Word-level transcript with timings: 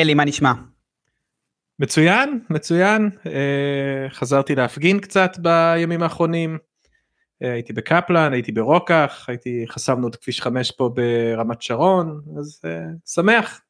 הלי, 0.00 0.14
מה 0.14 0.24
נשמע? 0.24 0.52
מצוין, 1.78 2.40
מצוין. 2.50 3.10
אה, 3.26 4.10
חזרתי 4.10 4.54
להפגין 4.54 5.00
קצת 5.00 5.38
בימים 5.38 6.02
האחרונים. 6.02 6.58
אה, 7.42 7.52
הייתי 7.52 7.72
בקפלן, 7.72 8.32
הייתי 8.32 8.52
ברוקח, 8.52 9.24
הייתי, 9.28 9.64
חסמנו 9.68 10.08
את 10.08 10.16
כביש 10.16 10.40
5 10.40 10.70
פה 10.70 10.90
ברמת 10.94 11.62
שרון, 11.62 12.20
אז 12.38 12.60
אה, 12.64 12.80
שמח. 13.06 13.60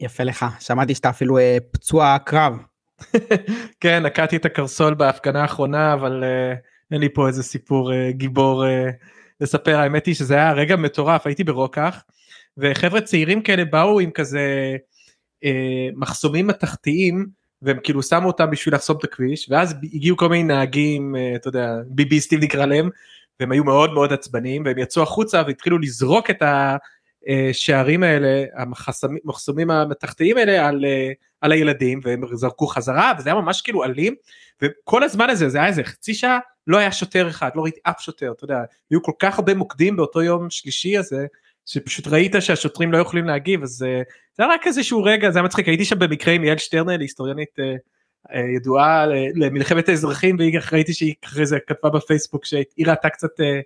יפה 0.00 0.24
לך, 0.24 0.46
שמעתי 0.60 0.94
שאתה 0.94 1.10
אפילו 1.10 1.38
פצוע 1.70 2.16
קרב. 2.24 2.58
כן, 3.80 4.02
נקעתי 4.06 4.36
את 4.36 4.44
הקרסול 4.44 4.94
בהפגנה 4.94 5.42
האחרונה, 5.42 5.94
אבל 5.94 6.24
אין 6.90 7.00
לי 7.00 7.08
פה 7.14 7.28
איזה 7.28 7.42
סיפור 7.42 7.92
גיבור 8.10 8.64
לספר. 9.40 9.76
האמת 9.76 10.06
היא 10.06 10.14
שזה 10.14 10.34
היה 10.34 10.52
רגע 10.52 10.76
מטורף, 10.76 11.26
הייתי 11.26 11.44
ברוקח, 11.44 12.04
וחבר'ה 12.58 13.00
צעירים 13.00 13.42
כאלה 13.42 13.64
באו 13.64 14.00
עם 14.00 14.10
כזה 14.10 14.76
אה, 15.44 15.88
מחסומים 15.94 16.46
מתכתיים, 16.46 17.26
והם 17.62 17.78
כאילו 17.82 18.02
שמו 18.02 18.26
אותם 18.26 18.50
בשביל 18.50 18.74
לחסום 18.74 18.96
את 18.96 19.04
הכביש, 19.04 19.48
ואז 19.50 19.74
הגיעו 19.94 20.16
כל 20.16 20.28
מיני 20.28 20.42
נהגים, 20.42 21.16
אה, 21.16 21.32
אתה 21.36 21.48
יודע, 21.48 21.74
ביביסטים 21.86 22.40
נקרא 22.40 22.66
להם, 22.66 22.90
והם 23.40 23.52
היו 23.52 23.64
מאוד 23.64 23.92
מאוד 23.92 24.12
עצבניים, 24.12 24.62
והם 24.64 24.78
יצאו 24.78 25.02
החוצה 25.02 25.42
והתחילו 25.46 25.78
לזרוק 25.78 26.30
את 26.30 26.42
השערים 27.28 28.02
האלה, 28.02 28.44
המחסמים- 28.56 29.18
המחסומים 29.24 29.70
המתכתיים 29.70 30.36
האלה 30.36 30.68
על, 30.68 30.84
אה, 30.84 31.10
על 31.40 31.52
הילדים, 31.52 32.00
והם 32.02 32.22
זרקו 32.32 32.66
חזרה, 32.66 33.12
וזה 33.18 33.30
היה 33.32 33.40
ממש 33.40 33.60
כאילו 33.62 33.84
אלים, 33.84 34.14
וכל 34.62 35.02
הזמן 35.02 35.30
הזה, 35.30 35.48
זה 35.48 35.58
היה 35.58 35.66
איזה 35.66 35.84
חצי 35.84 36.14
שעה, 36.14 36.38
לא 36.66 36.76
היה 36.76 36.92
שוטר 36.92 37.28
אחד, 37.28 37.50
לא 37.54 37.62
ראיתי 37.62 37.80
אף 37.82 38.00
שוטר, 38.00 38.32
אתה 38.32 38.44
יודע, 38.44 38.58
היו 38.90 39.02
כל 39.02 39.12
כך 39.18 39.38
הרבה 39.38 39.54
מוקדים 39.54 39.96
באותו 39.96 40.22
יום 40.22 40.50
שלישי 40.50 40.98
הזה, 40.98 41.26
שפשוט 41.68 42.06
ראית 42.06 42.34
שהשוטרים 42.40 42.92
לא 42.92 42.98
יכולים 42.98 43.24
להגיב, 43.24 43.62
אז 43.62 43.82
אה, 43.82 44.02
זה 44.36 44.44
היה 44.44 44.54
רק 44.54 44.66
איזשהו 44.66 45.02
רגע, 45.02 45.30
זה 45.30 45.38
היה 45.38 45.44
מצחיק, 45.44 45.68
הייתי 45.68 45.84
שם 45.84 45.98
במקרה 45.98 46.34
עם 46.34 46.44
יעל 46.44 46.58
שטרנל, 46.58 47.00
היסטוריונית 47.00 47.58
אה, 47.58 47.74
אה, 48.34 48.40
ידועה 48.56 49.06
למלחמת 49.34 49.88
האזרחים, 49.88 50.36
והיא 50.38 50.58
ראיתי 50.72 50.92
שהיא 50.92 51.14
אחרי 51.24 51.46
זה 51.46 51.58
כתבה 51.66 51.90
בפייסבוק 51.90 52.44
שהיא 52.44 52.86
ראתה 52.86 53.08
קצת 53.08 53.40
אה, 53.40 53.60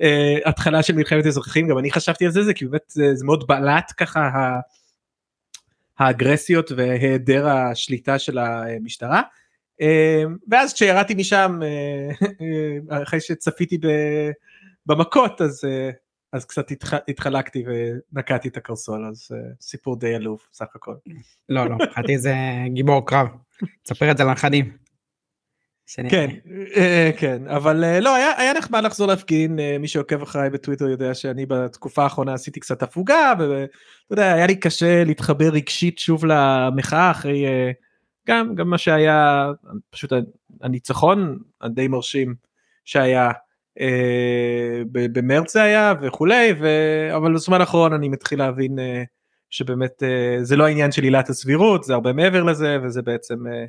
אה, 0.00 0.38
התחלה 0.46 0.82
של 0.82 0.94
מלחמת 0.94 1.24
האזרחים, 1.26 1.68
גם 1.68 1.78
אני 1.78 1.90
חשבתי 1.90 2.24
על 2.24 2.30
זה, 2.30 2.42
זה 2.42 2.54
כי 2.54 2.66
באמת 2.66 2.82
זה, 2.88 3.24
מאוד 3.24 3.46
בלט 3.46 3.92
ככה 3.96 4.20
ה- 4.20 4.60
האגרסיות 5.98 6.72
והיעדר 6.76 7.48
השליטה 7.48 8.18
של 8.18 8.38
המשטרה. 8.38 9.22
ואז 10.48 10.74
כשירדתי 10.74 11.14
משם, 11.14 11.60
אחרי 13.02 13.20
שצפיתי 13.20 13.78
במכות, 14.86 15.40
אז 15.40 15.64
אז 16.32 16.44
קצת 16.44 16.70
התח... 16.70 16.94
התחלקתי 17.08 17.64
ונקעתי 18.12 18.48
את 18.48 18.56
הקרסול 18.56 19.06
אז 19.06 19.28
uh, 19.32 19.34
סיפור 19.60 19.98
די 19.98 20.14
עלוב 20.14 20.40
סך 20.52 20.66
הכל. 20.74 20.94
לא, 21.48 21.68
לא, 21.68 21.76
מבחינתי 21.76 22.18
זה 22.18 22.34
גיבור 22.72 23.06
קרב. 23.06 23.28
תספר 23.82 24.10
את 24.10 24.16
זה 24.16 24.24
לנכדים. 24.24 24.76
שאני- 25.86 26.10
כן 26.10 26.28
אה, 26.76 27.10
כן 27.18 27.46
אבל 27.48 27.84
אה, 27.84 28.00
לא 28.00 28.14
היה, 28.14 28.32
היה 28.38 28.52
נחמד 28.52 28.82
לחזור 28.84 29.06
להפגין 29.06 29.58
אה, 29.58 29.76
מי 29.78 29.88
שעוקב 29.88 30.22
אחריי 30.22 30.50
בטוויטר 30.50 30.88
יודע 30.88 31.14
שאני 31.14 31.46
בתקופה 31.46 32.02
האחרונה 32.02 32.34
עשיתי 32.34 32.60
קצת 32.60 32.82
הפוגה 32.82 33.32
ואתה 33.38 33.66
יודע 34.10 34.32
היה 34.34 34.46
לי 34.46 34.56
קשה 34.56 35.04
להתחבר 35.04 35.48
רגשית 35.48 35.98
שוב 35.98 36.24
למחאה 36.24 37.10
אחרי 37.10 37.46
אה, 37.46 37.70
גם 38.28 38.54
גם 38.54 38.70
מה 38.70 38.78
שהיה 38.78 39.46
פשוט 39.90 40.12
הניצחון 40.62 41.38
הדי 41.60 41.88
מרשים 41.88 42.34
שהיה 42.84 43.26
אה, 43.26 43.32
במרץ 44.92 45.52
זה 45.52 45.62
היה 45.62 45.94
וכולי 46.02 46.54
ו... 46.60 46.68
אבל 47.16 47.34
בזמן 47.34 47.60
האחרון 47.60 47.92
אני 47.92 48.08
מתחיל 48.08 48.38
להבין 48.38 48.78
אה, 48.78 49.02
שבאמת 49.50 50.02
אה, 50.02 50.38
זה 50.42 50.56
לא 50.56 50.64
העניין 50.66 50.92
של 50.92 51.02
עילת 51.02 51.28
הסבירות 51.28 51.84
זה 51.84 51.94
הרבה 51.94 52.12
מעבר 52.12 52.42
לזה 52.42 52.78
וזה 52.82 53.02
בעצם 53.02 53.46
אה, 53.46 53.64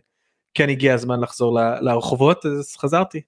כן 0.54 0.70
הגיע 0.70 0.94
הזמן 0.94 1.20
לחזור 1.20 1.60
לרחובות 1.82 2.46
אז 2.46 2.76
חזרתי. 2.78 3.22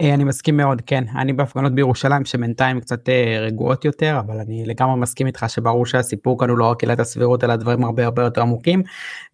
אה, 0.00 0.14
אני 0.14 0.24
מסכים 0.24 0.56
מאוד, 0.56 0.82
כן. 0.86 1.04
אני 1.16 1.32
בהפגנות 1.32 1.74
בירושלים 1.74 2.24
שבינתיים 2.24 2.80
קצת 2.80 3.08
אה, 3.08 3.38
רגועות 3.40 3.84
יותר, 3.84 4.16
אבל 4.26 4.38
אני 4.38 4.66
לגמרי 4.66 5.00
מסכים 5.00 5.26
איתך 5.26 5.44
שברור 5.48 5.86
שהסיפור 5.86 6.38
כאן 6.38 6.50
הוא 6.50 6.58
לא 6.58 6.70
רק 6.70 6.82
עילת 6.82 7.00
הסבירות, 7.00 7.44
אלא 7.44 7.56
דברים 7.56 7.84
הרבה 7.84 8.04
הרבה 8.04 8.22
יותר 8.22 8.40
עמוקים, 8.40 8.82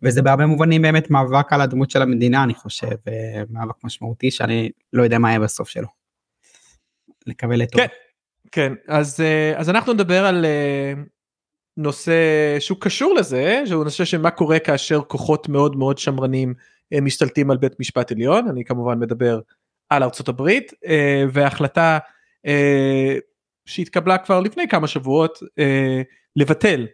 וזה 0.03 0.23
בהרבה 0.23 0.47
מובנים 0.47 0.83
באמת 0.83 1.11
מאבק 1.11 1.53
על 1.53 1.61
הדמות 1.61 1.91
של 1.91 2.03
המדינה, 2.03 2.45
אני 2.45 2.55
חושב, 2.55 2.97
אה, 3.09 3.43
מאבק 3.51 3.85
משמעותי 3.85 4.31
שאני 4.31 4.71
לא 4.93 5.03
יודע 5.03 5.19
מה 5.19 5.29
יהיה 5.29 5.41
בסוף 5.41 5.69
שלו. 5.69 6.02
לקווה 7.27 7.57
לטוב. 7.57 7.81
כן. 7.81 7.87
כן 8.53 8.73
אז 8.89 9.21
אה, 9.21 9.59
אז 9.59 9.71
אנחנו 9.71 9.93
נדבר 9.93 10.27
על 10.27 10.45
אה, 10.45 10.93
נושא 11.77 12.17
שהוא 12.61 12.79
קשור 12.81 13.15
לזה 13.15 13.63
שהוא 13.67 13.85
נושא 13.85 14.05
של 14.05 14.19
מה 14.19 14.31
קורה 14.31 14.59
כאשר 14.59 15.01
כוחות 15.01 15.49
מאוד 15.49 15.77
מאוד 15.77 15.99
שמרנים 15.99 16.55
אה, 16.93 17.01
משתלטים 17.01 17.51
על 17.51 17.57
בית 17.57 17.81
משפט 17.81 18.13
עליון 18.13 18.49
אני 18.49 18.65
כמובן 18.65 18.99
מדבר 18.99 19.41
על 19.91 20.03
ארצות 20.03 20.29
הברית 20.29 20.73
והחלטה 21.33 21.99
שהתקבלה 23.67 24.19
כבר 24.19 24.41
לפני 24.41 24.69
כמה 24.69 24.87
שבועות 24.87 25.39
לבטל 26.37 26.87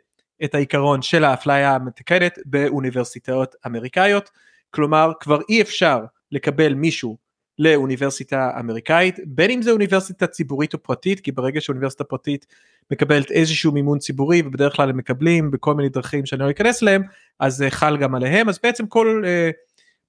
את 0.44 0.54
העיקרון 0.54 1.02
של 1.02 1.24
האפליה 1.24 1.74
המתקנת 1.74 2.38
באוניברסיטאות 2.46 3.54
אמריקאיות 3.66 4.30
כלומר 4.70 5.12
כבר 5.20 5.40
אי 5.48 5.62
אפשר 5.62 6.00
לקבל 6.32 6.74
מישהו 6.74 7.16
לאוניברסיטה 7.58 8.50
אמריקאית 8.60 9.19
בין 9.26 9.50
אם 9.50 9.62
זה 9.62 9.70
אוניברסיטה 9.70 10.26
ציבורית 10.26 10.74
או 10.74 10.82
פרטית 10.82 11.20
כי 11.20 11.32
ברגע 11.32 11.60
שאוניברסיטה 11.60 12.04
פרטית 12.04 12.46
מקבלת 12.91 13.30
איזשהו 13.30 13.72
מימון 13.72 13.98
ציבורי 13.98 14.42
ובדרך 14.46 14.76
כלל 14.76 14.91
הם 14.91 14.96
מקבלים 14.96 15.50
בכל 15.50 15.74
מיני 15.74 15.88
דרכים 15.88 16.26
שאני 16.26 16.41
לא 16.41 16.50
אכנס 16.50 16.82
להם 16.82 17.02
אז 17.41 17.56
זה 17.56 17.70
חל 17.70 17.96
גם 17.96 18.14
עליהם. 18.14 18.48
אז 18.48 18.58
בעצם 18.62 18.86
כל 18.86 19.22
אה, 19.26 19.50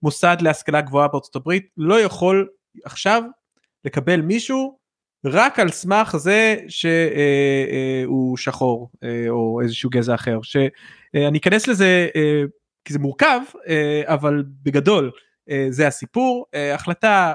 מוסד 0.03 0.37
להשכלה 0.41 0.81
גבוהה 0.81 1.07
בארצות 1.07 1.35
הברית 1.35 1.67
לא 1.77 2.01
יכול 2.01 2.47
עכשיו 2.85 3.23
לקבל 3.85 4.21
מישהו 4.21 4.79
רק 5.25 5.59
על 5.59 5.69
סמך 5.69 6.15
זה 6.17 6.55
שהוא 6.67 8.37
שחור 8.37 8.89
אה, 9.03 9.25
או 9.29 9.61
איזשהו 9.63 9.89
גזע 9.89 10.15
אחר 10.15 10.39
שאני 10.41 11.37
אכנס 11.37 11.67
לזה 11.67 12.07
אה, 12.15 12.43
כי 12.85 12.93
זה 12.93 12.99
מורכב 12.99 13.39
אה, 13.67 14.01
אבל 14.05 14.43
בגדול 14.63 15.05
אה, 15.05 15.19
זה 15.69 15.87
הסיפור. 15.87 16.45
אה, 16.53 16.75
החלטה 16.75 17.33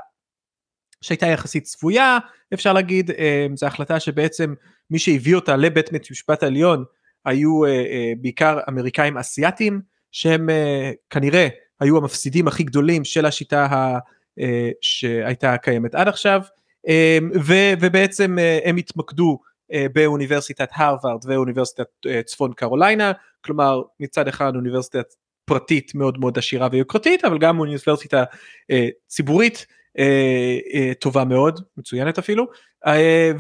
שהייתה 1.01 1.27
יחסית 1.27 1.65
צפויה 1.65 2.19
אפשר 2.55 2.73
להגיד 2.73 3.11
אה, 3.11 3.47
זו 3.55 3.67
החלטה 3.67 4.01
שבעצם 4.01 4.55
מי 4.91 4.99
שהביא 4.99 5.35
אותה 5.35 5.57
לבית 5.57 5.91
המשפט 6.11 6.43
העליון 6.43 6.85
היו 7.25 7.65
אה, 7.65 7.71
אה, 7.71 8.13
בעיקר 8.21 8.59
אמריקאים 8.69 9.19
אסיאתים 9.19 9.81
שהם 10.13 10.51
אה, 10.51 10.93
כנראה 11.11 11.49
היו 11.81 11.97
המפסידים 11.97 12.49
הכי 12.49 12.63
גדולים 12.63 13.05
של 13.05 13.27
השיטה 13.27 13.65
ה, 13.65 13.99
אה, 14.41 14.71
שהייתה 14.81 15.57
קיימת 15.57 15.95
עד 15.95 16.09
עכשיו. 16.09 16.43
אה, 16.89 17.19
ו, 17.35 17.55
ובעצם 17.81 18.39
אה, 18.39 18.59
הם 18.65 18.77
התמקדו 18.77 19.39
אה, 19.73 19.87
באוניברסיטת 19.93 20.69
הרווארד 20.75 21.21
ואוניברסיטת 21.27 21.89
אה, 22.07 22.23
צפון 22.23 22.53
קרוליינה. 22.53 23.13
כלומר 23.45 23.83
מצד 24.01 24.29
אחד 24.29 24.57
אוניברסיטת 24.57 25.07
פרטית 25.45 25.95
מאוד 25.95 26.19
מאוד 26.19 26.39
עשירה 26.39 26.69
ויוקרתית 26.73 27.25
אבל 27.25 27.39
גם 27.39 27.59
אוניברסיטה 27.59 28.25
אה, 28.71 28.89
ציבורית 29.07 29.67
אה, 29.99 30.59
אה, 30.75 30.93
טובה 30.95 31.25
מאוד 31.25 31.61
מצוינת 31.77 32.19
אפילו 32.19 32.47
אה, 32.87 32.93
אה, 32.93 33.33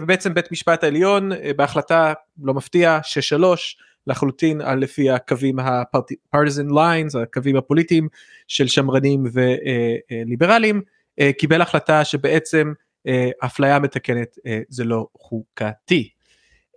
ובעצם 0.00 0.34
בית 0.34 0.52
משפט 0.52 0.84
העליון 0.84 1.32
אה, 1.32 1.50
בהחלטה 1.56 2.12
לא 2.42 2.54
מפתיע 2.54 2.98
6-3 3.40 3.44
לחלוטין 4.06 4.60
על 4.60 4.78
לפי 4.78 5.10
הקווים 5.10 5.58
ה-partisan 5.58 6.70
lines 6.70 7.18
הקווים 7.22 7.56
הפוליטיים 7.56 8.08
של 8.48 8.68
שמרנים 8.68 9.24
וליברלים 9.32 10.82
אה, 11.20 11.30
קיבל 11.32 11.62
החלטה 11.62 12.04
שבעצם 12.04 12.72
אה, 13.06 13.30
אפליה 13.44 13.78
מתקנת 13.78 14.38
אה, 14.46 14.60
זה 14.68 14.84
לא 14.84 15.06
חוקתי. 15.18 16.10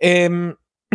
אה, 0.02 0.26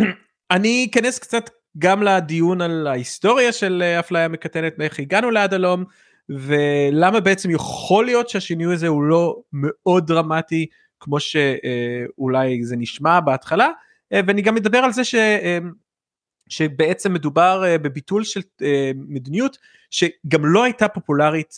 אני 0.50 0.88
אכנס 0.90 1.18
קצת 1.18 1.50
גם 1.78 2.02
לדיון 2.02 2.60
על 2.60 2.86
ההיסטוריה 2.86 3.52
של 3.52 3.82
אה, 3.86 4.00
אפליה 4.00 4.28
מקטנת 4.28 4.78
מאיך 4.78 4.98
הגענו 4.98 5.30
לעד 5.30 5.54
הלום 5.54 5.84
ולמה 6.28 7.20
בעצם 7.20 7.50
יכול 7.50 8.04
להיות 8.04 8.28
שהשינוי 8.28 8.74
הזה 8.74 8.88
הוא 8.88 9.02
לא 9.02 9.36
מאוד 9.52 10.06
דרמטי 10.06 10.66
כמו 11.00 11.20
שאולי 11.20 12.64
זה 12.64 12.76
נשמע 12.76 13.20
בהתחלה 13.20 13.70
אה, 14.12 14.20
ואני 14.26 14.42
גם 14.42 14.54
מדבר 14.54 14.78
על 14.78 14.92
זה 14.92 15.04
ש... 15.04 15.14
אה, 15.14 15.58
שבעצם 16.48 17.12
מדובר 17.12 17.64
אה, 17.64 17.78
בביטול 17.78 18.24
של 18.24 18.40
מדיניות 18.94 19.58
שגם 19.90 20.44
לא 20.46 20.64
הייתה 20.64 20.88
פופולרית 20.88 21.54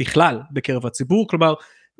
בכלל 0.00 0.40
בקרב 0.52 0.86
הציבור 0.86 1.28
כלומר 1.28 1.54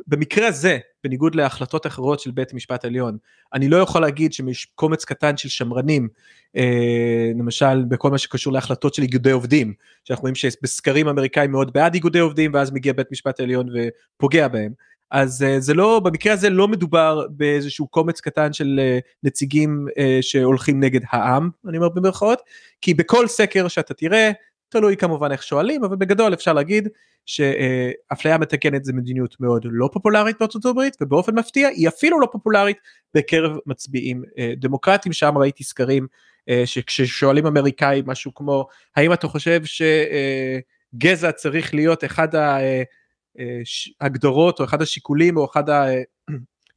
במקרה 0.06 0.48
הזה 0.48 0.78
בניגוד 1.04 1.34
להחלטות 1.34 1.86
אחרות 1.86 2.20
של 2.20 2.30
בית 2.30 2.52
המשפט 2.52 2.84
העליון 2.84 3.16
אני 3.54 3.68
לא 3.68 3.76
יכול 3.76 4.02
להגיד 4.02 4.32
שיש 4.32 4.64
קומץ 4.74 5.04
קטן 5.04 5.36
של 5.36 5.48
שמרנים 5.48 6.08
אה, 6.56 7.30
למשל 7.38 7.84
בכל 7.84 8.10
מה 8.10 8.18
שקשור 8.18 8.52
להחלטות 8.52 8.94
של 8.94 9.02
איגודי 9.02 9.30
עובדים 9.30 9.74
שאנחנו 10.04 10.22
רואים 10.22 10.34
שבסקרים 10.34 11.08
אמריקאים 11.08 11.52
מאוד 11.52 11.72
בעד 11.72 11.94
איגודי 11.94 12.18
עובדים 12.18 12.54
ואז 12.54 12.72
מגיע 12.72 12.92
בית 12.92 13.12
משפט 13.12 13.40
העליון 13.40 13.68
ופוגע 13.74 14.48
בהם 14.48 14.72
אז 15.10 15.42
uh, 15.42 15.60
זה 15.60 15.74
לא, 15.74 16.00
במקרה 16.04 16.32
הזה 16.32 16.50
לא 16.50 16.68
מדובר 16.68 17.26
באיזשהו 17.30 17.86
קומץ 17.86 18.20
קטן 18.20 18.52
של 18.52 18.80
uh, 18.80 19.08
נציגים 19.22 19.86
uh, 19.90 20.02
שהולכים 20.20 20.80
נגד 20.80 21.00
העם, 21.10 21.50
אני 21.68 21.76
אומר 21.76 21.88
במרכאות, 21.88 22.42
כי 22.80 22.94
בכל 22.94 23.28
סקר 23.28 23.68
שאתה 23.68 23.94
תראה, 23.94 24.30
תלוי 24.68 24.96
כמובן 24.96 25.32
איך 25.32 25.42
שואלים, 25.42 25.84
אבל 25.84 25.96
בגדול 25.96 26.34
אפשר 26.34 26.52
להגיד 26.52 26.88
שאפליה 27.26 28.38
מתקנת 28.38 28.84
זה 28.84 28.92
מדיניות 28.92 29.40
מאוד 29.40 29.66
לא 29.70 29.90
פופולרית 29.92 30.36
בארצות 30.40 30.64
הברית, 30.64 30.96
ובאופן 31.00 31.38
מפתיע 31.38 31.68
היא 31.68 31.88
אפילו 31.88 32.20
לא 32.20 32.28
פופולרית 32.32 32.76
בקרב 33.14 33.56
מצביעים 33.66 34.22
uh, 34.24 34.40
דמוקרטים, 34.56 35.12
שם 35.12 35.38
ראיתי 35.38 35.64
סקרים 35.64 36.06
uh, 36.50 36.52
שכששואלים 36.64 37.46
אמריקאים 37.46 38.04
משהו 38.06 38.34
כמו, 38.34 38.66
האם 38.96 39.12
אתה 39.12 39.28
חושב 39.28 39.60
שגזע 39.64 41.28
uh, 41.28 41.32
צריך 41.32 41.74
להיות 41.74 42.04
אחד 42.04 42.34
ה... 42.34 42.58
Uh, 42.58 42.62
הגדרות 44.00 44.60
או 44.60 44.64
אחד 44.64 44.82
השיקולים 44.82 45.36
או 45.36 45.44
אחד 45.44 45.64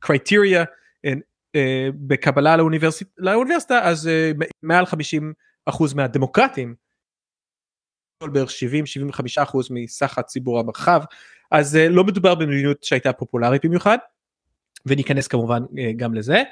הקריטריה 0.01 0.63
אה, 1.05 1.13
אה, 1.55 1.89
בקבלה 1.95 2.57
לאוניברסיט, 2.57 3.07
לאוניברסיטה? 3.17 3.79
אז 3.83 4.07
אה, 4.07 4.31
מעל 4.63 4.85
50 4.85 5.33
אחוז 5.65 5.93
מהדמוקרטים 5.93 6.75
בערך 8.29 8.49
70-75 8.49 8.53
אחוז 9.43 9.67
מסך 9.71 10.17
הציבור 10.17 10.59
המרחב 10.59 11.01
אז 11.51 11.75
לא 11.89 12.03
מדובר 12.03 12.35
במדיניות 12.35 12.83
שהייתה 12.83 13.13
פופולרית 13.13 13.65
במיוחד 13.65 13.97
וניכנס 14.85 15.27
כמובן 15.27 15.63
גם 15.95 16.13
לזה. 16.13 16.43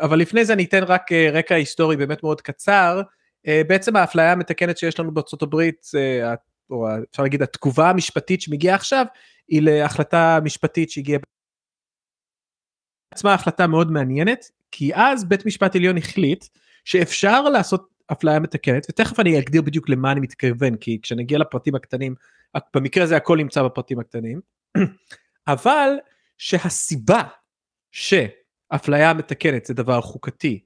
אבל 0.00 0.18
לפני 0.18 0.44
זה 0.44 0.52
אני 0.52 0.64
אתן 0.64 0.82
רק 0.82 1.12
רקע 1.32 1.54
היסטורי 1.54 1.96
באמת 1.96 2.22
מאוד 2.22 2.40
קצר. 2.40 3.02
בעצם 3.46 3.96
האפליה 3.96 4.32
המתקנת 4.32 4.78
שיש 4.78 5.00
לנו 5.00 5.14
בארצות 5.14 5.42
הברית 5.42 5.86
או 6.70 6.88
אפשר 7.10 7.22
להגיד 7.22 7.42
התגובה 7.42 7.90
המשפטית 7.90 8.40
שמגיעה 8.40 8.74
עכשיו, 8.74 9.06
היא 9.48 9.62
להחלטה 9.62 10.38
משפטית 10.44 10.90
שהגיעה. 10.90 11.20
עצמה 13.10 13.34
החלטה 13.34 13.66
מאוד 13.66 13.92
מעניינת, 13.92 14.50
כי 14.70 14.94
אז 14.94 15.24
בית 15.24 15.46
משפט 15.46 15.76
עליון 15.76 15.96
החליט 15.98 16.44
שאפשר 16.84 17.42
לעשות 17.42 17.88
אפליה 18.12 18.40
מתקנת, 18.40 18.86
ותכף 18.90 19.20
אני 19.20 19.38
אגדיר 19.38 19.62
בדיוק 19.62 19.88
למה 19.88 20.12
אני 20.12 20.20
מתכוון, 20.20 20.76
כי 20.76 20.98
כשנגיע 21.02 21.38
לפרטים 21.38 21.74
הקטנים, 21.74 22.14
במקרה 22.74 23.04
הזה 23.04 23.16
הכל 23.16 23.38
נמצא 23.38 23.62
בפרטים 23.62 23.98
הקטנים, 23.98 24.40
אבל 25.48 25.90
שהסיבה 26.38 27.22
שאפליה 27.92 29.14
מתקנת 29.14 29.66
זה 29.66 29.74
דבר 29.74 30.00
חוקתי, 30.00 30.60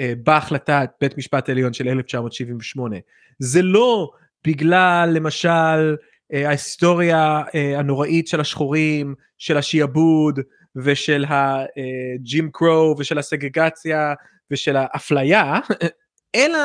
אה, 0.00 0.12
בהחלטת 0.22 0.90
בית 1.00 1.18
משפט 1.18 1.48
עליון 1.48 1.72
של 1.72 1.88
1978, 1.88 2.96
זה 3.38 3.62
לא 3.62 4.10
בגלל 4.46 5.10
למשל 5.12 5.96
אה, 6.32 6.48
ההיסטוריה 6.48 7.42
אה, 7.54 7.78
הנוראית 7.78 8.28
של 8.28 8.40
השחורים, 8.40 9.14
של 9.38 9.56
השיעבוד 9.56 10.40
ושל 10.76 11.24
הג'ים 11.28 12.50
קרו 12.52 12.94
ושל 12.98 13.18
הסגרגציה 13.18 14.14
ושל 14.50 14.76
האפליה, 14.76 15.58
אלא 16.34 16.58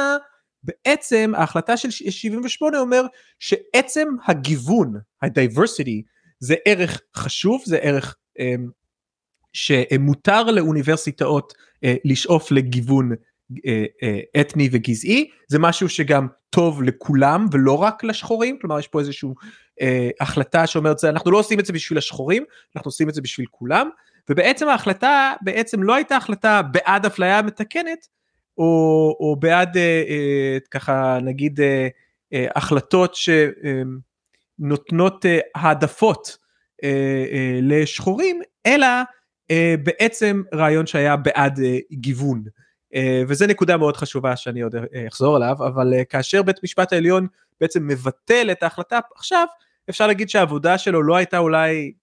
בעצם 0.63 1.31
ההחלטה 1.35 1.77
של 1.77 1.91
78 1.91 2.79
אומר 2.79 3.03
שעצם 3.39 4.07
הגיוון, 4.27 4.93
ה-diversity, 5.21 6.01
זה 6.39 6.55
ערך 6.65 7.01
חשוב, 7.15 7.61
זה 7.65 7.77
ערך 7.77 8.15
um, 8.39 8.43
שמותר 9.53 10.43
לאוניברסיטאות 10.43 11.53
uh, 11.53 11.87
לשאוף 12.05 12.51
לגיוון 12.51 13.11
אה, 13.65 13.85
אה, 14.03 14.41
אתני 14.41 14.69
וגזעי. 14.71 15.29
זה 15.47 15.59
משהו 15.59 15.89
שגם 15.89 16.27
טוב 16.49 16.83
לכולם 16.83 17.47
ולא 17.51 17.77
רק 17.77 18.03
לשחורים. 18.03 18.59
כלומר 18.59 18.79
יש 18.79 18.87
פה 18.87 18.99
איזושהי 18.99 19.29
אה, 19.81 20.09
החלטה 20.19 20.67
שאומרת 20.67 21.03
אנחנו 21.03 21.31
לא 21.31 21.39
עושים 21.39 21.59
את 21.59 21.65
זה 21.65 21.73
בשביל 21.73 21.97
השחורים 21.97 22.43
אנחנו 22.75 22.89
עושים 22.89 23.09
את 23.09 23.13
זה 23.13 23.21
בשביל 23.21 23.47
כולם. 23.51 23.89
ובעצם 24.29 24.67
ההחלטה 24.67 25.33
בעצם 25.41 25.83
לא 25.83 25.95
הייתה 25.95 26.15
החלטה 26.15 26.61
בעד 26.61 27.05
אפליה 27.05 27.41
מתקנת 27.41 28.07
או, 28.57 29.15
או 29.19 29.35
בעד 29.39 29.77
אה, 29.77 30.03
אה, 30.09 30.57
ככה 30.71 31.19
נגיד 31.21 31.61
אה, 31.61 31.87
אה, 32.33 32.47
החלטות 32.55 33.15
שנותנות 34.59 35.25
אה, 35.25 35.39
העדפות 35.55 36.37
אה, 36.83 37.25
אה, 37.31 37.59
לשחורים 37.61 38.41
אלא 38.65 38.87
אה, 39.51 39.75
בעצם 39.83 40.41
רעיון 40.53 40.85
שהיה 40.85 41.15
בעד 41.15 41.59
אה, 41.59 41.77
גיוון. 41.91 42.43
אה, 42.95 43.23
וזה 43.27 43.47
נקודה 43.47 43.77
מאוד 43.77 43.97
חשובה 43.97 44.35
שאני 44.35 44.61
עוד 44.61 44.75
אה, 44.75 45.07
אחזור 45.07 45.35
עליו, 45.35 45.55
אבל 45.59 45.93
אה, 45.93 46.05
כאשר 46.05 46.43
בית 46.43 46.63
משפט 46.63 46.93
העליון 46.93 47.27
בעצם 47.61 47.87
מבטל 47.87 48.51
את 48.51 48.63
ההחלטה 48.63 48.99
עכשיו, 49.15 49.47
אפשר 49.89 50.07
להגיד 50.07 50.29
שהעבודה 50.29 50.77
שלו 50.77 51.03
לא 51.03 51.15
הייתה 51.15 51.37
אולי 51.37 51.93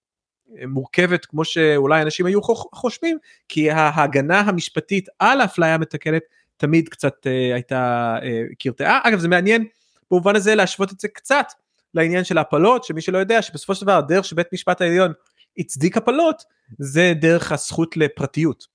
מורכבת 0.66 1.24
כמו 1.24 1.44
שאולי 1.44 2.02
אנשים 2.02 2.26
היו 2.26 2.42
חושבים, 2.74 3.18
כי 3.48 3.70
ההגנה 3.70 4.40
המשפטית 4.40 5.08
על 5.18 5.40
האפליה 5.40 5.74
המתקנת 5.74 6.22
תמיד 6.60 6.88
קצת 6.88 7.26
הייתה 7.54 8.16
קרטעה. 8.58 9.00
אגב 9.04 9.18
זה 9.18 9.28
מעניין 9.28 9.64
במובן 10.10 10.36
הזה 10.36 10.54
להשוות 10.54 10.92
את 10.92 11.00
זה 11.00 11.08
קצת 11.08 11.46
לעניין 11.94 12.24
של 12.24 12.38
ההפלות, 12.38 12.84
שמי 12.84 13.00
שלא 13.00 13.18
יודע 13.18 13.42
שבסופו 13.42 13.74
של 13.74 13.82
דבר 13.82 13.98
הדרך 13.98 14.24
שבית 14.24 14.46
משפט 14.52 14.80
העליון 14.80 15.12
הצדיק 15.58 15.96
הפלות 15.96 16.42
זה 16.78 17.12
דרך 17.20 17.52
הזכות 17.52 17.96
לפרטיות. 17.96 18.66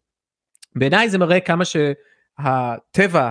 בעיניי 0.75 1.09
זה 1.09 1.17
מראה 1.17 1.39
כמה 1.39 1.63
שהטבע 1.65 3.29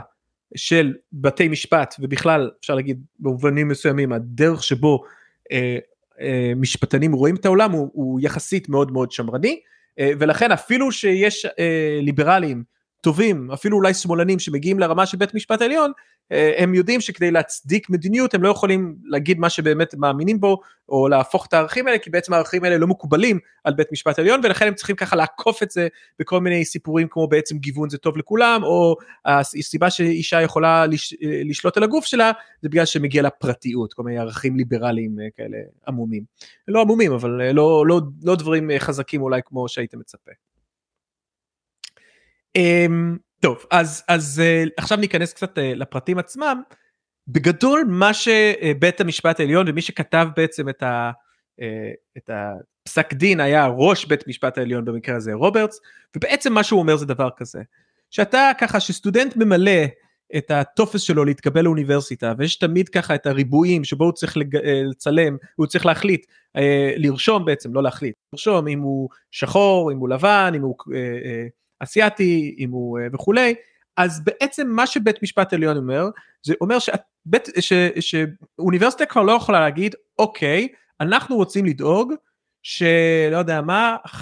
של 0.57 0.95
בתי 1.13 1.49
משפט 1.49 1.95
ובכלל 2.01 2.51
אפשר 2.61 2.75
להגיד 2.75 3.05
במובנים 3.19 3.69
מסוימים 3.69 4.13
הדרך 4.13 4.63
שבו 4.63 5.05
אה, 5.53 5.79
אה, 6.21 6.53
משפטנים 6.57 7.13
רואים 7.13 7.37
את 7.37 7.45
העולם 7.45 7.73
הוא, 7.73 7.91
הוא 7.93 8.21
יחסית 8.23 8.69
מאוד 8.69 8.93
מאוד 8.93 9.13
שמרני 9.13 9.61
אה, 9.99 10.11
ולכן 10.19 10.53
אפילו 10.53 10.93
שיש 10.93 11.47
אה, 11.47 11.99
ליברלים 12.03 12.65
טובים 13.05 13.51
אפילו 13.51 13.77
אולי 13.77 13.95
שמאלנים 13.95 14.39
שמגיעים 14.39 14.79
לרמה 14.79 15.07
של 15.07 15.17
בית 15.17 15.35
משפט 15.35 15.63
עליון 15.63 15.93
אה, 16.33 16.53
הם 16.59 16.75
יודעים 16.75 17.01
שכדי 17.01 17.31
להצדיק 17.31 17.91
מדיניות 17.91 18.35
הם 18.35 18.43
לא 18.43 18.49
יכולים 18.49 18.97
להגיד 19.05 19.39
מה 19.39 19.51
שבאמת 19.51 19.95
מאמינים 19.95 20.41
בו 20.41 20.61
או 20.89 21.09
להפוך 21.09 21.47
את 21.47 21.53
הערכים 21.53 21.87
האלה 21.87 21.99
כי 21.99 22.11
בעצם 22.11 22.33
הערכים 22.33 22.65
האלה 22.65 22.79
לא 22.79 22.87
מקובלים 22.87 23.39
על 23.65 23.75
בית 23.75 23.93
משפט 23.93 24.19
עליון 24.19 24.41
ולכן 24.45 24.67
הם 24.67 24.75
צריכים 24.75 24.97
ככה 24.97 25.17
לעקוף 25.17 25.63
את 25.63 25.71
זה 25.71 25.89
בכל 26.19 26.41
מיני 26.41 26.65
סיפורים 26.65 27.09
כמו 27.11 27.29
בעצם 27.29 27.59
גיוון 27.59 27.91
זה 27.91 27.99
טוב 27.99 28.17
לכולם 28.19 28.61
או 28.63 28.97
הסיבה 29.25 29.91
שאישה 29.91 30.43
יכולה 30.43 30.87
לש, 30.87 31.15
אה, 31.23 31.43
לשלוט 31.45 31.77
על 31.77 31.83
הגוף 31.83 32.05
שלה 32.05 32.33
זה 32.63 32.69
בגלל 32.69 32.85
שמגיע 32.85 33.23
לה 33.23 33.31
פרטיות 33.31 33.93
כל 33.93 34.03
מיני 34.03 34.19
ערכים 34.19 34.57
ליברליים 34.57 35.17
אה, 35.21 35.27
כאלה 35.37 35.59
עמומים 35.89 36.23
לא 36.69 36.81
עמומים 36.81 37.13
אבל 37.13 37.53
לא, 37.53 37.87
לא, 37.87 38.01
לא 38.23 38.37
דברים 38.37 38.71
חזקים 38.79 39.23
אולי 39.23 39.41
כמו 39.45 39.69
שהיית 39.69 39.95
מצפה. 39.95 40.33
אמ, 42.57 43.17
טוב 43.41 43.65
אז 43.71 44.05
אז 44.09 44.43
uh, 44.45 44.71
עכשיו 44.77 44.99
ניכנס 44.99 45.33
קצת 45.33 45.59
uh, 45.59 45.61
לפרטים 45.61 46.19
עצמם. 46.19 46.63
בגדול 47.29 47.85
מה 47.89 48.15
שבית 48.15 49.01
המשפט 49.01 49.41
העליון 49.41 49.69
ומי 49.69 49.83
שכתב 49.83 50.29
בעצם 50.37 50.69
את, 50.69 50.83
ה, 50.83 51.11
uh, 51.61 51.65
את 52.17 52.31
הפסק 52.33 53.15
דין 53.15 53.41
היה 53.41 53.67
ראש 53.67 54.05
בית 54.05 54.29
משפט 54.29 54.59
העליון 54.59 54.85
במקרה 54.85 55.17
הזה 55.17 55.35
רוברטס 55.35 55.81
ובעצם 56.17 56.53
מה 56.53 56.63
שהוא 56.63 56.81
אומר 56.81 56.97
זה 56.97 57.07
דבר 57.07 57.29
כזה 57.37 57.63
שאתה 58.11 58.51
ככה 58.59 58.81
שסטודנט 58.81 59.37
ממלא 59.37 59.85
את 60.37 60.51
הטופס 60.51 61.01
שלו 61.01 61.25
להתקבל 61.25 61.63
לאוניברסיטה 61.63 62.33
ויש 62.39 62.57
תמיד 62.57 62.89
ככה 62.89 63.15
את 63.15 63.27
הריבועים 63.27 63.85
שבו 63.85 64.05
הוא 64.05 64.13
צריך 64.13 64.37
לג... 64.37 64.57
לצלם 64.91 65.37
הוא 65.57 65.67
צריך 65.67 65.87
להחליט 65.87 66.27
לרשום 66.97 67.45
בעצם 67.45 67.75
לא 67.75 67.83
להחליט 67.83 68.15
לרשום 68.33 68.69
אם 68.69 68.81
הוא 68.81 69.09
שחור 69.31 69.93
אם 69.93 69.97
הוא 69.97 70.09
לבן 70.09 70.53
אם 70.55 70.63
הוא 70.63 70.75
אסיאתי, 71.81 72.57
אם 72.59 72.71
הוא 72.71 72.99
אה, 72.99 73.07
וכולי, 73.13 73.55
אז 73.97 74.25
בעצם 74.25 74.69
מה 74.69 74.87
שבית 74.87 75.23
משפט 75.23 75.53
עליון 75.53 75.77
אומר, 75.77 76.09
זה 76.47 76.55
אומר 76.61 76.79
שאוניברסיטה 78.01 79.07
כבר 79.07 79.23
לא 79.23 79.33
יכולה 79.33 79.61
להגיד, 79.61 79.95
אוקיי, 80.19 80.69
אנחנו 81.01 81.37
רוצים 81.37 81.65
לדאוג 81.65 82.13
שלא 82.67 83.37
יודע 83.37 83.61
מה 83.61 83.97
15% 84.07 84.19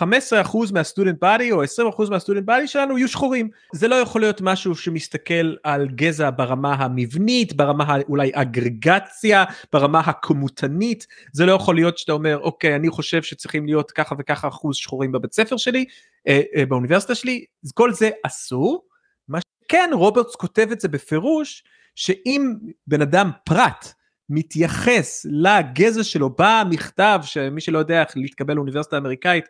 מהסטודנט 0.73 1.21
באדי 1.21 1.53
או 1.53 1.65
20% 1.65 1.67
מהסטודנט 2.11 2.45
באדי 2.45 2.69
שלנו 2.69 2.99
יהיו 2.99 3.09
שחורים. 3.09 3.49
זה 3.73 3.89
לא 3.89 3.95
יכול 3.95 4.21
להיות 4.21 4.41
משהו 4.41 4.75
שמסתכל 4.75 5.55
על 5.63 5.89
גזע 5.89 6.31
ברמה 6.37 6.75
המבנית 6.75 7.53
ברמה 7.53 7.97
אולי 8.09 8.31
אגרגציה 8.35 9.45
ברמה 9.73 10.01
הכמותנית. 10.01 11.07
זה 11.33 11.47
לא 11.47 11.53
יכול 11.53 11.75
להיות 11.75 11.99
שאתה 11.99 12.13
אומר 12.13 12.39
אוקיי 12.39 12.77
אני 12.77 12.91
חושב 12.91 13.23
שצריכים 13.23 13.67
להיות 13.67 13.91
ככה 13.91 14.15
וככה 14.19 14.49
אחוז 14.49 14.77
שחורים 14.77 15.13
בבית 15.13 15.33
ספר 15.33 15.57
שלי 15.57 15.85
אה, 16.29 16.41
אה, 16.57 16.67
באוניברסיטה 16.67 17.15
שלי. 17.15 17.45
כל 17.75 17.93
זה 17.93 18.11
אסור. 18.27 18.85
מה 19.29 19.39
שכן 19.41 19.91
רוברטס 19.93 20.37
כותב 20.37 20.69
את 20.73 20.81
זה 20.81 20.89
בפירוש 20.89 21.65
שאם 21.95 22.55
בן 22.87 23.03
אדם 23.03 23.31
פרט 23.45 23.93
מתייחס 24.35 25.27
לגזע 25.31 26.05
שלו 26.05 26.31
במכתב 26.39 27.21
שמי 27.23 27.61
שלא 27.61 27.79
יודע 27.79 28.01
איך 28.01 28.17
להתקבל 28.17 28.55
לאוניברסיטה 28.55 28.97
האמריקאית 28.97 29.45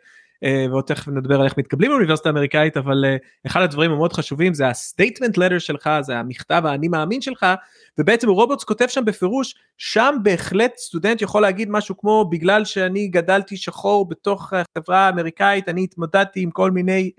ועוד 0.69 0.83
תכף 0.83 1.07
נדבר 1.07 1.39
על 1.39 1.45
איך 1.45 1.57
מתקבלים 1.57 1.91
לאוניברסיטה 1.91 2.29
האמריקאית 2.29 2.77
אבל 2.77 3.05
אחד 3.47 3.61
הדברים 3.61 3.91
המאוד 3.91 4.13
חשובים 4.13 4.53
זה 4.53 4.67
ה 4.67 4.74
statement 4.74 5.37
letter 5.37 5.59
שלך 5.59 5.89
זה 6.01 6.17
המכתב 6.17 6.61
האני 6.65 6.87
מאמין 6.87 7.21
שלך 7.21 7.45
ובעצם 7.97 8.29
רוברטס 8.29 8.63
כותב 8.63 8.87
שם 8.87 9.05
בפירוש 9.05 9.55
שם 9.77 10.15
בהחלט 10.23 10.77
סטודנט 10.77 11.21
יכול 11.21 11.41
להגיד 11.41 11.69
משהו 11.69 11.97
כמו 11.97 12.29
בגלל 12.31 12.65
שאני 12.65 13.07
גדלתי 13.07 13.57
שחור 13.57 14.09
בתוך 14.09 14.53
החברה 14.53 14.99
האמריקאית 14.99 15.69
אני 15.69 15.83
התמודדתי 15.83 16.41
עם 16.41 16.51
כל 16.51 16.71
מיני 16.71 17.11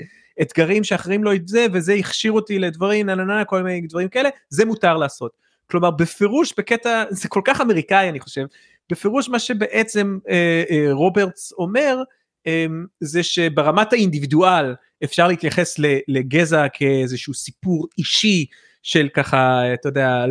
אתגרים 0.42 0.84
שאחרים 0.84 1.24
לא 1.24 1.34
את 1.34 1.48
זה 1.48 1.66
וזה 1.72 1.92
הכשיר 1.94 2.32
אותי 2.32 2.58
לדברים 2.58 3.06
נננה 3.06 3.44
כל 3.44 3.62
מיני 3.62 3.86
דברים 3.86 4.08
כאלה 4.08 4.28
זה 4.48 4.64
מותר 4.64 4.96
לעשות. 4.96 5.43
כלומר 5.74 5.90
בפירוש 5.90 6.54
בקטע 6.58 7.04
זה 7.10 7.28
כל 7.28 7.40
כך 7.44 7.60
אמריקאי 7.60 8.08
אני 8.08 8.20
חושב 8.20 8.44
בפירוש 8.90 9.28
מה 9.28 9.38
שבעצם 9.38 10.18
אה, 10.28 10.62
אה, 10.70 10.92
רוברטס 10.92 11.52
אומר 11.52 12.02
אה, 12.46 12.66
זה 13.00 13.22
שברמת 13.22 13.92
האינדיבידואל 13.92 14.74
אפשר 15.04 15.28
להתייחס 15.28 15.76
לגזע 16.08 16.68
כאיזשהו 16.72 17.34
סיפור 17.34 17.86
אישי 17.98 18.46
של 18.82 19.08
ככה 19.14 19.62
אתה 19.74 19.88
יודע 19.88 20.24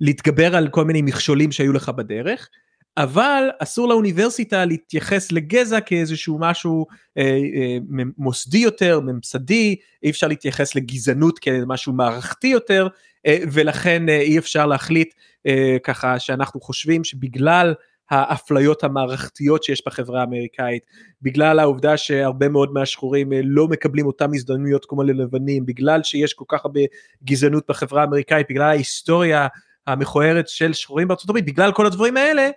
להתגבר 0.00 0.56
על 0.56 0.68
כל 0.68 0.84
מיני 0.84 1.02
מכשולים 1.02 1.52
שהיו 1.52 1.72
לך 1.72 1.88
בדרך 1.88 2.48
אבל 2.96 3.48
אסור 3.58 3.88
לאוניברסיטה 3.88 4.64
להתייחס 4.64 5.32
לגזע 5.32 5.80
כאיזשהו 5.80 6.38
משהו 6.40 6.86
אה, 7.18 7.22
אה, 7.22 7.78
מוסדי 8.18 8.58
יותר, 8.58 9.00
ממסדי, 9.00 9.76
אי 10.02 10.10
אפשר 10.10 10.28
להתייחס 10.28 10.74
לגזענות 10.74 11.38
כמשהו 11.38 11.92
מערכתי 11.92 12.46
יותר, 12.46 12.88
ולכן 13.52 14.08
אה, 14.08 14.20
אי 14.20 14.38
אפשר 14.38 14.66
להחליט 14.66 15.14
אה, 15.46 15.76
ככה 15.84 16.18
שאנחנו 16.18 16.60
חושבים 16.60 17.04
שבגלל 17.04 17.74
האפליות 18.10 18.84
המערכתיות 18.84 19.64
שיש 19.64 19.82
בחברה 19.86 20.20
האמריקאית, 20.20 20.82
בגלל 21.22 21.58
העובדה 21.58 21.96
שהרבה 21.96 22.48
מאוד 22.48 22.72
מהשחורים 22.72 23.32
אה, 23.32 23.40
לא 23.44 23.68
מקבלים 23.68 24.06
אותם 24.06 24.30
הזדמנויות 24.34 24.86
כמו 24.88 25.02
ללבנים, 25.02 25.66
בגלל 25.66 26.02
שיש 26.02 26.34
כל 26.34 26.44
כך 26.48 26.64
הרבה 26.64 26.80
גזענות 27.24 27.64
בחברה 27.68 28.00
האמריקאית, 28.00 28.46
בגלל 28.50 28.68
ההיסטוריה 28.68 29.46
המכוערת 29.86 30.48
של 30.48 30.72
שחורים 30.72 31.08
בארצות 31.08 31.30
הברית, 31.30 31.46
בגלל 31.46 31.72
כל 31.72 31.86
הדברים 31.86 32.16
האלה, 32.16 32.50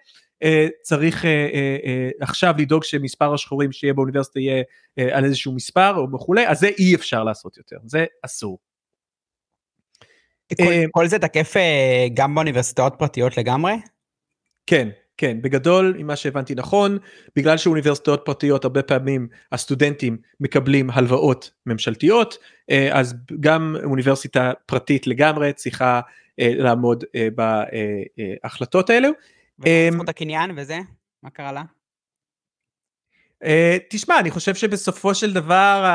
אה, 0.44 0.68
צריך 0.82 1.26
אה, 1.26 1.50
אה, 1.86 2.10
עכשיו 2.22 2.54
לדאוג 2.58 2.84
שמספר 2.84 3.34
השחורים 3.34 3.72
שיהיה 3.72 3.94
באוניברסיטה 3.94 4.40
יהיה 4.40 4.64
על 5.12 5.26
איזשהו 5.26 5.54
מספר 5.56 5.96
או 5.96 6.08
וכולי, 6.14 6.48
אז 6.48 6.60
זה 6.60 6.68
אי 6.80 6.96
אפשר 6.96 7.24
לעשות 7.24 7.58
יותר, 7.58 7.78
זה 7.86 8.06
אסור. 8.26 8.69
כל, 10.58 10.74
כל 10.92 11.08
זה 11.08 11.20
תקף 11.20 11.54
גם 12.14 12.36
באוניברסיטאות 12.36 12.96
פרטיות 12.98 13.38
לגמרי? 13.38 13.74
כן, 14.68 14.90
כן, 15.18 15.42
בגדול, 15.42 15.98
אם 16.02 16.08
מה 16.08 16.16
שהבנתי 16.16 16.56
נכון, 16.56 16.98
בגלל 17.36 17.58
שאוניברסיטאות 17.58 18.22
פרטיות 18.26 18.64
הרבה 18.64 18.84
פעמים 18.84 19.28
הסטודנטים 19.52 20.18
מקבלים 20.40 20.90
הלוואות 20.90 21.52
ממשלתיות, 21.66 22.38
אז 22.92 23.16
גם 23.40 23.76
אוניברסיטה 23.84 24.52
פרטית 24.66 25.08
לגמרי 25.08 25.54
צריכה 25.54 26.02
לעמוד 26.38 27.04
בהחלטות 28.44 28.90
האלו. 28.90 29.10
וזכות 29.60 29.68
אמ, 29.68 30.10
הקניין 30.10 30.52
וזה? 30.56 30.80
מה 31.24 31.30
קרה 31.30 31.52
לה? 31.52 31.64
אה, 33.44 33.78
תשמע, 33.90 34.20
אני 34.20 34.32
חושב 34.32 34.56
שבסופו 34.56 35.16
של 35.16 35.34
דבר 35.34 35.86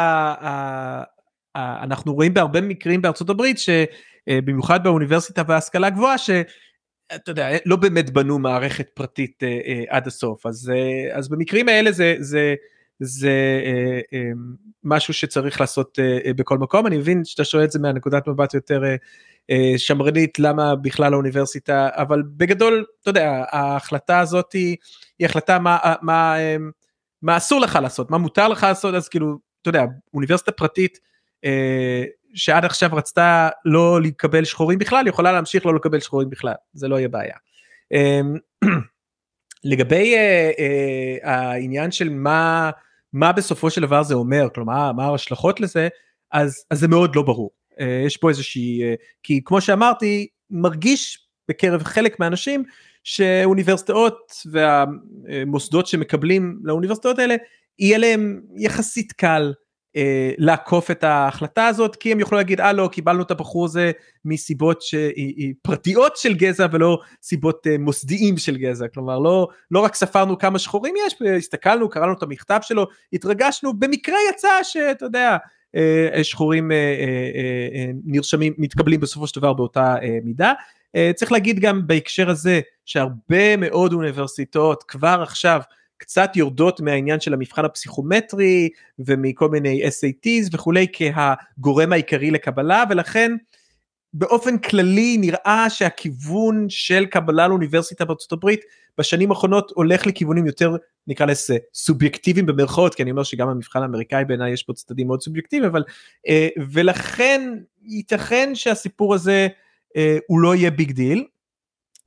אנחנו 1.56 2.14
רואים 2.14 2.34
בהרבה 2.34 2.60
מקרים 2.60 3.02
בארצות 3.02 3.30
הברית, 3.30 3.56
שבמיוחד 3.58 4.13
אה, 4.28 4.38
באוניברסיטה 4.82 5.42
וההשכלה 5.48 5.86
הגבוהה, 5.86 6.18
שאתה 6.18 7.30
יודע, 7.30 7.48
לא 7.66 7.76
באמת 7.76 8.10
בנו 8.10 8.38
מערכת 8.38 8.88
פרטית 8.94 9.42
אה, 9.42 9.84
עד 9.88 10.06
הסוף, 10.06 10.46
אז, 10.46 10.72
אז 11.12 11.28
במקרים 11.28 11.68
האלה 11.68 11.92
זה, 11.92 12.16
זה, 12.18 12.54
זה 13.00 13.32
משהו 14.84 15.14
שצריך 15.14 15.60
לעשות 15.60 15.98
בכל 16.36 16.58
מקום, 16.58 16.86
אני 16.86 16.98
מבין 16.98 17.24
שאתה 17.24 17.44
שואל 17.44 17.64
את 17.64 17.70
זה 17.70 17.78
מהנקודת 17.78 18.28
מבט 18.28 18.54
יותר 18.54 18.82
אה, 19.50 19.72
שמרנית 19.76 20.38
למה 20.38 20.76
בכלל 20.76 21.12
האוניברסיטה 21.12 21.88
אבל 21.92 22.22
בגדול 22.26 22.84
אתה 23.02 23.10
יודע 23.10 23.44
ההחלטה 23.50 24.20
הזאת 24.20 24.52
היא, 24.52 24.76
היא 25.18 25.26
החלטה 25.26 25.58
מה, 25.58 25.94
מה, 26.02 26.38
אה, 26.38 26.56
מה 27.22 27.36
אסור 27.36 27.60
לך 27.60 27.78
לעשות 27.82 28.10
מה 28.10 28.18
מותר 28.18 28.48
לך 28.48 28.62
לעשות. 28.62 28.94
אז 28.94 29.08
כאילו 29.08 29.38
אתה 29.62 29.68
יודע 29.68 29.84
אוניברסיטה 30.14 30.52
פרטית 30.52 30.98
אה, 31.44 32.04
שעד 32.34 32.64
עכשיו 32.64 32.90
רצתה 32.92 33.48
לא 33.64 34.02
לקבל 34.02 34.44
שחורים 34.44 34.78
בכלל 34.78 35.06
יכולה 35.06 35.32
להמשיך 35.32 35.66
לא 35.66 35.74
לקבל 35.74 36.00
שחורים 36.00 36.30
בכלל 36.30 36.54
זה 36.72 36.88
לא 36.88 36.96
יהיה 36.96 37.08
בעיה. 37.08 37.36
לגבי 39.64 40.14
העניין 41.22 41.92
של 41.92 42.10
מה 42.10 42.70
מה 43.12 43.32
בסופו 43.32 43.70
של 43.70 43.80
דבר 43.80 44.02
זה 44.02 44.14
אומר 44.14 44.48
כלומר 44.54 44.92
מה 44.92 45.04
ההשלכות 45.04 45.60
לזה 45.60 45.88
אז, 46.32 46.64
אז 46.70 46.80
זה 46.80 46.88
מאוד 46.88 47.16
לא 47.16 47.22
ברור. 47.22 47.50
אה, 47.80 48.02
יש 48.06 48.16
פה 48.16 48.28
איזושהי, 48.28 48.82
אה, 48.82 48.94
כי 49.22 49.40
כמו 49.44 49.60
שאמרתי, 49.60 50.26
מרגיש 50.50 51.28
בקרב 51.48 51.82
חלק 51.82 52.20
מהאנשים 52.20 52.64
שאוניברסיטאות 53.04 54.32
והמוסדות 54.46 55.86
שמקבלים 55.86 56.58
לאוניברסיטאות 56.62 57.18
האלה, 57.18 57.34
יהיה 57.78 57.98
להם 57.98 58.40
יחסית 58.56 59.12
קל 59.12 59.52
אה, 59.52 59.63
לעקוף 60.38 60.90
את 60.90 61.04
ההחלטה 61.04 61.66
הזאת, 61.66 61.96
כי 61.96 62.12
הם 62.12 62.20
יוכלו 62.20 62.38
להגיד, 62.38 62.60
אה 62.60 62.72
לא, 62.72 62.88
קיבלנו 62.92 63.22
את 63.22 63.30
הבחור 63.30 63.64
הזה 63.64 63.92
מסיבות 64.24 64.82
ש... 64.82 64.94
פרטיות 65.62 66.16
של 66.16 66.34
גזע 66.34 66.66
ולא 66.72 66.98
סיבות 67.22 67.66
מוסדיים 67.78 68.36
של 68.36 68.56
גזע, 68.56 68.88
כלומר 68.88 69.18
לא, 69.18 69.48
לא 69.70 69.80
רק 69.80 69.94
ספרנו 69.94 70.38
כמה 70.38 70.58
שחורים 70.58 70.94
יש, 71.06 71.14
הסתכלנו, 71.36 71.88
קראנו 71.88 72.12
את 72.12 72.22
המכתב 72.22 72.58
שלו, 72.62 72.86
התרגשנו, 73.12 73.74
במקרה 73.78 74.16
יצא 74.30 74.62
שאתה 74.62 75.04
יודע, 75.04 75.36
אה, 75.76 76.24
שחורים 76.24 76.72
אה, 76.72 76.76
אה, 76.76 77.90
נרשמים, 78.04 78.52
מתקבלים 78.58 79.00
בסופו 79.00 79.26
של 79.26 79.40
דבר 79.40 79.52
באותה 79.52 79.94
מידה. 80.24 80.52
צריך 81.14 81.32
להגיד 81.32 81.60
גם 81.60 81.86
בהקשר 81.86 82.30
הזה 82.30 82.60
שהרבה 82.84 83.56
מאוד 83.56 83.92
אוניברסיטאות 83.92 84.82
כבר 84.82 85.18
עכשיו 85.22 85.60
קצת 85.96 86.36
יורדות 86.36 86.80
מהעניין 86.80 87.20
של 87.20 87.34
המבחן 87.34 87.64
הפסיכומטרי 87.64 88.68
ומכל 88.98 89.48
מיני 89.48 89.82
SATs 89.84 90.48
וכולי 90.52 90.86
כהגורם 90.92 91.92
העיקרי 91.92 92.30
לקבלה 92.30 92.84
ולכן 92.90 93.32
באופן 94.14 94.58
כללי 94.58 95.16
נראה 95.16 95.66
שהכיוון 95.70 96.66
של 96.68 97.06
קבלה 97.06 97.48
לאוניברסיטה 97.48 98.04
בארצות 98.04 98.32
הברית 98.32 98.60
בשנים 98.98 99.30
האחרונות 99.30 99.72
הולך 99.74 100.06
לכיוונים 100.06 100.46
יותר 100.46 100.76
נקרא 101.06 101.26
לזה 101.26 101.56
סובייקטיביים 101.74 102.46
במרכאות 102.46 102.94
כי 102.94 103.02
אני 103.02 103.10
אומר 103.10 103.22
שגם 103.22 103.48
המבחן 103.48 103.82
האמריקאי 103.82 104.24
בעיניי 104.24 104.52
יש 104.52 104.62
פה 104.62 104.72
צדדים 104.72 105.06
מאוד 105.06 105.22
סובייקטיביים 105.22 105.70
אבל 105.70 105.84
אה, 106.28 106.48
ולכן 106.72 107.54
ייתכן 107.82 108.54
שהסיפור 108.54 109.14
הזה 109.14 109.48
אה, 109.96 110.18
הוא 110.26 110.40
לא 110.40 110.54
יהיה 110.54 110.70
big 110.70 110.92
deal. 110.92 111.24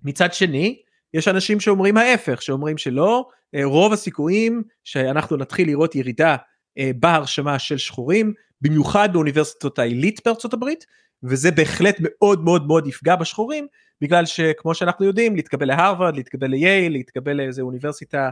מצד 0.04 0.34
שני 0.34 0.82
יש 1.14 1.28
אנשים 1.28 1.60
שאומרים 1.60 1.98
ההפך 1.98 2.42
שאומרים 2.42 2.78
שלא 2.78 3.30
רוב 3.64 3.94
הסיכויים 3.94 4.64
שאנחנו 4.84 5.38
נתחיל 5.38 5.68
לראות 5.68 5.96
ירידה 5.96 6.36
אה, 6.78 6.92
בהרשמה 6.96 7.60
של 7.60 7.78
שחורים 7.78 8.34
במיוחד 8.62 9.14
באוניברסיטות 9.14 9.80
העילית 9.80 10.22
בארצות 10.26 10.54
הברית 10.54 10.86
וזה 11.24 11.52
בהחלט 11.52 11.96
מאוד 12.00 12.44
מאוד 12.44 12.68
מאוד 12.68 12.88
יפגע 12.88 13.16
בשחורים 13.16 13.68
בגלל 14.02 14.26
שכמו 14.26 14.74
שאנחנו 14.74 15.06
יודעים 15.06 15.36
להתקבל 15.36 15.68
להרווארד 15.68 16.16
להתקבל 16.16 16.48
לייל 16.48 16.92
להתקבל 16.92 17.34
לאיזה 17.34 17.62
אוניברסיטה 17.62 18.30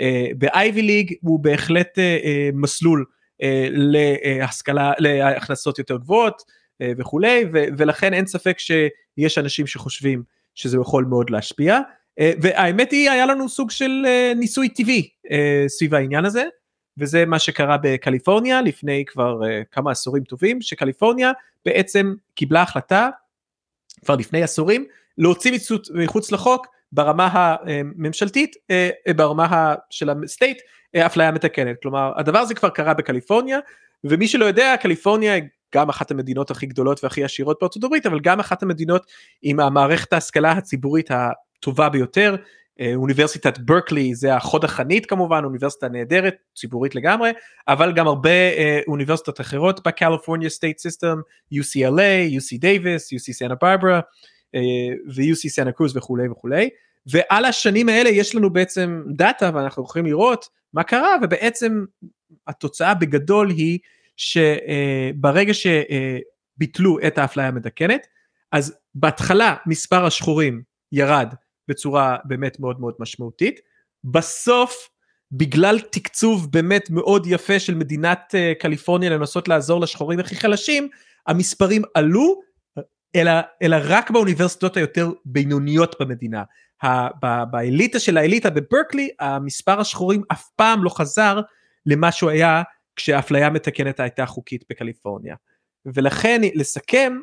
אה, 0.00 0.26
באייבי 0.38 0.82
ליג 0.82 1.14
הוא 1.20 1.40
בהחלט 1.40 1.98
אה, 1.98 2.18
אה, 2.24 2.50
מסלול 2.54 3.04
אה, 3.42 3.68
להשכלה 3.70 4.92
להכנסות 4.98 5.78
יותר 5.78 5.96
גבוהות 5.96 6.42
אה, 6.82 6.92
וכולי 6.98 7.44
ולכן 7.52 8.14
אין 8.14 8.26
ספק 8.26 8.58
שיש 8.58 9.38
אנשים 9.38 9.66
שחושבים 9.66 10.22
שזה 10.54 10.78
יכול 10.80 11.04
מאוד 11.04 11.30
להשפיע. 11.30 11.74
אה, 11.74 11.80
והאמת 12.20 12.90
היא 12.90 13.10
היה 13.10 13.26
לנו 13.26 13.48
סוג 13.48 13.70
של 13.70 14.02
אה, 14.06 14.32
ניסוי 14.36 14.68
טבעי 14.68 15.08
אה, 15.30 15.64
סביב 15.68 15.94
העניין 15.94 16.24
הזה 16.24 16.44
וזה 16.98 17.26
מה 17.26 17.38
שקרה 17.38 17.76
בקליפורניה 17.82 18.62
לפני 18.62 19.04
כבר 19.06 19.40
כמה 19.70 19.90
עשורים 19.90 20.24
טובים, 20.24 20.62
שקליפורניה 20.62 21.32
בעצם 21.64 22.14
קיבלה 22.34 22.62
החלטה 22.62 23.08
כבר 24.04 24.16
לפני 24.16 24.42
עשורים 24.42 24.84
להוציא 25.18 25.58
מחוץ 25.94 26.32
לחוק 26.32 26.66
ברמה 26.92 27.28
הממשלתית, 27.32 28.56
ברמה 29.16 29.74
של 29.90 30.10
הסטייט, 30.10 30.58
אפליה 30.96 31.30
מתקנת. 31.30 31.76
כלומר, 31.82 32.12
הדבר 32.16 32.38
הזה 32.38 32.54
כבר 32.54 32.68
קרה 32.68 32.94
בקליפורניה, 32.94 33.58
ומי 34.04 34.28
שלא 34.28 34.44
יודע, 34.44 34.74
קליפורניה 34.80 35.34
גם 35.74 35.88
אחת 35.88 36.10
המדינות 36.10 36.50
הכי 36.50 36.66
גדולות 36.66 37.04
והכי 37.04 37.24
עשירות 37.24 37.58
בארצות 37.60 37.84
הברית, 37.84 38.06
אבל 38.06 38.20
גם 38.20 38.40
אחת 38.40 38.62
המדינות 38.62 39.06
עם 39.42 39.60
המערכת 39.60 40.12
ההשכלה 40.12 40.52
הציבורית 40.52 41.10
הטובה 41.58 41.88
ביותר, 41.88 42.36
אה, 42.80 42.92
אוניברסיטת 42.94 43.58
ברקלי 43.58 44.14
זה 44.14 44.34
החוד 44.34 44.64
החנית 44.64 45.06
כמובן 45.06 45.44
אוניברסיטה 45.44 45.88
נהדרת 45.88 46.34
ציבורית 46.54 46.94
לגמרי 46.94 47.30
אבל 47.68 47.92
גם 47.92 48.06
הרבה 48.06 48.30
אה, 48.30 48.80
אוניברסיטות 48.88 49.40
אחרות 49.40 49.86
ב 49.86 49.92
California 49.92 50.48
state 50.48 50.78
system 50.78 51.16
UCLA, 51.54 52.36
UC 52.38 52.58
דייוויס, 52.58 53.12
UC 53.12 53.32
סנטה 53.32 53.54
ברברה 53.54 54.00
ו-UC 55.14 55.48
סנטה 55.48 55.72
קרוז 55.72 55.96
וכולי 55.96 56.28
וכולי. 56.28 56.68
ועל 57.06 57.44
השנים 57.44 57.88
האלה 57.88 58.10
יש 58.10 58.34
לנו 58.34 58.52
בעצם 58.52 59.02
דאטה 59.16 59.50
ואנחנו 59.54 59.84
יכולים 59.84 60.06
לראות 60.06 60.48
מה 60.72 60.82
קרה 60.82 61.16
ובעצם 61.22 61.84
התוצאה 62.46 62.94
בגדול 62.94 63.50
היא 63.50 63.78
שברגע 64.16 65.52
שביטלו 65.54 66.98
את 67.06 67.18
האפליה 67.18 67.48
המתקנת, 67.48 68.06
אז 68.52 68.76
בהתחלה 68.94 69.54
מספר 69.66 70.04
השחורים 70.04 70.62
ירד 70.92 71.34
בצורה 71.68 72.16
באמת 72.24 72.60
מאוד 72.60 72.80
מאוד 72.80 72.94
משמעותית, 72.98 73.60
בסוף 74.04 74.88
בגלל 75.32 75.80
תקצוב 75.80 76.52
באמת 76.52 76.90
מאוד 76.90 77.26
יפה 77.26 77.58
של 77.58 77.74
מדינת 77.74 78.34
אה, 78.34 78.52
קליפורניה 78.60 79.10
לנסות 79.10 79.48
לעזור 79.48 79.80
לשחורים 79.80 80.20
הכי 80.20 80.36
חלשים, 80.36 80.88
המספרים 81.26 81.82
עלו, 81.94 82.40
אלא, 83.16 83.32
אלא 83.62 83.76
רק 83.84 84.10
באוניברסיטאות 84.10 84.76
היותר 84.76 85.10
בינוניות 85.24 85.96
במדינה. 86.00 86.42
באליטה 87.50 87.98
של 87.98 88.18
האליטה 88.18 88.50
בברקלי, 88.50 89.10
המספר 89.20 89.80
השחורים 89.80 90.22
אף 90.32 90.48
פעם 90.56 90.84
לא 90.84 90.90
חזר 90.90 91.40
למה 91.86 92.12
שהוא 92.12 92.30
היה 92.30 92.62
כשהאפליה 92.96 93.50
מתקנת 93.50 94.00
הייתה 94.00 94.26
חוקית 94.26 94.64
בקליפורניה. 94.70 95.34
ולכן 95.86 96.40
לסכם, 96.54 97.18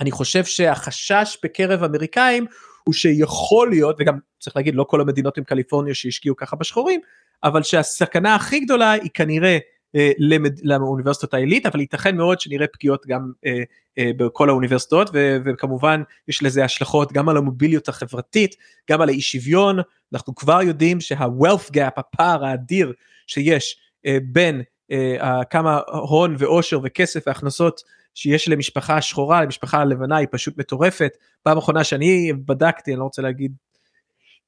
אני 0.00 0.10
חושב 0.10 0.44
שהחשש 0.44 1.38
בקרב 1.44 1.82
אמריקאים 1.82 2.46
הוא 2.84 2.94
שיכול 2.94 3.70
להיות, 3.70 3.96
וגם 3.98 4.18
צריך 4.40 4.56
להגיד 4.56 4.74
לא 4.74 4.84
כל 4.88 5.00
המדינות 5.00 5.38
עם 5.38 5.44
קליפורניה 5.44 5.94
שהשקיעו 5.94 6.36
ככה 6.36 6.56
בשחורים, 6.56 7.00
אבל 7.44 7.62
שהסכנה 7.62 8.34
הכי 8.34 8.60
גדולה 8.60 8.92
היא 8.92 9.10
כנראה 9.14 9.58
אה, 9.96 10.10
למד, 10.18 10.58
לאוניברסיטות 10.62 11.34
העילית, 11.34 11.66
אבל 11.66 11.80
ייתכן 11.80 12.16
מאוד 12.16 12.40
שנראה 12.40 12.66
פגיעות 12.72 13.06
גם 13.06 13.32
אה, 13.46 13.62
אה, 13.98 14.10
בכל 14.16 14.48
האוניברסיטאות, 14.48 15.10
ו, 15.14 15.36
וכמובן 15.44 16.02
יש 16.28 16.42
לזה 16.42 16.64
השלכות 16.64 17.12
גם 17.12 17.28
על 17.28 17.36
המוביליות 17.36 17.88
החברתית, 17.88 18.56
גם 18.90 19.00
על 19.00 19.08
האי 19.08 19.20
שוויון, 19.20 19.78
אנחנו 20.12 20.34
כבר 20.34 20.62
יודעים 20.62 21.00
שה-wealth 21.00 21.70
gap, 21.76 21.92
הפער 21.96 22.44
האדיר 22.44 22.92
שיש 23.26 23.76
אה, 24.06 24.18
בין 24.22 24.62
אה, 24.90 25.44
כמה 25.44 25.80
הון 25.86 26.36
ועושר 26.38 26.80
וכסף 26.84 27.22
והכנסות 27.26 27.80
שיש 28.14 28.48
למשפחה 28.48 29.02
שחורה, 29.02 29.42
למשפחה 29.42 29.80
הלבנה 29.80 30.16
היא 30.16 30.28
פשוט 30.30 30.58
מטורפת. 30.58 31.12
פעם 31.42 31.58
אחרונה 31.58 31.84
שאני 31.84 32.32
בדקתי, 32.32 32.90
אני 32.90 32.98
לא 32.98 33.04
רוצה 33.04 33.22
להגיד 33.22 33.52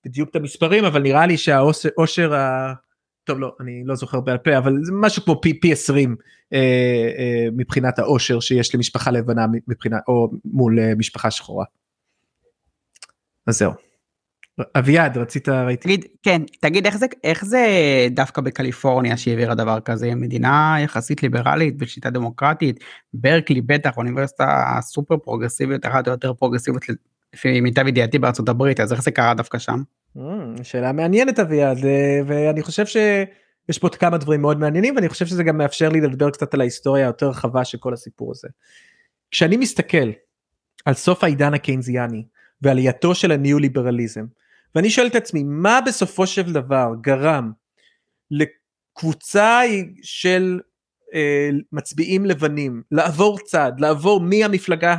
בדיוק 0.05 0.31
את 0.31 0.37
המספרים, 0.37 0.85
אבל 0.85 1.03
נראה 1.03 1.27
לי 1.27 1.37
שהעושר, 1.37 2.35
ה... 2.35 2.73
טוב 3.25 3.39
לא, 3.41 3.57
אני 3.61 3.83
לא 3.85 3.95
זוכר 3.95 4.21
בעל 4.21 4.39
פה, 4.39 4.59
אבל 4.59 4.79
זה 4.83 4.93
משהו 4.95 5.23
כמו 5.23 5.41
פי, 5.41 5.61
פי 5.61 5.73
20 5.73 6.17
אה, 6.53 6.59
אה, 7.19 7.49
מבחינת 7.57 7.99
העושר 7.99 8.41
שיש 8.41 8.75
למשפחה 8.75 9.11
לבנה 9.11 9.47
מבחינת, 9.69 10.03
או 10.09 10.31
מול 10.45 10.81
אה, 10.81 10.95
משפחה 10.95 11.31
שחורה. 11.31 11.65
אז 13.47 13.59
זהו. 13.59 13.86
אביעד 14.77 15.19
רצית 15.19 15.49
ראיתי 15.49 15.83
תגיד 15.83 16.05
כן 16.23 16.43
תגיד 16.61 16.87
איך 16.87 16.97
זה 16.97 17.07
איך 17.25 17.45
זה 17.45 17.67
דווקא 18.11 18.43
בקליפורניה 18.43 19.17
שהעבירה 19.17 19.55
דבר 19.55 19.81
כזה 19.81 20.15
מדינה 20.15 20.77
יחסית 20.81 21.23
ליברלית 21.23 21.77
בשיטה 21.77 22.11
דמוקרטית 22.11 22.85
ברקלי 23.15 23.61
בטח 23.61 23.97
אוניברסיטה 23.97 24.79
סופר 24.81 25.17
פרוגרסיבית 25.17 25.87
אחת 25.87 26.07
או 26.07 26.13
יותר 26.13 26.35
פרוגרסיבית 26.35 26.83
לפי 27.35 27.61
מיטב 27.61 27.87
ידיעתי 27.87 28.19
בארצות 28.19 28.49
הברית 28.49 28.81
אז 28.81 28.93
איך 28.93 29.03
זה 29.03 29.11
קרה 29.11 29.35
דווקא 29.35 29.59
שם. 29.59 29.83
Mm, 30.17 30.21
שאלה 30.63 30.93
מעניינת 30.93 31.39
אביעד 31.39 31.85
אה, 31.85 32.21
ואני 32.27 32.63
חושב 32.63 32.87
שיש 32.87 33.79
פה 33.79 33.89
כמה 33.89 34.19
דברים 34.19 34.43
מאוד 34.43 34.61
מעניינים 34.61 34.97
ואני 34.97 35.09
חושב 35.09 35.27
שזה 35.27 35.43
גם 35.43 35.59
מאפשר 35.59 35.89
לי 35.89 36.01
לדבר 36.01 36.31
קצת 36.31 36.55
על 36.55 36.61
ההיסטוריה 36.61 37.07
היותר 37.07 37.29
רחבה 37.29 37.65
של 37.65 37.79
כל 37.79 37.93
הסיפור 37.93 38.31
הזה. 38.31 38.49
כשאני 39.31 39.57
מסתכל 39.57 40.11
על 40.85 40.95
סוף 40.95 41.25
העידן 41.25 41.55
הקיינזיאני 41.55 42.25
ועלייתו 42.63 43.15
של 43.15 43.33
הניאו 43.33 43.59
ליברליזם 43.59 44.25
ואני 44.75 44.91
שואל 44.91 45.07
את 45.07 45.15
עצמי, 45.15 45.43
מה 45.45 45.81
בסופו 45.87 46.27
של 46.27 46.53
דבר 46.53 46.89
גרם 47.01 47.53
לקבוצה 48.31 49.61
של 50.03 50.61
אה, 51.15 51.51
מצביעים 51.73 52.27
לבנים 52.27 52.83
לעבור 52.91 53.39
צד, 53.39 53.73
לעבור 53.79 54.21
מהמפלגה 54.21 54.97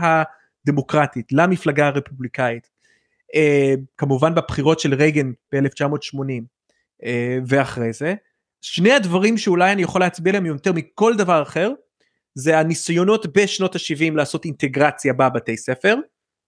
הדמוקרטית 0.66 1.32
למפלגה 1.32 1.88
הרפובליקאית, 1.88 2.70
אה, 3.36 3.74
כמובן 3.98 4.36
בבחירות 4.36 4.80
של 4.80 4.94
רייגן 4.94 5.32
ב-1980 5.52 6.44
אה, 7.04 7.38
ואחרי 7.48 7.94
זה, 7.94 8.16
שני 8.62 8.92
הדברים 8.92 9.38
שאולי 9.38 9.72
אני 9.72 9.82
יכול 9.82 10.02
להצביע 10.02 10.32
עליהם 10.32 10.46
יותר 10.46 10.74
מכל 10.74 11.16
דבר 11.18 11.42
אחר, 11.42 11.72
זה 12.36 12.60
הניסיונות 12.60 13.38
בשנות 13.38 13.76
ה-70 13.76 14.16
לעשות 14.16 14.46
אינטגרציה 14.46 15.14
בבתי 15.14 15.58
ספר, 15.58 15.96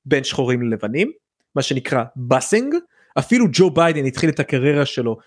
בין 0.06 0.24
שחורים 0.24 0.62
ללבנים, 0.62 1.12
מה 1.56 1.62
שנקרא 1.62 2.04
בסינג, 2.16 2.76
אפילו 3.18 3.46
ג'ו 3.52 3.70
ביידן 3.70 4.06
התחיל 4.06 4.30
את 4.30 4.40
הקריירה 4.40 4.86
שלו 4.86 5.18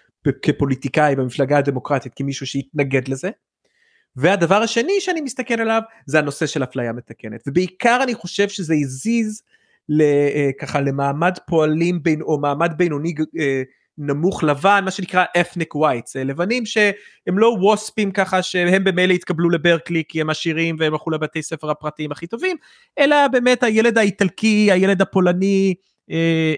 כפוליטיקאי 0.43 1.17
במפלגה 1.17 1.59
הדמוקרטית 1.59 2.13
כמישהו 2.17 2.47
שהתנגד 2.47 3.09
לזה. 3.09 3.31
והדבר 4.17 4.63
השני 4.63 5.01
שאני 5.01 5.21
מסתכל 5.21 5.61
עליו 5.61 5.83
זה 6.07 6.19
הנושא 6.19 6.47
של 6.47 6.63
אפליה 6.63 6.93
מתקנת 6.93 7.41
ובעיקר 7.47 8.01
אני 8.03 8.15
חושב 8.15 8.49
שזה 8.49 8.75
הזיז 8.75 9.43
אה, 10.01 10.51
ככה 10.61 10.81
למעמד 10.81 11.33
פועלים 11.47 12.03
בין 12.03 12.23
או 12.23 12.41
מעמד 12.41 12.73
בינוני 12.77 13.15
אה, 13.41 13.63
נמוך 13.99 14.45
לבן 14.45 14.81
מה 14.85 14.91
שנקרא 14.91 15.25
ethnic 15.39 15.77
whites 15.77 16.13
לבנים 16.25 16.67
שהם 16.67 17.39
לא 17.39 17.47
ווספים 17.61 18.11
ככה 18.11 18.43
שהם 18.43 18.85
במילא 18.85 19.13
התקבלו 19.13 19.51
לברקלי 19.51 20.03
כי 20.09 20.21
הם 20.21 20.31
עשירים 20.31 20.77
והם 20.79 20.93
הלכו 20.93 21.11
לבתי 21.11 21.43
ספר 21.43 21.71
הפרטיים 21.71 22.13
הכי 22.13 22.27
טובים 22.27 22.57
אלא 22.99 23.29
באמת 23.29 23.63
הילד 23.63 23.99
האיטלקי 23.99 24.73
הילד 24.73 25.03
הפולני 25.03 25.75
אה, 26.11 26.55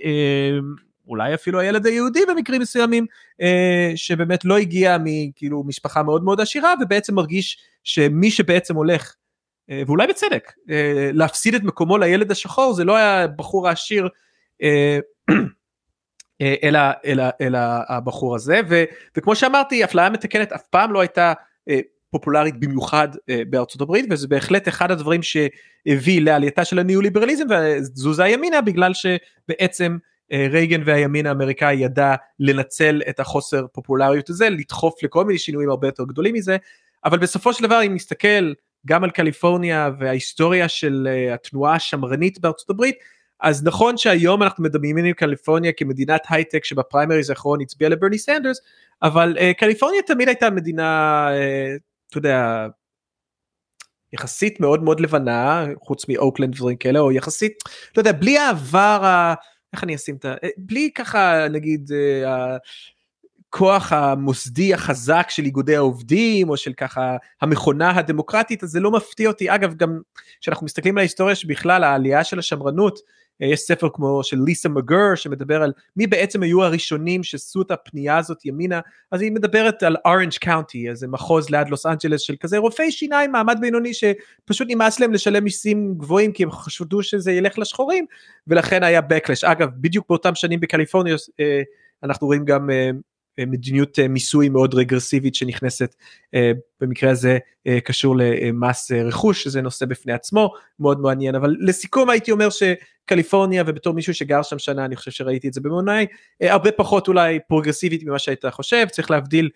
אולי 1.09 1.35
אפילו 1.35 1.61
הילד 1.61 1.87
היהודי 1.87 2.21
במקרים 2.29 2.61
מסוימים, 2.61 3.07
אה, 3.41 3.93
שבאמת 3.97 4.45
לא 4.45 4.57
הגיע 4.59 4.97
מכאילו 5.05 5.65
משפחה 5.67 6.03
מאוד 6.03 6.25
מאוד 6.25 6.41
עשירה 6.41 6.75
ובעצם 6.81 7.15
מרגיש 7.15 7.59
שמי 7.85 8.31
שבעצם 8.31 8.77
הולך, 8.77 9.15
אה, 9.71 9.83
ואולי 9.87 10.07
בצדק, 10.07 10.53
אה, 10.71 11.11
להפסיד 11.13 11.55
את 11.55 11.63
מקומו 11.63 11.99
לילד 11.99 12.31
השחור 12.31 12.73
זה 12.75 12.85
לא 12.85 12.97
היה 12.97 13.23
הבחור 13.23 13.69
העשיר, 13.69 14.09
אה, 14.63 14.99
אה, 16.41 16.55
אלא, 16.63 16.81
אלא, 17.05 17.25
אלא 17.41 17.59
הבחור 17.89 18.35
הזה, 18.35 18.61
ו, 18.69 18.85
וכמו 19.17 19.37
שאמרתי, 19.37 19.85
אפליה 19.85 20.11
מתקנת 20.11 20.53
אף 20.53 20.67
פעם 20.67 20.93
לא 20.93 21.01
הייתה 21.01 21.33
אה, 21.69 21.81
פופולרית 22.11 22.61
במיוחד 22.61 23.09
אה, 23.29 23.43
בארצות 23.51 23.81
הברית 23.81 24.07
וזה 24.11 24.29
בהחלט 24.29 24.69
אחד 24.69 24.91
הדברים 24.91 25.21
שהביא 25.23 26.21
לעלייתה 26.21 26.65
של 26.65 26.79
הניאו-ליברליזם 26.79 27.45
ותזוזה 27.51 28.27
ימינה 28.27 28.61
בגלל 28.61 28.93
שבעצם 28.95 29.97
רייגן 30.33 30.83
והימין 30.85 31.27
האמריקאי 31.27 31.75
ידע 31.75 32.15
לנצל 32.41 33.03
את 33.09 33.21
החוסר 33.21 33.67
פופולריות 33.73 34.31
הזה, 34.31 34.51
לדחוף 34.51 35.03
לכל 35.03 35.25
מיני 35.25 35.39
שינויים 35.39 35.71
הרבה 35.71 35.89
יותר 35.89 36.05
גדולים 36.05 36.35
מזה, 36.35 36.57
אבל 37.05 37.19
בסופו 37.19 37.53
של 37.53 37.65
דבר 37.65 37.83
אם 37.87 37.95
נסתכל 37.95 38.53
גם 38.87 39.05
על 39.05 39.11
קליפורניה 39.11 39.91
וההיסטוריה 39.99 40.69
של 40.69 41.09
uh, 41.11 41.35
התנועה 41.35 41.75
השמרנית 41.75 42.41
בארצות 42.41 42.71
הברית, 42.71 42.97
אז 43.41 43.65
נכון 43.65 43.97
שהיום 43.97 44.43
אנחנו 44.43 44.65
מדמיינים 44.65 45.11
את 45.11 45.17
קליפורניה 45.17 45.73
כמדינת 45.73 46.21
הייטק 46.29 46.65
שבפריימריז 46.65 47.31
האחרון 47.31 47.61
הצביעה 47.61 47.91
לברני 47.91 48.19
סנדרס, 48.19 48.61
אבל 49.03 49.37
uh, 49.39 49.59
קליפורניה 49.59 50.03
תמיד 50.03 50.29
הייתה 50.29 50.51
מדינה, 50.51 51.29
uh, 51.29 51.81
אתה 52.11 52.19
יודע, 52.19 52.67
יחסית 54.13 54.61
מאוד 54.61 54.83
מאוד 54.83 55.01
לבנה, 55.01 55.67
חוץ 55.81 56.09
מאוקלנד 56.09 56.55
ודברים 56.55 56.77
כאלה, 56.77 56.99
או 56.99 57.13
יחסית, 57.13 57.53
לא 57.97 58.01
יודע, 58.01 58.13
בלי 58.13 58.39
העבר 58.39 59.01
ה... 59.05 59.35
איך 59.75 59.85
אני 59.85 59.95
אשים 59.95 60.17
את 60.17 60.25
ה... 60.25 60.35
אה, 60.45 60.49
בלי 60.57 60.91
ככה 60.95 61.49
נגיד 61.51 61.91
אה, 61.93 62.57
הכוח 63.49 63.93
המוסדי 63.93 64.75
החזק 64.75 65.27
של 65.29 65.45
איגודי 65.45 65.77
העובדים 65.77 66.49
או 66.49 66.57
של 66.57 66.73
ככה 66.73 67.17
המכונה 67.43 67.91
הדמוקרטית 67.91 68.65
אז 68.65 68.71
זה 68.71 68.81
לא 68.81 68.91
מפתיע 68.91 69.29
אותי. 69.29 69.55
אגב 69.55 69.75
גם 69.75 70.01
כשאנחנו 70.41 70.65
מסתכלים 70.65 70.95
על 70.95 70.99
ההיסטוריה 70.99 71.35
שבכלל 71.35 71.85
העלייה 71.85 72.25
של 72.25 72.39
השמרנות 72.39 72.99
יש 73.41 73.61
ספר 73.61 73.89
כמו 73.95 74.25
של 74.25 74.39
ליסה 74.47 74.69
מגר 74.69 75.15
שמדבר 75.15 75.63
על 75.63 75.73
מי 75.97 76.07
בעצם 76.07 76.43
היו 76.43 76.65
הראשונים 76.65 77.23
שעשו 77.23 77.63
את 77.63 77.71
הפנייה 77.71 78.19
הזאת 78.19 78.47
ימינה 78.47 78.81
אז 79.11 79.23
היא 79.23 79.33
מדברת 79.33 79.83
על 79.83 79.97
אורנג' 80.05 80.33
קאונטי 80.41 80.89
איזה 80.89 81.09
מחוז 81.09 81.51
ליד 81.51 81.69
לוס 81.69 81.87
אנג'לס 81.87 82.21
של 82.21 82.35
כזה 82.41 82.59
רופאי 82.59 82.91
שיניים 82.91 83.33
מעמד 83.33 83.59
בינוני 83.61 83.91
שפשוט 83.95 84.69
נמאס 84.71 85.01
להם 85.01 85.13
לשלם 85.13 85.45
מיסים 85.45 85.95
גבוהים 85.97 86.33
כי 86.33 86.43
הם 86.43 86.51
חשדו 86.51 87.03
שזה 87.03 87.33
ילך 87.33 87.59
לשחורים 87.59 88.07
ולכן 88.47 88.83
היה 88.83 89.01
backlash. 89.01 89.47
אגב 89.53 89.69
בדיוק 89.77 90.07
באותם 90.09 90.35
שנים 90.35 90.61
בקליפורניה 90.61 91.15
אה, 91.41 91.63
אנחנו 92.03 92.27
רואים 92.27 92.45
גם 92.45 92.71
אה, 92.71 92.91
מדיניות 93.39 93.99
אה, 93.99 94.09
מיסוי 94.09 94.49
מאוד 94.49 94.75
רגרסיבית 94.75 95.35
שנכנסת 95.35 95.95
אה, 96.35 96.53
במקרה 96.81 97.11
הזה 97.11 97.39
אה, 97.67 97.81
קשור 97.81 98.17
למס 98.19 98.91
רכוש 98.93 99.45
שזה 99.45 99.63
נושא 99.63 99.87
בפני 99.87 100.13
עצמו 100.13 100.53
מאוד 100.81 101.01
מעניין. 101.01 101.35
אבל 101.35 101.57
לסיכום 101.61 102.11
הייתי 102.11 102.31
אומר 102.31 102.49
שקליפורניה 102.51 103.65
ובתור 103.67 103.95
מישהו 103.95 104.15
שגר 104.15 104.43
שם 104.43 104.59
שנה 104.59 104.85
אני 104.85 104.97
חושב 104.97 105.11
שראיתי 105.11 105.49
את 105.49 105.53
זה 105.53 105.61
במו 105.61 105.78
עיניי 105.78 106.07
הרבה 106.41 106.73
פחות 106.73 107.09
אולי 107.09 107.39
פרוגרסיבית 107.49 108.03
ממה 108.03 108.19
שהיית 108.19 108.45
חושב. 108.47 108.87
צריך 108.91 109.11
להבדיל 109.11 109.51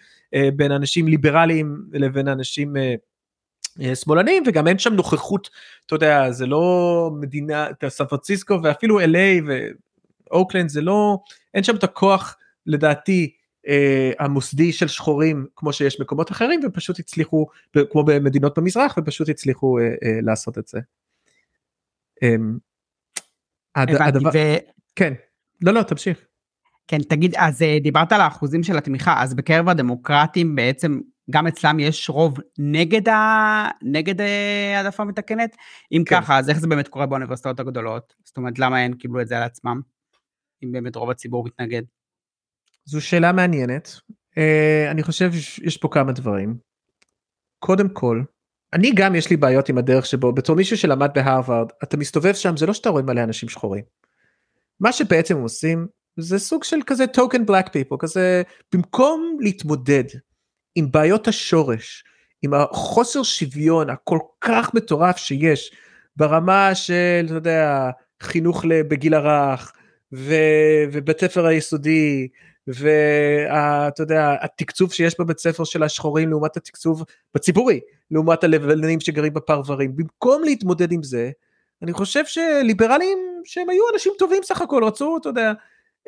בין 0.56 0.72
אנשים 0.72 1.08
ליברליים 1.08 1.82
לבין 1.92 2.28
אנשים 2.28 2.76
שמאלנים 3.94 4.42
וגם 4.46 4.68
אין 4.68 4.78
שם 4.78 4.94
נוכחות 4.94 5.50
אתה 5.86 5.94
יודע 5.94 6.30
זה 6.30 6.46
לא 6.46 7.10
מדינה 7.20 7.66
סן 7.88 8.04
פרנסיסקו 8.04 8.60
ואפילו 8.62 9.00
LA 9.00 9.50
ואוקלנד 10.30 10.68
זה 10.68 10.80
לא 10.80 11.18
אין 11.54 11.62
שם 11.62 11.76
את 11.76 11.84
הכוח 11.84 12.36
לדעתי 12.66 13.37
אה, 13.68 14.12
המוסדי 14.18 14.72
של 14.72 14.88
שחורים 14.88 15.46
כמו 15.56 15.72
שיש 15.72 16.00
מקומות 16.00 16.30
אחרים 16.30 16.60
ופשוט 16.64 16.98
הצליחו 16.98 17.46
כמו 17.90 18.04
במדינות 18.04 18.58
במזרח 18.58 18.98
ופשוט 18.98 19.28
הצליחו 19.28 19.78
אה, 19.78 19.84
אה, 19.84 20.20
לעשות 20.22 20.58
את 20.58 20.68
זה. 20.68 20.78
אה, 22.22 22.36
הד, 23.74 23.90
הדבר... 23.90 24.30
ו... 24.34 24.38
כן, 24.96 25.14
לא 25.62 25.72
לא 25.72 25.82
תמשיך. 25.82 26.18
כן 26.88 26.98
תגיד 26.98 27.34
אז 27.36 27.62
אה, 27.62 27.78
דיברת 27.82 28.12
על 28.12 28.20
האחוזים 28.20 28.62
של 28.62 28.78
התמיכה 28.78 29.22
אז 29.22 29.34
בקרב 29.34 29.68
הדמוקרטים 29.68 30.54
בעצם 30.54 31.00
גם 31.30 31.46
אצלם 31.46 31.80
יש 31.80 32.10
רוב 32.10 32.38
נגד, 32.58 33.08
ה... 33.08 33.68
נגד 33.82 34.20
אה, 34.20 34.76
העדפה 34.76 35.04
מתקנת? 35.04 35.56
אם 35.92 36.02
כן. 36.06 36.20
ככה, 36.20 36.38
אז 36.38 36.50
איך 36.50 36.58
זה 36.58 36.66
באמת 36.66 36.88
קורה 36.88 37.06
באוניברסיטאות 37.06 37.60
הגדולות? 37.60 38.14
זאת 38.24 38.36
אומרת, 38.36 38.58
למה 38.58 38.78
הם 38.78 38.92
קיבלו 38.92 39.20
את 39.20 39.28
זה 39.28 39.36
על 39.36 39.42
עצמם? 39.42 39.80
אם 40.64 40.72
באמת 40.72 40.96
רוב 40.96 41.10
הציבור 41.10 41.44
מתנגד. 41.44 41.82
זו 42.88 43.00
שאלה 43.00 43.32
מעניינת. 43.32 43.88
Uh, 44.30 44.90
אני 44.90 45.02
חושב 45.02 45.32
שיש 45.32 45.76
פה 45.76 45.88
כמה 45.92 46.12
דברים. 46.12 46.56
קודם 47.58 47.88
כל, 47.88 48.22
אני 48.72 48.92
גם 48.94 49.14
יש 49.14 49.30
לי 49.30 49.36
בעיות 49.36 49.68
עם 49.68 49.78
הדרך 49.78 50.06
שבו 50.06 50.32
בתור 50.32 50.56
מישהו 50.56 50.76
שלמד 50.76 51.10
בהרווארד 51.14 51.68
אתה 51.82 51.96
מסתובב 51.96 52.34
שם 52.34 52.56
זה 52.56 52.66
לא 52.66 52.72
שאתה 52.72 52.88
רואה 52.88 53.02
מלא 53.02 53.22
אנשים 53.22 53.48
שחורים. 53.48 53.84
מה 54.80 54.92
שבעצם 54.92 55.36
עושים 55.36 55.86
זה 56.16 56.38
סוג 56.38 56.64
של 56.64 56.76
כזה 56.86 57.04
token 57.04 57.50
black 57.50 57.66
people 57.66 57.96
כזה 57.98 58.42
במקום 58.74 59.36
להתמודד 59.40 60.04
עם 60.74 60.90
בעיות 60.90 61.28
השורש, 61.28 62.04
עם 62.42 62.54
החוסר 62.54 63.22
שוויון 63.22 63.90
הכל 63.90 64.18
כך 64.40 64.74
מטורף 64.74 65.16
שיש 65.16 65.72
ברמה 66.16 66.74
של, 66.74 67.22
אתה 67.24 67.34
יודע, 67.34 67.90
חינוך 68.22 68.64
בגיל 68.88 69.14
הרך 69.14 69.72
ובית 70.12 71.20
ספר 71.20 71.46
היסודי 71.46 72.28
ואתה 72.74 74.02
יודע 74.02 74.36
התקצוב 74.42 74.92
שיש 74.92 75.20
בבית 75.20 75.38
ספר 75.38 75.64
של 75.64 75.82
השחורים 75.82 76.28
לעומת 76.30 76.56
התקצוב 76.56 77.04
בציבורי 77.34 77.80
לעומת 78.10 78.44
הלבנים 78.44 79.00
שגרים 79.00 79.34
בפרברים 79.34 79.96
במקום 79.96 80.44
להתמודד 80.44 80.92
עם 80.92 81.02
זה 81.02 81.30
אני 81.82 81.92
חושב 81.92 82.26
שליברלים 82.26 83.18
שהם 83.44 83.68
היו 83.68 83.82
אנשים 83.94 84.12
טובים 84.18 84.42
סך 84.42 84.60
הכל 84.60 84.84
רצו 84.84 85.16
אתה 85.16 85.28
יודע 85.28 85.52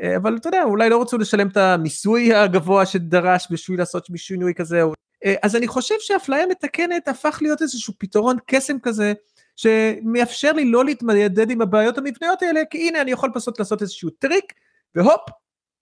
אה, 0.03 0.17
אבל 0.17 0.37
אתה 0.37 0.49
יודע, 0.49 0.63
אולי 0.65 0.91
לא 0.91 1.03
רצו 1.03 1.19
לשלם 1.19 1.49
את 1.49 1.57
המיסוי 1.57 2.35
הגבוה 2.35 2.87
שדרש 2.87 3.47
בשביל 3.51 3.79
לעשות 3.79 4.07
שינוי 4.17 4.55
כזה. 4.55 4.83
אה, 5.25 5.35
אז 5.43 5.57
אני 5.57 5.69
חושב 5.69 5.95
שאפליה 5.99 6.47
מתקנת 6.47 7.09
הפך 7.09 7.39
להיות 7.43 7.63
איזשהו 7.63 7.95
פתרון 7.99 8.37
קסם 8.47 8.79
כזה, 8.83 9.13
שמאפשר 9.57 10.53
לי 10.53 10.65
לא 10.65 10.85
להתמודד 10.85 11.51
עם 11.51 11.61
הבעיות 11.63 11.99
המבניות 11.99 12.43
האלה, 12.43 12.61
כי 12.71 12.89
הנה 12.89 13.01
אני 13.01 13.11
יכול 13.11 13.31
פשוט 13.35 13.59
לעשות 13.59 13.83
איזשהו 13.83 14.11
טריק, 14.11 14.53
והופ, 14.95 15.21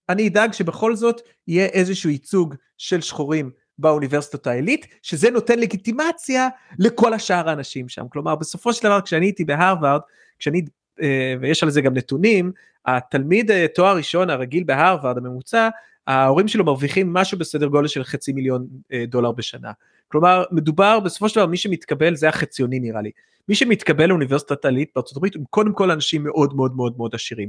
אני 0.08 0.28
אדאג 0.28 0.52
שבכל 0.52 0.96
זאת 0.96 1.20
יהיה 1.48 1.66
איזשהו 1.66 2.10
ייצוג 2.10 2.54
של 2.78 3.00
שחורים 3.00 3.50
באוניברסיטת 3.78 4.46
העילית, 4.46 4.86
שזה 5.02 5.30
נותן 5.30 5.58
לגיטימציה 5.58 6.48
לכל 6.78 7.14
השאר 7.14 7.48
האנשים 7.48 7.88
שם. 7.88 8.08
כלומר, 8.08 8.34
בסופו 8.34 8.72
של 8.72 8.84
דבר, 8.84 9.00
כשאני 9.00 9.26
הייתי 9.26 9.44
בהרווארד, 9.44 10.00
כשאני, 10.38 10.62
אה, 11.02 11.34
ויש 11.40 11.62
על 11.62 11.70
זה 11.70 11.80
גם 11.80 11.94
נתונים, 11.94 12.52
התלמיד 12.86 13.50
אה, 13.50 13.66
תואר 13.74 13.96
ראשון 13.96 14.30
הרגיל 14.30 14.64
בהרווארד 14.64 15.18
הממוצע 15.18 15.68
ההורים 16.06 16.48
שלו 16.48 16.64
מרוויחים 16.64 17.12
משהו 17.12 17.38
בסדר 17.38 17.66
גודל 17.66 17.88
של 17.88 18.04
חצי 18.04 18.32
מיליון 18.32 18.66
אה, 18.92 19.04
דולר 19.08 19.32
בשנה. 19.32 19.72
כלומר 20.08 20.44
מדובר 20.50 21.00
בסופו 21.00 21.28
של 21.28 21.36
דבר 21.36 21.46
מי 21.46 21.56
שמתקבל 21.56 22.14
זה 22.14 22.28
החציוני 22.28 22.80
נראה 22.80 23.02
לי. 23.02 23.10
מי 23.48 23.54
שמתקבל 23.54 24.06
לאוניברסיטת 24.06 24.64
עלית 24.64 24.90
בארצות 24.94 25.16
הברית 25.16 25.36
הם 25.36 25.42
קודם 25.50 25.72
כל 25.72 25.90
אנשים 25.90 26.24
מאוד 26.24 26.54
מאוד 26.54 26.76
מאוד 26.76 26.94
מאוד 26.96 27.14
עשירים. 27.14 27.48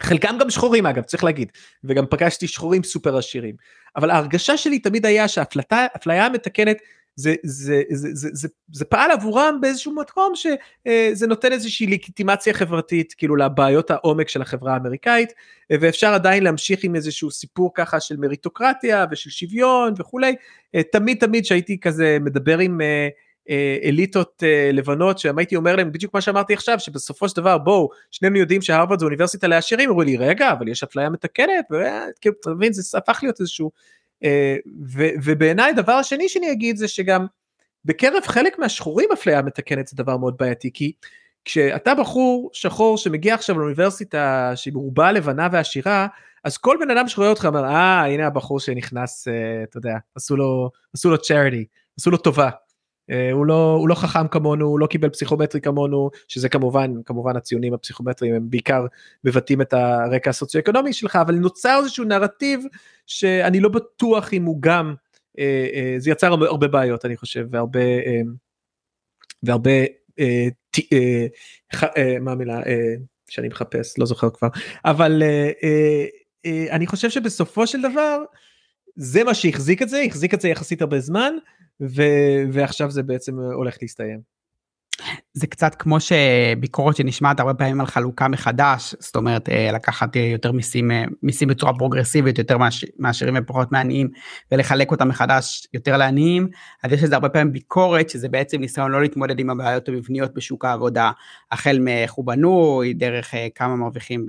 חלקם 0.00 0.36
גם 0.40 0.50
שחורים 0.50 0.86
אגב 0.86 1.02
צריך 1.02 1.24
להגיד. 1.24 1.52
וגם 1.84 2.04
פגשתי 2.10 2.48
שחורים 2.48 2.82
סופר 2.82 3.16
עשירים. 3.16 3.54
אבל 3.96 4.10
ההרגשה 4.10 4.56
שלי 4.56 4.78
תמיד 4.78 5.06
היה 5.06 5.28
שהאפליה 5.28 6.26
המתקנת 6.26 6.76
זה, 7.16 7.34
זה, 7.42 7.82
זה, 7.90 8.08
זה, 8.12 8.28
זה, 8.32 8.48
זה 8.72 8.84
פעל 8.84 9.10
עבורם 9.10 9.58
באיזשהו 9.60 9.94
מקום 9.94 10.32
שזה 10.34 11.26
נותן 11.26 11.52
איזושהי 11.52 11.86
לגיטימציה 11.86 12.54
חברתית 12.54 13.14
כאילו 13.16 13.36
לבעיות 13.36 13.90
העומק 13.90 14.28
של 14.28 14.42
החברה 14.42 14.74
האמריקאית 14.74 15.32
ואפשר 15.70 16.14
עדיין 16.14 16.42
להמשיך 16.44 16.84
עם 16.84 16.94
איזשהו 16.94 17.30
סיפור 17.30 17.70
ככה 17.74 18.00
של 18.00 18.16
מריטוקרטיה 18.16 19.06
ושל 19.10 19.30
שוויון 19.30 19.94
וכולי. 19.98 20.34
תמיד 20.92 21.18
תמיד 21.20 21.44
שהייתי 21.44 21.80
כזה 21.80 22.18
מדבר 22.20 22.58
עם 22.58 22.80
אליטות 23.84 24.42
לבנות 24.72 25.18
שם 25.18 25.38
הייתי 25.38 25.56
אומר 25.56 25.76
להם 25.76 25.92
בדיוק 25.92 26.14
מה 26.14 26.20
שאמרתי 26.20 26.54
עכשיו 26.54 26.80
שבסופו 26.80 27.28
של 27.28 27.36
דבר 27.36 27.58
בואו 27.58 27.88
שנינו 28.10 28.36
יודעים 28.36 28.62
שהרווארד 28.62 28.98
זה 28.98 29.04
אוניברסיטה 29.04 29.46
לעשירים 29.46 29.90
אמרו 29.90 30.02
לי 30.02 30.16
רגע 30.16 30.52
אבל 30.52 30.68
יש 30.68 30.82
אפליה 30.82 31.10
מתקנת 31.10 31.64
וכאילו 31.70 32.34
אתה 32.40 32.50
מבין 32.50 32.72
זה 32.72 32.98
הפך 32.98 33.18
להיות 33.22 33.40
איזשהו 33.40 33.70
אה, 34.24 34.56
ובעיניי 35.24 35.70
הדבר 35.70 35.92
השני 35.92 36.28
שאני 36.28 36.52
אגיד 36.52 36.76
זה 36.76 36.88
שגם 36.88 37.26
בקרב 37.84 38.22
חלק 38.26 38.58
מהשחורים 38.58 39.08
אפליה 39.12 39.42
מתקנת 39.42 39.88
זה 39.88 39.96
דבר 39.96 40.16
מאוד 40.16 40.36
בעייתי 40.38 40.70
כי 40.74 40.92
כשאתה 41.44 41.94
בחור 41.94 42.50
שחור 42.52 42.98
שמגיע 42.98 43.34
עכשיו 43.34 43.58
לאוניברסיטה 43.58 44.52
שהיא 44.54 44.74
מרובה 44.74 45.12
לבנה 45.12 45.48
ועשירה 45.52 46.06
אז 46.44 46.58
כל 46.58 46.76
בן 46.80 46.90
אדם 46.90 47.08
שרואה 47.08 47.28
אותך 47.28 47.44
אומר 47.44 47.64
אה 47.64 48.06
הנה 48.06 48.26
הבחור 48.26 48.60
שנכנס 48.60 49.28
אה, 49.28 49.62
אתה 49.62 49.78
יודע 49.78 49.96
עשו 50.14 50.36
לו 50.36 50.70
עשו 50.94 51.10
לו 51.10 51.16
charity 51.16 51.64
עשו 51.98 52.10
לו 52.10 52.16
טובה 52.16 52.44
אה, 52.44 52.50
הוא 53.32 53.46
לא 53.46 53.76
הוא 53.78 53.88
לא 53.88 53.94
חכם 53.94 54.28
כמונו 54.28 54.66
הוא 54.66 54.78
לא 54.78 54.86
קיבל 54.86 55.08
פסיכומטרי 55.08 55.60
כמונו 55.60 56.10
שזה 56.28 56.48
כמובן 56.48 57.02
כמובן 57.04 57.36
הציונים 57.36 57.74
הפסיכומטריים 57.74 58.34
הם 58.34 58.50
בעיקר 58.50 58.86
מבטאים 59.24 59.60
את 59.60 59.72
הרקע 59.72 60.30
הסוציו-אקונומי 60.30 60.92
שלך 60.92 61.16
אבל 61.16 61.34
נוצר 61.34 61.78
איזשהו 61.78 62.04
נרטיב 62.04 62.64
שאני 63.06 63.60
לא 63.60 63.68
בטוח 63.68 64.32
אם 64.32 64.44
הוא 64.44 64.58
גם 64.60 64.94
אה, 65.38 65.66
אה, 65.74 65.94
זה 65.98 66.10
יצר 66.10 66.32
הרבה 66.32 66.68
בעיות 66.68 67.04
אני 67.04 67.16
חושב 67.16 67.46
והרבה 67.50 67.80
והרבה 69.42 69.70
מה 72.20 72.32
המילה 72.32 72.60
שאני 73.28 73.48
מחפש 73.48 73.98
לא 73.98 74.06
זוכר 74.06 74.30
כבר 74.30 74.48
אבל 74.84 75.22
אני 76.70 76.86
חושב 76.86 77.10
שבסופו 77.10 77.66
של 77.66 77.82
דבר 77.82 78.18
זה 78.96 79.24
מה 79.24 79.34
שהחזיק 79.34 79.82
את 79.82 79.88
זה 79.88 80.02
החזיק 80.06 80.34
את 80.34 80.40
זה 80.40 80.48
יחסית 80.48 80.82
הרבה 80.82 81.00
זמן 81.00 81.34
ו- 81.82 82.42
ועכשיו 82.52 82.90
זה 82.90 83.02
בעצם 83.02 83.38
הולך 83.38 83.76
להסתיים. 83.82 84.35
זה 85.32 85.46
קצת 85.46 85.74
כמו 85.74 85.96
שביקורת 86.00 86.96
שנשמעת 86.96 87.40
הרבה 87.40 87.54
פעמים 87.54 87.80
על 87.80 87.86
חלוקה 87.86 88.28
מחדש, 88.28 88.94
זאת 88.98 89.16
אומרת 89.16 89.48
אה, 89.48 89.70
לקחת 89.72 90.16
אה, 90.16 90.20
יותר 90.20 90.52
מיסים, 90.52 90.90
אה, 90.90 91.04
מיסים 91.22 91.48
בצורה 91.48 91.72
פרוגרסיבית, 91.78 92.38
יותר 92.38 92.56
מעשירים 92.98 93.34
ופחות 93.38 93.72
מעניים, 93.72 94.08
ולחלק 94.52 94.90
אותם 94.90 95.08
מחדש 95.08 95.66
יותר 95.74 95.96
לעניים, 95.96 96.48
אז 96.82 96.92
יש 96.92 97.02
לזה 97.02 97.14
הרבה 97.14 97.28
פעמים 97.28 97.52
ביקורת, 97.52 98.10
שזה 98.10 98.28
בעצם 98.28 98.60
ניסיון 98.60 98.90
לא 98.90 99.02
להתמודד 99.02 99.38
עם 99.38 99.50
הבעיות 99.50 99.88
המבניות 99.88 100.34
בשוק 100.34 100.64
העבודה, 100.64 101.10
החל 101.52 101.78
מאיך 101.80 102.12
הוא 102.12 102.26
בנוי, 102.26 102.94
דרך 102.94 103.34
כמה 103.54 103.76
מרוויחים 103.76 104.26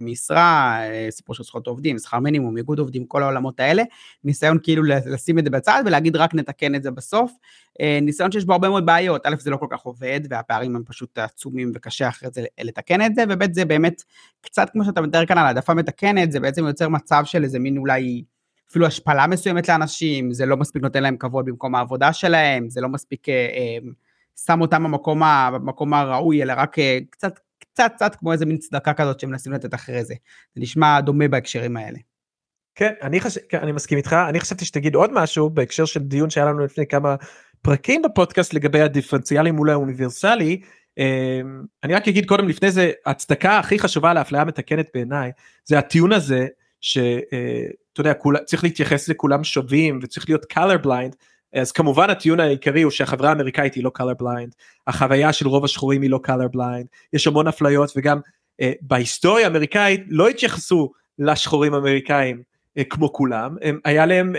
במשרה, 0.00 0.80
סיפור 1.10 1.34
של 1.34 1.42
זכויות 1.42 1.66
עובדים, 1.66 1.98
שכר 1.98 2.18
מינימום, 2.18 2.56
איגוד 2.56 2.78
עובדים, 2.78 3.06
כל 3.06 3.22
העולמות 3.22 3.60
האלה, 3.60 3.82
ניסיון 4.24 4.58
כאילו 4.62 4.82
לשים 4.82 5.38
את 5.38 5.44
זה 5.44 5.50
בצד 5.50 5.82
ולהגיד 5.86 6.16
רק 6.16 6.34
נתקן 6.34 6.74
את 6.74 6.82
זה 6.82 6.90
בסוף. 6.90 7.32
ניסיון 8.02 8.32
שיש 8.32 8.44
בו 8.44 8.52
הרבה 8.52 8.68
מאוד 8.68 8.86
בעיות, 8.86 9.26
א' 9.26 9.34
זה 9.38 9.50
לא 9.50 9.56
כל 9.56 9.66
כך 9.70 9.80
עובד 9.80 10.01
והפערים 10.30 10.76
הם 10.76 10.82
פשוט 10.86 11.18
עצומים 11.18 11.72
וקשה 11.74 12.08
אחרי 12.08 12.28
זה 12.32 12.44
לתקן 12.60 13.06
את 13.06 13.14
זה, 13.14 13.24
וב' 13.28 13.52
זה 13.54 13.64
באמת 13.64 14.02
קצת 14.40 14.70
כמו 14.72 14.84
שאתה 14.84 15.00
מתאר 15.00 15.26
כאן 15.26 15.38
על 15.38 15.46
העדפה 15.46 15.74
מתקנת, 15.74 16.32
זה 16.32 16.40
בעצם 16.40 16.66
יוצר 16.66 16.88
מצב 16.88 17.22
של 17.24 17.44
איזה 17.44 17.58
מין 17.58 17.78
אולי 17.78 18.24
אפילו 18.70 18.86
השפלה 18.86 19.26
מסוימת 19.26 19.68
לאנשים, 19.68 20.32
זה 20.32 20.46
לא 20.46 20.56
מספיק 20.56 20.82
נותן 20.82 21.02
להם 21.02 21.16
כבוד 21.16 21.46
במקום 21.46 21.74
העבודה 21.74 22.12
שלהם, 22.12 22.70
זה 22.70 22.80
לא 22.80 22.88
מספיק 22.88 23.28
אה, 23.28 23.34
אה, 23.34 23.78
שם 24.46 24.60
אותם 24.60 24.84
במקום, 24.84 25.22
במקום 25.54 25.94
הראוי, 25.94 26.42
אלא 26.42 26.52
רק 26.56 26.78
אה, 26.78 26.98
קצת, 27.10 27.38
קצת, 27.58 27.92
קצת 27.94 28.14
כמו 28.14 28.32
איזה 28.32 28.46
מין 28.46 28.56
צדקה 28.56 28.94
כזאת 28.94 29.20
שמנסים 29.20 29.52
לתת 29.52 29.74
אחרי 29.74 30.04
זה. 30.04 30.14
זה 30.54 30.60
נשמע 30.60 31.00
דומה 31.00 31.28
בהקשרים 31.28 31.76
האלה. 31.76 31.98
כן, 32.74 32.92
אני, 33.02 33.20
חש... 33.20 33.38
כן, 33.38 33.58
אני 33.58 33.72
מסכים 33.72 33.98
איתך, 33.98 34.16
אני 34.28 34.40
חשבתי 34.40 34.64
שתגיד 34.64 34.94
עוד 34.94 35.10
משהו 35.12 35.50
בהקשר 35.50 35.84
של 35.84 36.00
דיון 36.00 36.30
שהיה 36.30 36.46
לנו 36.46 36.64
לפני 36.64 36.86
כמה 36.86 37.16
פרקים 37.62 38.02
בפודקאסט 38.02 38.54
לגבי 38.54 38.80
הדיפרנציאלי 38.80 39.50
מול 39.50 39.70
האוניברסלי. 39.70 40.60
אמ, 40.98 41.62
אני 41.84 41.94
רק 41.94 42.08
אגיד 42.08 42.26
קודם 42.26 42.48
לפני 42.48 42.70
זה 42.70 42.92
הצדקה 43.06 43.58
הכי 43.58 43.78
חשובה 43.78 44.14
לאפליה 44.14 44.44
מתקנת 44.44 44.86
בעיניי 44.94 45.30
זה 45.64 45.78
הטיעון 45.78 46.12
הזה 46.12 46.46
שאתה 46.80 47.36
אה, 47.36 47.66
יודע 47.98 48.14
כול, 48.14 48.38
צריך 48.38 48.64
להתייחס 48.64 49.08
לכולם 49.08 49.44
שווים 49.44 50.00
וצריך 50.02 50.28
להיות 50.28 50.46
color 50.52 50.84
blind 50.84 51.16
אז 51.52 51.72
כמובן 51.72 52.10
הטיעון 52.10 52.40
העיקרי 52.40 52.82
הוא 52.82 52.90
שהחברה 52.90 53.28
האמריקאית 53.28 53.74
היא 53.74 53.84
לא 53.84 53.90
color 53.98 54.22
blind 54.22 54.50
החוויה 54.86 55.32
של 55.32 55.48
רוב 55.48 55.64
השחורים 55.64 56.02
היא 56.02 56.10
לא 56.10 56.20
color 56.26 56.56
blind 56.56 56.86
יש 57.12 57.26
המון 57.26 57.48
אפליות 57.48 57.92
וגם 57.96 58.20
אה, 58.60 58.72
בהיסטוריה 58.80 59.46
האמריקאית 59.46 60.04
לא 60.08 60.28
התייחסו 60.28 60.92
לשחורים 61.18 61.74
אמריקאים 61.74 62.42
אה, 62.78 62.84
כמו 62.84 63.12
כולם 63.12 63.56
הם, 63.62 63.78
היה 63.84 64.06
להם 64.06 64.32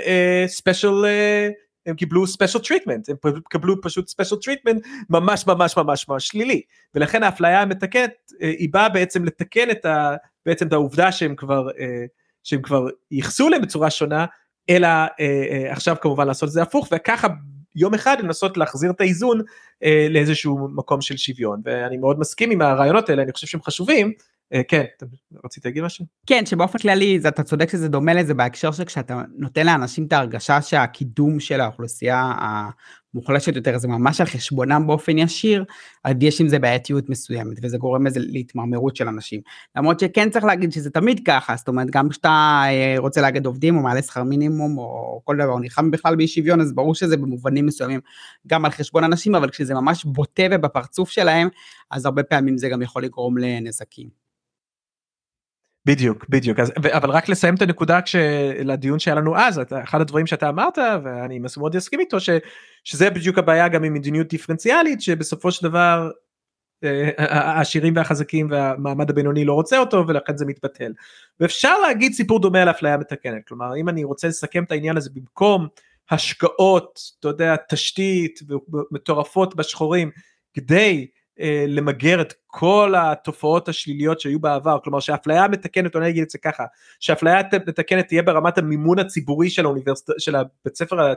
special 0.48 0.88
uh, 0.88 1.64
הם 1.86 1.96
קיבלו 1.96 2.28
special 2.28 2.60
treatment, 2.60 3.10
הם 3.10 3.16
קיבלו 3.50 3.82
פשוט 3.82 4.08
special 4.08 4.36
treatment 4.36 4.86
ממש 5.10 5.48
ממש 5.48 5.78
ממש 5.78 6.08
ממש 6.10 6.28
שלילי, 6.28 6.62
ולכן 6.96 7.24
האפליה 7.24 7.62
המתקנת 7.62 8.32
אה, 8.42 8.50
היא 8.50 8.70
באה 8.72 8.90
בעצם 8.90 9.26
לתקן 9.26 9.72
את 9.72 9.86
ה... 9.86 10.16
בעצם 10.46 10.68
את 10.68 10.74
העובדה 10.74 11.12
שהם 11.12 11.36
כבר, 11.36 11.70
אה, 11.80 12.06
שהם 12.44 12.62
כבר 12.62 12.88
ייחסו 13.12 13.50
להם 13.50 13.62
בצורה 13.62 13.90
שונה, 13.90 14.26
אלא 14.70 14.88
אה, 15.20 15.72
עכשיו 15.72 15.96
כמובן 16.02 16.28
לעשות 16.28 16.48
את 16.48 16.54
זה 16.54 16.62
הפוך, 16.62 16.88
וככה 16.92 17.28
יום 17.76 17.94
אחד 17.94 18.18
לנסות 18.20 18.58
להחזיר 18.58 18.92
את 18.92 19.02
האיזון 19.02 19.42
לאיזשהו 20.10 20.68
מקום 20.76 21.02
של 21.02 21.18
שוויון, 21.18 21.62
ואני 21.66 21.98
מאוד 21.98 22.20
מסכים 22.20 22.52
עם 22.52 22.62
הרעיונות 22.62 23.10
האלה, 23.10 23.24
אני 23.24 23.32
חושב 23.32 23.48
שהם 23.48 23.62
חשובים, 23.62 24.14
כן, 24.68 24.84
רצית 25.46 25.66
להגיד 25.66 25.84
משהו? 25.84 26.06
כן, 26.28 26.46
שבאופן 26.46 26.80
כללי 26.80 27.20
אתה 27.28 27.44
צודק 27.44 27.70
שזה 27.70 27.88
דומה 27.88 28.14
לזה 28.14 28.34
בהקשר 28.34 28.72
שכשאתה 28.72 29.22
נותן 29.38 29.66
לאנשים 29.66 30.06
את 30.06 30.14
ההרגשה 30.14 30.62
שהקידום 30.62 31.40
של 31.40 31.62
האוכלוסייה 31.62 32.34
המוחלשת 33.14 33.56
יותר 33.56 33.78
זה 33.78 33.88
ממש 33.88 34.22
על 34.22 34.28
חשבונם 34.28 34.84
באופן 34.88 35.18
ישיר, 35.18 35.66
אז 36.04 36.16
יש 36.22 36.42
עם 36.42 36.48
זה 36.48 36.60
בעייתיות 36.60 37.10
מסוימת 37.10 37.58
וזה 37.64 37.78
גורם 37.78 38.08
לזה 38.08 38.20
להתמרמרות 38.24 38.96
של 38.96 39.08
אנשים. 39.08 39.42
למרות 39.76 40.00
שכן 40.00 40.30
צריך 40.30 40.46
להגיד 40.46 40.72
שזה 40.72 40.90
תמיד 40.90 41.22
ככה, 41.26 41.56
זאת 41.56 41.68
אומרת 41.68 41.88
גם 41.90 42.10
כשאתה 42.10 42.64
אה, 42.66 42.96
רוצה 42.98 43.22
להגיד 43.22 43.46
עובדים 43.46 43.78
או 43.78 43.82
מעלה 43.82 44.02
שכר 44.02 44.24
מינימום 44.24 44.78
או 44.78 45.22
כל 45.24 45.36
דבר, 45.36 45.52
או 45.52 45.60
נלחם 45.60 45.92
בכלל 45.92 46.16
באי 46.16 46.28
שוויון, 46.28 46.62
אז 46.62 46.74
ברור 46.74 46.96
שזה 46.96 47.18
במובנים 47.18 47.66
מסוימים 47.66 48.00
גם 48.48 48.66
על 48.66 48.72
חשבון 48.72 49.04
אנשים, 49.04 49.36
אבל 49.36 49.50
כשזה 49.50 49.74
ממש 49.74 50.06
בוטה 50.06 50.44
ובפרצוף 50.52 51.10
שלהם, 51.10 51.48
אז 51.92 52.06
הרבה 52.06 52.24
פעמים 52.24 52.58
זה 52.58 52.70
גם 52.70 52.82
יכול 52.82 53.04
לגרום 53.04 53.38
לנזקים. 53.38 54.23
בדיוק 55.86 56.26
בדיוק 56.30 56.60
אז 56.60 56.72
אבל 56.92 57.10
רק 57.10 57.30
לסיים 57.30 57.56
את 57.56 57.62
הנקודה 57.62 58.00
לדיון 58.64 59.00
שהיה 59.00 59.16
לנו 59.16 59.38
אז 59.38 59.62
אחד 59.84 60.02
הדברים 60.02 60.28
שאתה 60.28 60.50
אמרת 60.50 60.78
ואני 61.04 61.40
מאוד 61.58 61.76
אסכים 61.76 62.00
איתו 62.00 62.20
ש, 62.20 62.30
שזה 62.84 63.10
בדיוק 63.10 63.38
הבעיה 63.38 63.68
גם 63.68 63.84
עם 63.84 63.94
מדיניות 63.94 64.28
דיפרנציאלית 64.28 65.02
שבסופו 65.02 65.52
של 65.52 65.68
דבר 65.68 66.12
אה, 66.84 67.10
העשירים 67.18 67.96
והחזקים 67.96 68.48
והמעמד 68.52 69.10
הבינוני 69.10 69.46
לא 69.46 69.54
רוצה 69.54 69.78
אותו 69.78 70.08
ולכן 70.08 70.38
זה 70.38 70.46
מתבטל. 70.46 70.94
ואפשר 71.40 71.80
להגיד 71.80 72.14
סיפור 72.14 72.40
דומה 72.40 72.62
על 72.62 72.70
אפליה 72.70 72.98
מתקנת 72.98 73.48
כלומר 73.48 73.76
אם 73.78 73.90
אני 73.90 74.04
רוצה 74.04 74.28
לסכם 74.28 74.64
את 74.64 74.72
העניין 74.72 74.98
הזה 74.98 75.10
במקום 75.14 75.68
השקעות 76.12 77.00
אתה 77.20 77.28
יודע 77.28 77.56
תשתית 77.70 78.40
מטורפות 78.92 79.56
בשחורים 79.56 80.12
כדי 80.54 81.08
אה, 81.40 81.66
למגר 81.68 82.22
את 82.22 82.34
כל 82.48 82.94
התופעות 82.98 83.70
השליליות 83.70 84.20
שהיו 84.20 84.40
בעבר, 84.40 84.78
כלומר 84.84 85.00
שאפליה 85.00 85.48
מתקנת, 85.48 85.96
או 85.96 86.00
אני 86.00 86.10
אגיד 86.10 86.24
את 86.24 86.30
זה 86.30 86.38
ככה, 86.38 86.64
שאפליה 87.00 87.42
מתקנת 87.68 88.08
תהיה 88.08 88.24
ברמת 88.24 88.58
המימון 88.58 89.00
הציבורי 89.00 89.50
של 89.50 89.66
האוניברסיטה, 89.66 90.14
של 90.18 90.36
הבית 90.36 90.76
ספר 90.76 91.14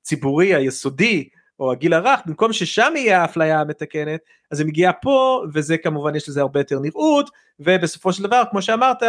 הציבורי 0.00 0.54
היסודי, 0.54 1.28
או 1.60 1.72
הגיל 1.72 1.94
הרך, 1.94 2.20
במקום 2.26 2.52
ששם 2.52 2.92
יהיה 2.96 3.22
האפליה 3.22 3.60
המתקנת, 3.60 4.20
אז 4.50 4.58
זה 4.58 4.64
מגיע 4.64 4.90
פה, 5.02 5.44
וזה 5.54 5.78
כמובן 5.78 6.14
יש 6.14 6.28
לזה 6.28 6.40
הרבה 6.40 6.60
יותר 6.60 6.78
נראות, 6.78 7.30
ובסופו 7.60 8.12
של 8.12 8.22
דבר, 8.22 8.42
כמו 8.50 8.62
שאמרת, 8.62 9.02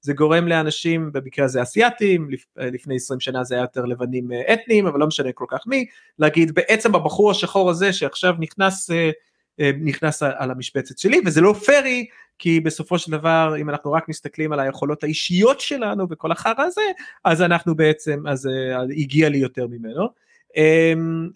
זה 0.00 0.12
גורם 0.12 0.48
לאנשים, 0.48 1.12
במקרה 1.12 1.44
הזה 1.44 1.62
אסיאתים, 1.62 2.28
לפני 2.56 2.96
20 2.96 3.20
שנה 3.20 3.44
זה 3.44 3.54
היה 3.54 3.62
יותר 3.62 3.84
לבנים 3.84 4.32
אה, 4.32 4.54
אתניים, 4.54 4.86
אבל 4.86 5.00
לא 5.00 5.06
משנה 5.06 5.32
כל 5.32 5.44
כך 5.48 5.66
מי, 5.66 5.86
להגיד 6.18 6.54
בעצם 6.54 6.94
הבחור 6.94 7.30
השחור 7.30 7.70
הזה 7.70 7.92
שעכשיו 7.92 8.34
נכנס 8.38 8.90
אה, 8.90 8.96
אה, 8.96 9.10
נכנס 9.80 10.22
על 10.22 10.50
המשבצת 10.50 10.98
שלי 10.98 11.20
וזה 11.26 11.40
לא 11.40 11.52
פרי 11.52 12.06
כי 12.38 12.60
בסופו 12.60 12.98
של 12.98 13.12
דבר 13.12 13.54
אם 13.60 13.70
אנחנו 13.70 13.92
רק 13.92 14.08
מסתכלים 14.08 14.52
על 14.52 14.60
היכולות 14.60 15.04
האישיות 15.04 15.60
שלנו 15.60 16.06
וכל 16.10 16.32
החרא 16.32 16.52
הזה 16.58 16.82
אז 17.24 17.42
אנחנו 17.42 17.74
בעצם 17.74 18.26
אז 18.28 18.46
uh, 18.46 18.92
הגיע 18.96 19.28
לי 19.28 19.38
יותר 19.38 19.66
ממנו. 19.66 20.08
um, 20.48 20.60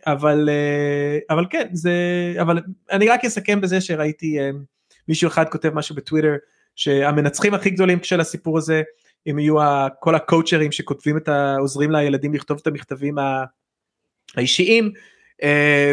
אבל 0.06 0.48
uh, 0.48 1.34
אבל 1.34 1.46
כן 1.50 1.68
זה 1.72 1.92
אבל 2.40 2.58
אני 2.90 3.08
רק 3.08 3.24
אסכם 3.24 3.60
בזה 3.60 3.80
שראיתי 3.80 4.38
מישהו 5.08 5.28
אחד 5.28 5.48
כותב 5.48 5.70
משהו 5.74 5.96
בטוויטר 5.96 6.34
שהמנצחים 6.76 7.54
הכי 7.54 7.70
גדולים 7.70 8.02
של 8.02 8.20
הסיפור 8.20 8.58
הזה 8.58 8.82
הם 9.26 9.38
יהיו 9.38 9.56
כל 10.00 10.14
הקואוצ'רים 10.14 10.72
שכותבים 10.72 11.16
את 11.16 11.28
העוזרים 11.28 11.90
לילדים 11.90 12.34
לכתוב 12.34 12.58
את 12.62 12.66
המכתבים 12.66 13.16
האישיים 14.36 14.92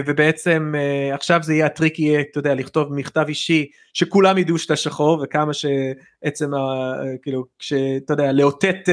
ובעצם 0.05 0.73
uh, 0.75 1.15
עכשיו 1.15 1.39
זה 1.43 1.53
יהיה 1.53 1.65
הטריק 1.65 1.99
יהיה 1.99 2.21
אתה 2.21 2.39
יודע 2.39 2.53
לכתוב 2.53 2.93
מכתב 2.93 3.25
אישי 3.27 3.67
שכולם 3.93 4.37
ידעו 4.37 4.57
שאתה 4.57 4.75
שחור 4.75 5.21
וכמה 5.23 5.51
שעצם 5.53 6.53
ה, 6.53 6.57
uh, 6.57 7.05
כאילו 7.21 7.45
שאתה 7.59 8.13
יודע 8.13 8.31
לאותת 8.31 8.89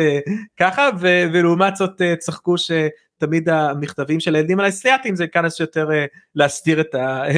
ככה 0.61 0.89
ו, 1.01 1.07
ולעומת 1.33 1.77
זאת 1.77 2.03
צחקו 2.19 2.55
שתמיד 2.59 3.49
המכתבים 3.49 4.21
של 4.21 4.35
הילדים 4.35 4.61
האסייתים 4.61 5.17
זה 5.17 5.27
כמה 5.27 5.51
שיותר 5.51 5.89
uh, 5.89 5.93
להסתיר 6.35 6.81
את 6.81 6.95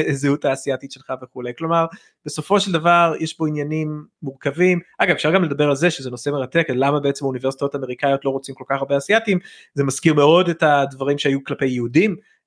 הזהות 0.09 0.45
האסייתית 0.45 0.91
שלך 0.91 1.13
וכולי. 1.21 1.51
כלומר 1.57 1.85
בסופו 2.25 2.59
של 2.59 2.71
דבר 2.71 3.13
יש 3.19 3.33
פה 3.33 3.47
עניינים 3.47 4.05
מורכבים. 4.21 4.79
אגב 4.97 5.11
אפשר 5.11 5.31
גם 5.31 5.43
לדבר 5.43 5.69
על 5.69 5.75
זה 5.75 5.91
שזה 5.91 6.09
נושא 6.09 6.29
מרתק 6.29 6.65
למה 6.69 6.99
בעצם 6.99 7.25
האוניברסיטאות 7.25 7.75
האמריקאיות 7.75 8.25
לא 8.25 8.29
רוצים 8.29 8.55
כל 8.55 8.63
כך 8.69 8.75
הרבה 8.75 8.97
אסייתים. 8.97 9.39
זה 9.73 9.83
מזכיר 9.83 10.13
מאוד 10.13 10.49
את 10.49 10.63
הדברים 10.63 11.17
שהיו 11.17 11.43
כלפי 11.43 11.65
יהודים 11.65 12.11
אה, 12.11 12.38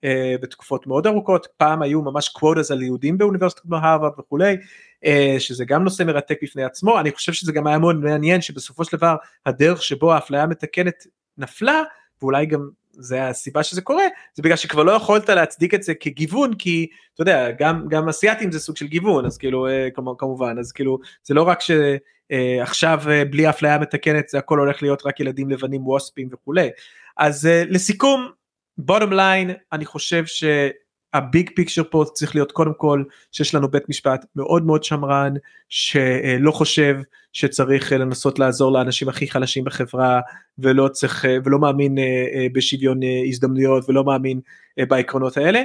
בתקופות 0.43 0.87
מאוד 0.87 1.07
ארוכות, 1.07 1.49
פעם 1.57 1.83
היו 1.83 2.03
ממש 2.03 2.29
קוודס 2.29 2.71
על 2.71 2.83
יהודים 2.83 3.19
באוניברסיטת 3.19 3.61
כמו 3.61 3.77
הרווארד 3.77 4.13
וכולי, 4.19 4.57
אה, 5.05 5.37
שזה 5.39 5.65
גם 5.65 5.85
נושא 5.85 6.03
מרתק 6.03 6.39
בפני 6.43 6.65
עצמו, 6.65 7.01
אני 7.01 7.13
חושב 7.13 7.33
שזה 7.33 7.53
גם 7.53 7.67
היה 7.67 7.79
מאוד 7.79 7.97
מעניין 7.97 8.41
שבסופו 8.41 8.85
של 8.85 8.97
דבר 8.97 9.17
הדרך 9.47 9.83
שבו 9.83 10.13
האפליה 10.13 10.43
המתקנת 10.43 11.07
נפלה, 11.39 11.83
ואולי 12.23 12.47
גם 12.47 12.69
זה 12.93 13.29
הסיבה 13.29 13.63
שזה 13.63 13.81
קורה, 13.81 14.05
זה 14.35 14.43
בגלל 14.43 14.57
שכבר 14.57 14.83
לא 14.83 14.93
יכולת 14.93 15.29
להצדיק 15.29 15.75
את 15.75 15.83
זה 15.83 15.95
כגיוון, 15.95 16.55
כי 16.55 16.87
אתה 17.15 17.23
יודע, 17.23 17.51
גם, 17.51 17.89
גם 17.89 18.09
אסיאתים 18.09 18.53
זה 18.53 18.61
סוג 18.61 18.77
של 18.77 18.87
גיוון, 18.87 19.27
אז 19.27 19.39
כאילו, 19.39 19.67
אה, 19.67 19.89
כמובן, 20.19 20.59
אז 20.59 20.73
כאילו, 20.73 20.99
זה 21.23 21.35
לא 21.35 21.43
רק 21.43 21.59
שעכשיו 21.61 23.03
בלי 23.31 23.49
אפליה 23.49 23.79
מתקנת 23.79 24.29
זה 24.29 24.39
הכל 24.39 24.59
הולך 24.59 24.83
להיות 24.83 25.07
רק 25.07 25.21
ילדים 25.21 25.51
לבנים 25.51 25.87
ווספים 25.87 26.29
וכולי. 26.33 26.69
אז 27.17 27.49
לסיכום, 27.69 28.31
בוטום 28.79 29.13
ליין 29.13 29.51
אני 29.73 29.85
חושב 29.85 30.25
שהביג 30.27 31.51
פיקצ'ר 31.57 31.83
פה 31.91 32.05
צריך 32.15 32.35
להיות 32.35 32.53
קודם 32.53 32.73
כל 32.77 33.05
שיש 33.33 33.55
לנו 33.55 33.69
בית 33.69 33.89
משפט 33.89 34.25
מאוד 34.37 34.67
מאוד 34.67 34.85
שמרן 34.85 35.35
שלא 35.69 36.51
חושב 36.53 36.97
שצריך 37.33 37.93
לנסות 37.93 38.39
לעזור 38.39 38.73
לאנשים 38.73 39.09
הכי 39.09 39.31
חלשים 39.31 39.65
בחברה 39.65 40.21
ולא 40.59 40.89
צריך 40.89 41.25
ולא 41.45 41.59
מאמין 41.59 41.99
אה, 41.99 42.05
אה, 42.35 42.47
בשוויון 42.53 43.03
אה, 43.03 43.23
הזדמנויות 43.29 43.89
ולא 43.89 44.05
מאמין 44.05 44.41
בעקרונות 44.89 45.37
האלה. 45.37 45.63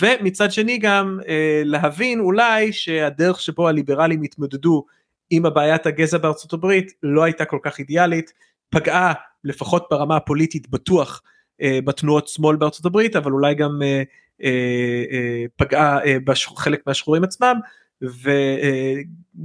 ומצד 0.00 0.52
שני 0.52 0.78
גם 0.78 1.18
להבין 1.64 2.20
אולי 2.20 2.72
שהדרך 2.72 3.40
שבו 3.40 3.68
הליברלים 3.68 4.22
התמודדו 4.22 4.84
עם 5.30 5.46
הבעיית 5.46 5.86
הגזע 5.86 6.18
בארצות 6.18 6.52
הברית 6.52 6.92
לא 7.02 7.24
הייתה 7.24 7.44
כל 7.44 7.58
כך 7.62 7.78
אידיאלית, 7.78 8.32
פגעה 8.70 9.12
לפחות 9.44 9.86
ברמה 9.90 10.16
הפוליטית 10.16 10.70
בטוח 10.70 11.22
אה, 11.24 11.30
בתנועות 11.62 12.28
שמאל 12.28 12.56
בארצות 12.56 12.86
הברית 12.86 13.16
אבל 13.16 13.32
אולי 13.32 13.54
גם 13.54 13.82
אה, 13.82 14.02
אה, 15.12 15.44
פגעה 15.56 15.98
בחלק 16.24 16.82
מהשחורים 16.86 17.24
עצמם 17.24 17.56
ו, 18.02 18.30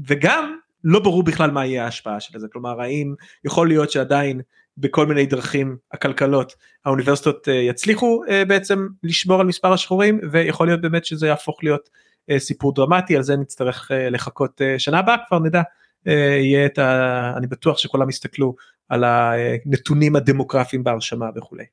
וגם 0.07 0.55
לא 0.83 0.99
ברור 0.99 1.23
בכלל 1.23 1.51
מה 1.51 1.65
יהיה 1.65 1.85
ההשפעה 1.85 2.19
של 2.19 2.39
זה 2.39 2.47
כלומר 2.51 2.81
האם 2.81 3.13
יכול 3.45 3.67
להיות 3.67 3.91
שעדיין 3.91 4.41
בכל 4.77 5.05
מיני 5.05 5.25
דרכים 5.25 5.77
עקלקלות 5.89 6.55
האוניברסיטות 6.85 7.47
יצליחו 7.47 8.23
בעצם 8.47 8.87
לשמור 9.03 9.39
על 9.39 9.47
מספר 9.47 9.73
השחורים 9.73 10.19
ויכול 10.31 10.67
להיות 10.67 10.81
באמת 10.81 11.05
שזה 11.05 11.27
יהפוך 11.27 11.63
להיות 11.63 11.89
סיפור 12.37 12.73
דרמטי 12.73 13.15
על 13.15 13.23
זה 13.23 13.37
נצטרך 13.37 13.91
לחכות 14.11 14.61
שנה 14.77 14.99
הבאה 14.99 15.15
כבר 15.27 15.39
נדע 15.39 15.61
יהיה 16.05 16.65
את 16.65 16.79
ה... 16.79 17.33
אני 17.37 17.47
בטוח 17.47 17.77
שכולם 17.77 18.09
יסתכלו 18.09 18.55
על 18.89 19.03
הנתונים 19.03 20.15
הדמוגרפיים 20.15 20.83
בהרשמה 20.83 21.29
וכולי. 21.35 21.65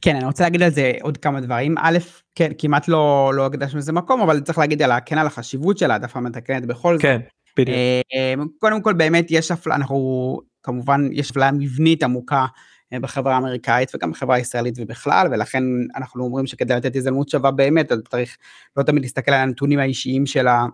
כן 0.00 0.16
אני 0.16 0.24
רוצה 0.24 0.44
להגיד 0.44 0.62
על 0.62 0.70
זה 0.70 0.92
עוד 1.02 1.16
כמה 1.16 1.40
דברים 1.40 1.74
א' 1.78 1.98
כן 2.34 2.52
כמעט 2.58 2.88
לא 2.88 3.32
לא 3.34 3.46
הקדשנו 3.46 3.78
לזה 3.78 3.92
מקום 3.92 4.20
אבל 4.20 4.40
צריך 4.40 4.58
להגיד 4.58 4.82
על 4.82 4.90
כן 5.06 5.18
על 5.18 5.26
החשיבות 5.26 5.78
של 5.78 5.90
העדפה 5.90 6.20
מתקנת 6.20 6.66
בכל 6.66 6.96
כן, 7.00 7.20
זאת. 7.58 7.68
אה, 7.68 8.34
קודם 8.58 8.82
כל 8.82 8.92
באמת 8.92 9.26
יש 9.30 9.50
אפליה 9.50 9.76
אנחנו 9.76 10.40
כמובן 10.62 11.08
יש 11.12 11.30
אפליה 11.30 11.52
מבנית 11.52 12.02
עמוקה 12.02 12.46
אה, 12.92 13.00
בחברה 13.00 13.34
האמריקאית 13.34 13.94
וגם 13.94 14.10
בחברה 14.10 14.36
הישראלית 14.36 14.74
ובכלל 14.78 15.28
ולכן 15.30 15.62
אנחנו 15.96 16.24
אומרים 16.24 16.46
שכדי 16.46 16.74
לתת 16.74 16.96
הזדמנות 16.96 17.28
שווה 17.28 17.50
באמת 17.50 17.92
אז 17.92 17.98
צריך 18.10 18.36
לא 18.76 18.82
תמיד 18.82 19.02
להסתכל 19.02 19.32
על 19.32 19.40
הנתונים 19.40 19.78
האישיים 19.78 20.26
של 20.26 20.48
ה... 20.48 20.66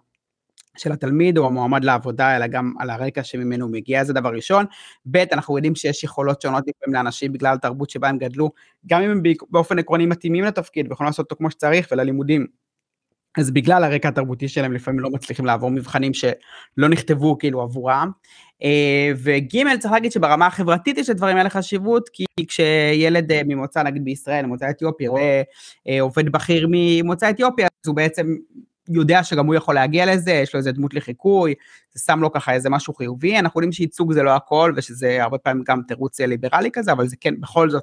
של 0.79 0.93
התלמיד 0.93 1.39
או 1.39 1.47
המועמד 1.47 1.85
לעבודה, 1.85 2.37
אלא 2.37 2.47
גם 2.47 2.73
על 2.79 2.91
הרקע 2.91 3.23
שממנו 3.23 3.65
הוא 3.65 3.73
מגיע, 3.73 4.05
זה 4.05 4.13
דבר 4.13 4.29
ראשון. 4.29 4.65
ב', 5.11 5.17
אנחנו 5.17 5.59
יודעים 5.59 5.75
שיש 5.75 6.05
יכולות 6.05 6.43
שונות 6.43 6.65
לפעמים 6.69 6.95
לאנשים 6.95 7.33
בגלל 7.33 7.55
התרבות 7.55 7.91
שבה 7.91 8.09
הם 8.09 8.19
גדלו, 8.19 8.51
גם 8.87 9.03
אם 9.03 9.11
הם 9.11 9.23
באופן 9.51 9.79
עקרוני 9.79 10.07
מתאימים 10.07 10.45
לתפקיד 10.45 10.87
ויכולים 10.89 11.09
לעשות 11.09 11.25
אותו 11.25 11.37
כמו 11.37 11.51
שצריך 11.51 11.89
וללימודים. 11.93 12.47
אז 13.39 13.51
בגלל 13.51 13.85
הרקע 13.85 14.09
התרבותי 14.09 14.49
שלהם 14.49 14.73
לפעמים 14.73 15.01
לא 15.01 15.11
מצליחים 15.11 15.47
לעבור 15.47 15.71
מבחנים 15.71 16.15
שלא 16.15 16.89
נכתבו 16.89 17.39
כאילו 17.39 17.63
עבורם. 17.63 18.11
אה, 18.63 19.13
וג' 19.17 19.79
צריך 19.81 19.93
להגיד 19.93 20.13
שברמה 20.13 20.47
החברתית 20.47 20.99
יש 20.99 21.11
לדברים 21.11 21.37
האלה 21.37 21.51
חשיבות, 21.51 22.09
כי 22.09 22.25
כשילד 22.49 23.33
אה, 23.33 23.41
ממוצא 23.47 23.83
נגיד 23.83 24.05
בישראל, 24.05 24.47
ממוצא 24.47 24.71
אתיופי, 24.71 25.09
רואה 25.09 25.43
אה, 25.89 26.01
עובד 26.01 26.29
בכיר 26.29 26.69
ממוצא 26.71 27.31
אתיופי, 27.31 27.63
אז 27.65 27.69
הוא 27.87 27.97
בעצם 27.97 28.27
יודע 28.89 29.25
שגם 29.25 29.47
הוא 29.47 29.55
יכול 29.55 29.75
להגיע 29.75 30.15
לזה, 30.15 30.33
יש 30.33 30.55
לו 30.55 30.59
איזה 30.59 30.73
דמות 30.73 30.95
לחיקוי, 30.95 31.55
זה 31.93 32.05
שם 32.05 32.21
לו 32.21 32.33
ככה 32.33 32.53
איזה 32.53 32.71
משהו 32.71 32.95
חיובי, 32.95 33.39
אנחנו 33.39 33.61
יודעים 33.61 33.73
שייצוג 33.73 34.13
זה 34.13 34.23
לא 34.23 34.31
הכל, 34.37 34.73
ושזה 34.77 35.23
הרבה 35.23 35.39
פעמים 35.39 35.65
גם 35.67 35.81
תירוץ 35.89 36.21
ליברלי 36.21 36.71
כזה, 36.73 36.93
אבל 36.93 37.07
זה 37.09 37.17
כן 37.21 37.41
בכל 37.41 37.71
זאת 37.71 37.83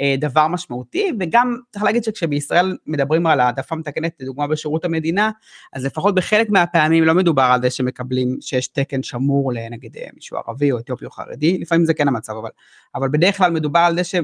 אה, 0.00 0.14
דבר 0.18 0.48
משמעותי, 0.48 1.12
וגם 1.20 1.56
צריך 1.72 1.84
להגיד 1.84 2.04
שכשבישראל 2.04 2.76
מדברים 2.86 3.26
על 3.26 3.40
העדפה 3.40 3.76
מתקנת, 3.76 4.12
לדוגמה 4.20 4.46
בשירות 4.46 4.84
המדינה, 4.84 5.30
אז 5.72 5.84
לפחות 5.84 6.14
בחלק 6.14 6.50
מהפעמים 6.50 7.04
לא 7.04 7.14
מדובר 7.14 7.42
על 7.42 7.62
זה 7.62 7.70
שמקבלים, 7.70 8.36
שיש 8.40 8.68
תקן 8.68 9.02
שמור 9.02 9.52
לנגיד 9.52 9.96
אה, 9.96 10.06
מישהו 10.14 10.36
ערבי 10.36 10.72
או 10.72 10.78
אתיופי 10.78 11.04
או 11.04 11.10
חרדי, 11.10 11.58
לפעמים 11.58 11.84
זה 11.84 11.94
כן 11.94 12.08
המצב, 12.08 12.32
אבל, 12.32 12.50
אבל 12.94 13.08
בדרך 13.08 13.36
כלל 13.36 13.50
מדובר 13.50 13.80
על 13.80 13.94
זה 13.94 14.04
ש... 14.04 14.14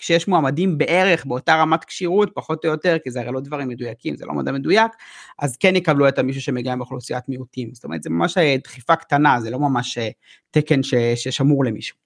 כשיש 0.00 0.28
מועמדים 0.28 0.78
בערך 0.78 1.26
באותה 1.26 1.54
רמת 1.54 1.84
כשירות, 1.84 2.30
פחות 2.34 2.64
או 2.64 2.70
יותר, 2.70 2.96
כי 3.04 3.10
זה 3.10 3.20
הרי 3.20 3.32
לא 3.32 3.40
דברים 3.40 3.68
מדויקים, 3.68 4.16
זה 4.16 4.26
לא 4.26 4.32
מדע 4.32 4.52
מדויק, 4.52 4.92
אז 5.38 5.56
כן 5.56 5.76
יקבלו 5.76 6.08
את 6.08 6.18
המישהו 6.18 6.42
שמגיע 6.42 6.74
מאוכלוסיית 6.74 7.28
מיעוטים. 7.28 7.70
זאת 7.74 7.84
אומרת, 7.84 8.02
זה 8.02 8.10
ממש 8.10 8.38
אה, 8.38 8.56
דחיפה 8.64 8.96
קטנה, 8.96 9.40
זה 9.40 9.50
לא 9.50 9.58
ממש 9.58 9.98
תקן 10.50 10.80
ששמור 11.14 11.64
למישהו. 11.64 11.96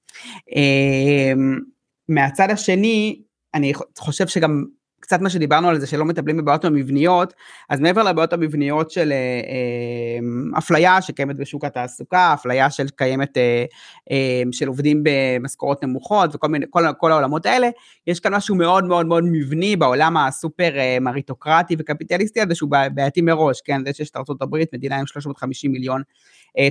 מהצד 2.09 2.51
השני, 2.51 3.23
אני 3.55 3.73
חושב 3.99 4.27
שגם 4.27 4.65
קצת 5.05 5.21
מה 5.21 5.31
שדיברנו 5.31 5.69
על 5.69 5.81
זה 5.81 5.87
שלא 5.87 6.05
מטפלים 6.05 6.37
בבעיות 6.37 6.65
המבניות, 6.65 7.35
אז 7.69 7.81
מעבר 7.81 8.03
לבעיות 8.03 8.33
המבניות 8.33 8.91
של 8.91 9.13
אה, 9.13 9.17
אה, 9.17 10.59
אפליה 10.59 11.03
שקיימת 11.03 11.37
בשוק 11.37 11.65
התעסוקה, 11.65 12.35
אפליה 12.35 12.71
של 12.71 12.89
קיימת 12.89 13.37
אה, 13.37 13.65
אה, 14.11 14.43
של 14.53 14.69
עובדים 14.69 15.03
במשכורות 15.05 15.85
נמוכות 15.85 16.35
וכל 16.35 16.49
מיני, 16.49 16.67
כל, 16.71 16.83
כל 16.99 17.13
העולמות 17.13 17.47
האלה, 17.47 17.69
יש 18.07 18.21
כאן 18.21 18.35
משהו 18.35 18.55
מאוד 18.55 18.85
מאוד 18.85 19.07
מאוד 19.07 19.25
מבני 19.25 19.77
בעולם 19.77 20.17
הסופר 20.17 20.79
אה, 20.79 20.97
מריטוקרטי 21.01 21.77
וקפיטליסטי 21.79 22.41
הזה 22.41 22.55
שהוא 22.55 22.71
בעייתי 22.95 23.21
מראש, 23.21 23.61
כן, 23.61 23.85
זה 23.87 23.93
שיש 23.93 24.11
את 24.11 24.17
ארה"ב, 24.17 24.57
מדינה 24.73 24.99
עם 24.99 25.07
350 25.07 25.73
מיליון 25.73 26.03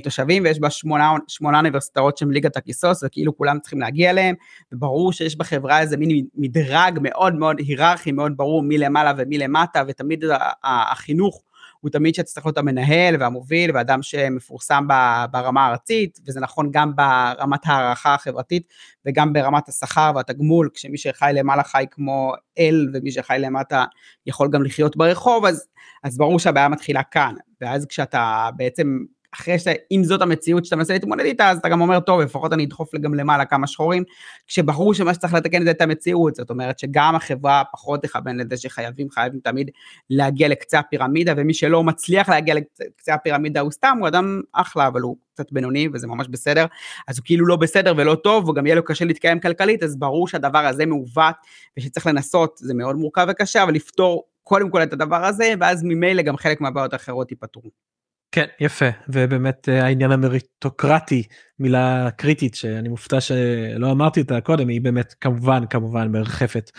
תושבים, 0.04 0.44
ויש 0.44 0.60
בה 0.60 0.70
שמונה, 0.70 1.14
שמונה 1.28 1.58
אוניברסיטאות 1.58 2.18
שהן 2.18 2.32
ליגת 2.32 2.58
הכיסוס, 2.58 3.04
וכאילו 3.04 3.38
כולם 3.38 3.60
צריכים 3.60 3.80
להגיע 3.80 4.10
אליהם, 4.10 4.36
וברור 4.72 5.14
שיש 5.14 5.38
בחברה 5.38 5.82
איזה 5.82 5.98
מין 5.98 6.26
מדרג 6.36 7.00
מאוד 7.02 7.36
מאוד 7.36 7.60
היררכי, 7.60 8.12
מאוד 8.12 8.38
ברור 8.38 8.64
מלמעלה 8.64 9.14
ומלמטה, 9.18 9.84
ותמיד 9.88 10.24
החינוך 10.64 11.44
הוא 11.84 11.90
תמיד 11.90 12.16
שצריך 12.16 12.46
להיות 12.46 12.58
המנהל 12.58 13.16
והמוביל 13.20 13.72
ואדם 13.74 14.02
שמפורסם 14.02 14.88
ברמה 15.32 15.66
הארצית, 15.66 16.20
וזה 16.28 16.40
נכון 16.40 16.70
גם 16.72 16.96
ברמת 16.96 17.60
הערכה 17.66 18.14
החברתית 18.14 18.68
וגם 19.06 19.34
ברמת 19.34 19.70
השכר 19.70 20.12
והתגמול, 20.16 20.70
כשמי 20.74 20.98
שחי 20.98 21.32
למעלה 21.34 21.64
חי 21.64 21.86
כמו 21.92 22.34
אל 22.60 22.90
ומי 22.94 23.12
שחי 23.12 23.38
למטה 23.40 23.86
יכול 24.26 24.50
גם 24.52 24.64
לחיות 24.64 24.98
ברחוב, 24.98 25.46
אז, 25.46 25.68
אז 26.04 26.18
ברור 26.18 26.40
שהבעיה 26.40 26.70
מתחילה 26.70 27.04
כאן, 27.04 27.36
ואז 27.62 27.86
כשאתה 27.86 28.50
בעצם 28.56 29.00
אחרי 29.34 29.60
ש... 29.60 29.68
אם 29.92 30.04
זאת 30.04 30.22
המציאות 30.22 30.66
שאתה 30.66 30.76
מנסה 30.76 30.94
להתמודד 30.94 31.26
איתה, 31.26 31.50
אז 31.50 31.58
אתה 31.58 31.70
גם 31.70 31.82
אומר, 31.82 32.00
טוב, 32.00 32.22
לפחות 32.22 32.54
אני 32.54 32.66
אדחוף 32.66 32.96
גם 32.96 33.14
למעלה 33.14 33.46
כמה 33.46 33.68
שחורים, 33.68 34.04
כשברור 34.48 34.94
שמה 34.94 35.14
שצריך 35.14 35.34
לתקן 35.34 35.64
זה 35.64 35.72
את 35.72 35.82
המציאות, 35.82 36.36
זאת 36.36 36.50
אומרת 36.50 36.80
שגם 36.80 37.16
החברה 37.16 37.64
פחות 37.72 38.04
תכוון 38.04 38.38
לזה 38.38 38.58
שחייבים, 38.58 39.10
חייבים 39.10 39.40
תמיד 39.44 39.72
להגיע 40.10 40.48
לקצה 40.48 40.80
הפירמידה, 40.80 41.34
ומי 41.38 41.54
שלא 41.54 41.84
מצליח 41.84 42.30
להגיע 42.30 42.56
לקצה 42.56 43.14
הפירמידה 43.14 43.60
הוא 43.60 43.72
סתם, 43.72 43.98
הוא 44.00 44.08
אדם 44.08 44.42
אחלה, 44.54 44.88
אבל 44.88 45.02
הוא 45.02 45.18
קצת 45.34 45.52
בינוני, 45.52 45.88
וזה 45.94 46.08
ממש 46.08 46.28
בסדר, 46.28 46.66
אז 47.08 47.18
הוא 47.18 47.26
כאילו 47.26 47.46
לא 47.46 47.56
בסדר 47.56 47.94
ולא 47.98 48.16
טוב, 48.16 48.50
וגם 48.50 48.66
יהיה 48.66 48.76
לו 48.76 48.86
קשה 48.86 49.06
להתקיים 49.06 49.40
כלכלית, 49.40 49.84
אז 49.84 50.00
ברור 50.00 50.28
שהדבר 50.28 50.60
הזה 50.60 50.86
מעוות, 50.86 51.36
ושצריך 51.78 52.08
לנסות, 52.08 52.58
זה 52.58 52.74
מאוד 52.74 52.96
מורכב 52.96 53.28
וקשה, 53.30 53.64
אבל 53.64 53.74
לפתור 53.74 54.24
קודם 54.44 54.70
כל 54.70 54.84
את 54.84 54.94
הדבר 54.94 55.26
הזה, 55.26 55.54
ואז 55.60 55.84
ממילא 55.84 56.22
גם 56.22 56.38
חלק 56.38 56.62
מהבעיות 56.62 56.94
האחרות 56.94 57.32
ייפתרו. 57.32 57.93
כן 58.34 58.46
יפה 58.60 58.86
ובאמת 59.10 59.70
אה, 59.70 59.86
העניין 59.86 60.12
המריטוקרטי 60.12 61.24
מילה 61.60 62.10
קריטית 62.18 62.56
שאני 62.56 62.90
מופתע 62.90 63.22
שלא 63.22 63.92
אמרתי 63.92 64.22
אותה 64.22 64.42
קודם 64.42 64.68
היא 64.68 64.82
באמת 64.82 65.16
כמובן 65.22 65.64
כמובן 65.70 66.12
מרחפת 66.12 66.72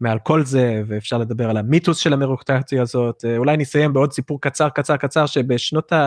מעל 0.00 0.18
כל 0.18 0.44
זה 0.44 0.82
ואפשר 0.86 1.18
לדבר 1.18 1.50
על 1.50 1.56
המיתוס 1.56 1.98
של 1.98 2.12
המריטוקרטיה 2.12 2.82
הזאת. 2.82 3.24
אה, 3.24 3.36
אולי 3.36 3.56
נסיים 3.56 3.92
בעוד 3.92 4.12
סיפור 4.12 4.40
קצר 4.40 4.68
קצר 4.68 4.96
קצר 4.96 5.26
שבשנות 5.26 5.92
ה... 5.92 6.06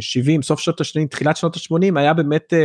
70 0.00 0.42
סוף 0.42 0.60
שנות 0.60 0.80
ה-80 0.80 1.06
תחילת 1.10 1.36
שנות 1.36 1.56
ה-80 1.56 1.98
היה 1.98 2.14
באמת 2.14 2.52
uh, 2.52 2.56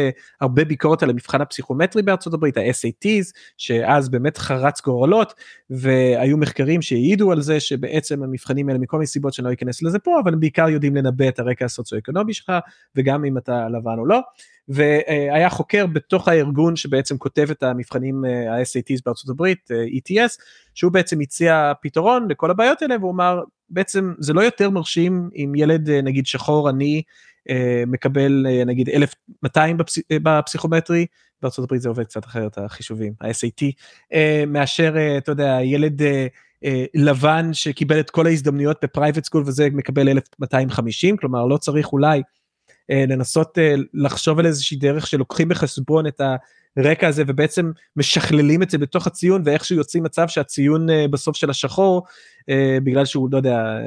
הרבה 0.41 0.65
ביקורת 0.65 1.03
על 1.03 1.09
המבחן 1.09 1.41
הפסיכומטרי 1.41 2.01
בארצות 2.01 2.33
הברית 2.33 2.57
ה-SATs 2.57 3.31
שאז 3.57 4.09
באמת 4.09 4.37
חרץ 4.37 4.81
גורלות 4.81 5.33
והיו 5.69 6.37
מחקרים 6.37 6.81
שהעידו 6.81 7.31
על 7.31 7.41
זה 7.41 7.59
שבעצם 7.59 8.23
המבחנים 8.23 8.69
האלה 8.69 8.79
מכל 8.79 8.97
מיני 8.97 9.07
סיבות 9.07 9.33
שאני 9.33 9.47
לא 9.47 9.53
אכנס 9.53 9.83
לזה 9.83 9.99
פה 9.99 10.19
אבל 10.23 10.33
הם 10.33 10.39
בעיקר 10.39 10.69
יודעים 10.69 10.95
לנבא 10.95 11.27
את 11.27 11.39
הרקע 11.39 11.65
הסוציו-אקונומי 11.65 12.33
שלך 12.33 12.51
וגם 12.95 13.25
אם 13.25 13.37
אתה 13.37 13.69
לבן 13.69 13.95
או 13.97 14.05
לא. 14.05 14.19
והיה 14.69 15.49
חוקר 15.49 15.85
בתוך 15.85 16.27
הארגון 16.27 16.75
שבעצם 16.75 17.17
כותב 17.17 17.47
את 17.51 17.63
המבחנים 17.63 18.25
אה, 18.25 18.55
ה-SATs 18.55 19.01
בארצות 19.05 19.29
הברית, 19.29 19.71
אה, 19.71 19.85
ETS, 19.85 20.37
שהוא 20.73 20.91
בעצם 20.91 21.19
הציע 21.19 21.71
פתרון 21.81 22.27
לכל 22.29 22.51
הבעיות 22.51 22.81
האלה 22.81 22.95
והוא 22.99 23.11
אמר 23.11 23.43
בעצם 23.69 24.13
זה 24.19 24.33
לא 24.33 24.41
יותר 24.41 24.69
מרשים 24.69 25.29
אם 25.35 25.53
ילד 25.55 25.89
אה, 25.89 26.01
נגיד 26.01 26.25
שחור 26.25 26.69
עני 26.69 27.01
מקבל 27.87 28.45
נגיד 28.65 28.89
1200 28.89 29.77
בפס... 29.77 29.97
בפסיכומטרי, 30.23 31.05
הברית 31.57 31.81
זה 31.81 31.89
עובד 31.89 32.03
קצת 32.03 32.25
אחרת 32.25 32.57
החישובים, 32.57 33.13
ה-SAT, 33.21 33.65
מאשר 34.47 35.17
אתה 35.17 35.31
יודע 35.31 35.57
ילד 35.63 36.01
לבן 36.95 37.53
שקיבל 37.53 37.99
את 37.99 38.09
כל 38.09 38.27
ההזדמנויות 38.27 38.77
ב 38.83 38.88
private 38.88 39.23
school 39.23 39.43
וזה 39.45 39.67
מקבל 39.71 40.09
1250, 40.09 41.17
כלומר 41.17 41.45
לא 41.45 41.57
צריך 41.57 41.93
אולי 41.93 42.17
אה, 42.17 42.23
לנסות 42.89 43.57
אה, 43.57 43.75
לחשוב 43.93 44.39
על 44.39 44.45
איזושהי 44.45 44.77
דרך 44.77 45.07
שלוקחים 45.07 45.49
בחשבון 45.49 46.07
את 46.07 46.21
הרקע 46.77 47.07
הזה 47.07 47.23
ובעצם 47.27 47.71
משכללים 47.95 48.63
את 48.63 48.69
זה 48.69 48.77
בתוך 48.77 49.07
הציון 49.07 49.41
ואיכשהו 49.45 49.75
יוצאים 49.75 50.03
מצב 50.03 50.27
שהציון 50.27 50.89
אה, 50.89 51.05
בסוף 51.07 51.35
של 51.35 51.49
השחור 51.49 52.05
בגלל 52.83 53.05
שהוא 53.05 53.29
לא 53.31 53.37
יודע 53.37 53.77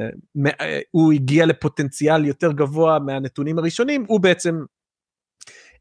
הוא 0.90 1.12
הגיע 1.12 1.46
לפוטנציאל 1.46 2.24
יותר 2.24 2.52
גבוה 2.52 2.98
מהנתונים 2.98 3.58
הראשונים 3.58 4.04
הוא 4.08 4.20
בעצם 4.20 4.54
אה, 4.54 4.79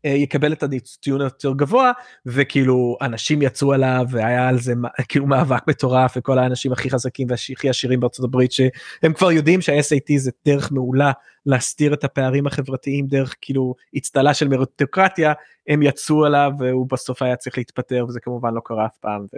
יקבל 0.04 0.54
את 0.54 0.64
הציון 0.64 1.22
היותר 1.22 1.54
גבוה 1.54 1.92
וכאילו 2.26 2.98
אנשים 3.02 3.42
יצאו 3.42 3.74
עליו 3.74 4.06
והיה 4.10 4.48
על 4.48 4.60
זה 4.60 4.74
כאילו 5.10 5.26
מאבק 5.26 5.68
מטורף 5.68 6.14
וכל 6.18 6.40
האנשים 6.40 6.72
הכי 6.72 6.90
חזקים 6.90 7.28
והכי 7.30 7.70
עשירים 7.70 8.00
בארצות 8.00 8.26
הברית 8.26 8.52
שהם 8.52 9.14
כבר 9.14 9.32
יודעים 9.32 9.62
שה-SAT 9.62 10.18
זה 10.18 10.32
דרך 10.46 10.72
מעולה 10.72 11.12
להסתיר 11.46 11.94
את 11.94 12.04
הפערים 12.04 12.48
החברתיים 12.48 13.08
דרך 13.08 13.36
כאילו 13.42 13.76
אצטלה 13.98 14.34
של 14.34 14.48
מריטוקרטיה 14.48 15.34
הם 15.68 15.84
יצאו 15.84 16.26
עליו 16.26 16.52
והוא 16.60 16.88
בסוף 16.90 17.22
היה 17.22 17.36
צריך 17.36 17.58
להתפטר 17.58 18.06
וזה 18.08 18.20
כמובן 18.20 18.54
לא 18.54 18.62
קרה 18.66 18.86
אף 18.86 18.98
פעם. 18.98 19.22
ו... 19.22 19.38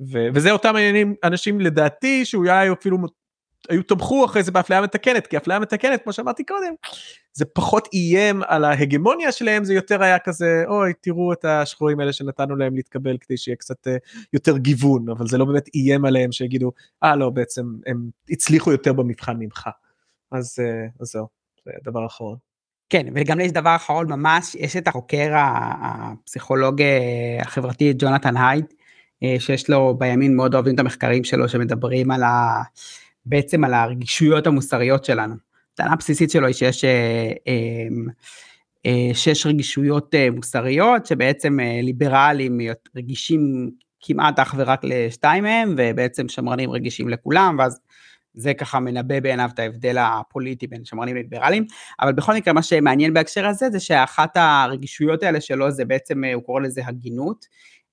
ו- 0.00 0.28
וזה 0.34 0.50
אותם 0.50 0.76
עניינים 0.76 1.14
אנשים 1.24 1.60
לדעתי 1.60 2.24
שהוא 2.24 2.44
היה 2.44 2.72
אפילו 2.72 2.98
היו 3.68 3.82
תמכו 3.82 4.24
אחרי 4.24 4.42
זה 4.42 4.52
באפליה 4.52 4.80
מתקנת 4.80 5.26
כי 5.26 5.36
אפליה 5.36 5.58
מתקנת 5.58 6.02
כמו 6.02 6.12
שאמרתי 6.12 6.44
קודם 6.44 6.74
זה 7.32 7.44
פחות 7.44 7.88
איים 7.92 8.42
על 8.46 8.64
ההגמוניה 8.64 9.32
שלהם 9.32 9.64
זה 9.64 9.74
יותר 9.74 10.02
היה 10.02 10.18
כזה 10.18 10.64
אוי 10.66 10.92
תראו 11.00 11.32
את 11.32 11.44
השחורים 11.44 12.00
האלה 12.00 12.12
שנתנו 12.12 12.56
להם 12.56 12.76
להתקבל 12.76 13.16
כדי 13.20 13.36
שיהיה 13.36 13.56
קצת 13.56 13.88
אה, 13.88 13.96
יותר 14.32 14.58
גיוון 14.58 15.08
אבל 15.08 15.26
זה 15.26 15.38
לא 15.38 15.44
באמת 15.44 15.68
איים 15.74 16.04
עליהם 16.04 16.32
שיגידו 16.32 16.72
אה 17.02 17.16
לא 17.16 17.30
בעצם 17.30 17.62
הם 17.86 18.10
הצליחו 18.30 18.72
יותר 18.72 18.92
במבחן 18.92 19.36
ממך 19.38 19.68
אז, 20.32 20.56
אה, 20.60 20.86
אז 21.00 21.06
זהו 21.06 21.26
זה 21.64 21.70
דבר 21.84 22.06
אחרון. 22.06 22.36
כן 22.88 23.06
וגם 23.14 23.40
יש 23.40 23.52
דבר 23.52 23.76
אחרון 23.76 24.12
ממש 24.12 24.54
יש 24.54 24.76
את 24.76 24.88
החוקר 24.88 25.32
הפסיכולוג 25.34 26.82
אה, 26.82 27.38
החברתי 27.40 27.92
ג'ונתן 27.98 28.36
הייד 28.36 28.64
שיש 29.38 29.70
לו 29.70 29.94
בימין 29.98 30.36
מאוד 30.36 30.54
אוהבים 30.54 30.74
את 30.74 30.80
המחקרים 30.80 31.24
שלו 31.24 31.48
שמדברים 31.48 32.10
על 32.10 32.22
ה... 32.22 32.62
בעצם 33.26 33.64
על 33.64 33.74
הרגישויות 33.74 34.46
המוסריות 34.46 35.04
שלנו. 35.04 35.34
הטענה 35.74 35.92
הבסיסית 35.92 36.30
שלו 36.30 36.46
היא 36.46 36.54
שיש 36.54 36.84
אה, 36.84 37.32
אמ, 37.46 38.06
אה, 38.86 39.14
שש 39.14 39.46
רגישויות 39.46 40.14
אה, 40.14 40.30
מוסריות 40.30 41.06
שבעצם 41.06 41.58
ליברלים 41.82 42.60
רגישים 42.96 43.70
כמעט 44.00 44.38
אך 44.38 44.54
ורק 44.58 44.80
לשתיים 44.84 45.44
מהם 45.44 45.74
ובעצם 45.78 46.28
שמרנים 46.28 46.70
רגישים 46.70 47.08
לכולם 47.08 47.56
ואז 47.58 47.80
זה 48.34 48.54
ככה 48.54 48.80
מנבא 48.80 49.20
בעיניו 49.20 49.50
את 49.54 49.58
ההבדל 49.58 49.98
הפוליטי 49.98 50.66
בין 50.66 50.84
שמרנים 50.84 51.16
לליברלים, 51.16 51.66
אבל 52.00 52.12
בכל 52.12 52.34
מקרה 52.34 52.54
מה 52.54 52.62
שמעניין 52.62 53.14
בהקשר 53.14 53.46
הזה 53.46 53.70
זה 53.70 53.80
שאחת 53.80 54.36
הרגישויות 54.36 55.22
האלה 55.22 55.40
שלו 55.40 55.70
זה 55.70 55.84
בעצם, 55.84 56.24
הוא 56.24 56.42
קורא 56.42 56.60
לזה 56.60 56.82
הגינות, 56.86 57.46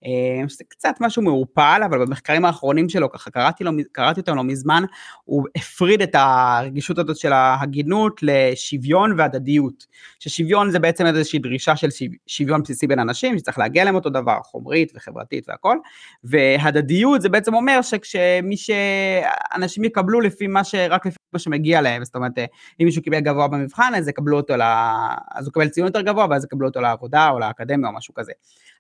אה, 0.06 0.47
זה 0.47 0.64
קצת 0.68 0.95
משהו 0.99 1.22
מעורפל, 1.22 1.82
אבל 1.86 2.06
במחקרים 2.06 2.45
האחרונים 2.45 2.89
שלו, 2.89 3.12
ככה 3.12 3.32
קראתי, 3.32 3.64
לו, 3.64 3.72
קראתי 3.91 4.20
אותם 4.20 4.36
לא 4.36 4.43
מזמן, 4.43 4.84
הוא 5.24 5.45
הפריד 5.56 6.02
את 6.02 6.10
הרגישות 6.14 6.97
הזאת 6.97 7.18
של 7.18 7.34
ההגינות 7.34 8.20
לשוויון 8.24 9.20
והדדיות. 9.20 9.86
ששוויון 10.20 10.72
זה 10.72 10.80
בעצם 10.80 11.06
איזושהי 11.06 11.39
דרישה 11.39 11.76
של 11.76 11.88
שוויון 12.28 12.64
בסיסי 12.64 12.88
בין 12.88 12.99
אנשים, 12.99 13.38
שצריך 13.38 13.60
להגיע 13.60 13.84
להם 13.84 13.95
אותו 13.95 14.10
דבר, 14.10 14.38
חומרית 14.43 14.91
וחברתית 14.95 15.49
והכל, 15.49 15.78
והדדיות 16.24 17.22
זה 17.22 17.30
בעצם 17.30 17.54
אומר 17.54 17.82
שכשמי 17.82 18.58
שאנשים 18.58 19.84
יקבלו 19.84 20.22
לפי 20.22 20.47
מה 20.47 20.64
ש... 20.64 20.76
רק 20.76 21.06
לפי 21.06 21.18
מה 21.34 21.39
שמגיע 21.39 21.82
להם, 21.82 22.06
זאת 22.06 22.16
אומרת, 22.16 22.38
אם 22.80 22.86
מישהו 22.86 23.02
קיבל 23.02 23.20
גבוה 23.20 23.47
במבחן, 23.47 23.91
אז 23.97 24.08
יקבלו 24.08 24.38
אותו, 24.38 24.58
לה... 24.58 24.95
אז 25.36 25.45
הוא 25.45 25.52
יקבל 25.52 25.70
ציון 25.70 25.88
יותר 25.88 26.02
גבוה, 26.02 26.26
ואז 26.30 26.43
יקבלו 26.43 26.68
אותו 26.68 26.82
לעבודה 26.82 27.30
או 27.30 27.39
לאקדמיה 27.39 27.89
או 27.89 27.95
משהו 27.95 28.14
כזה. 28.14 28.32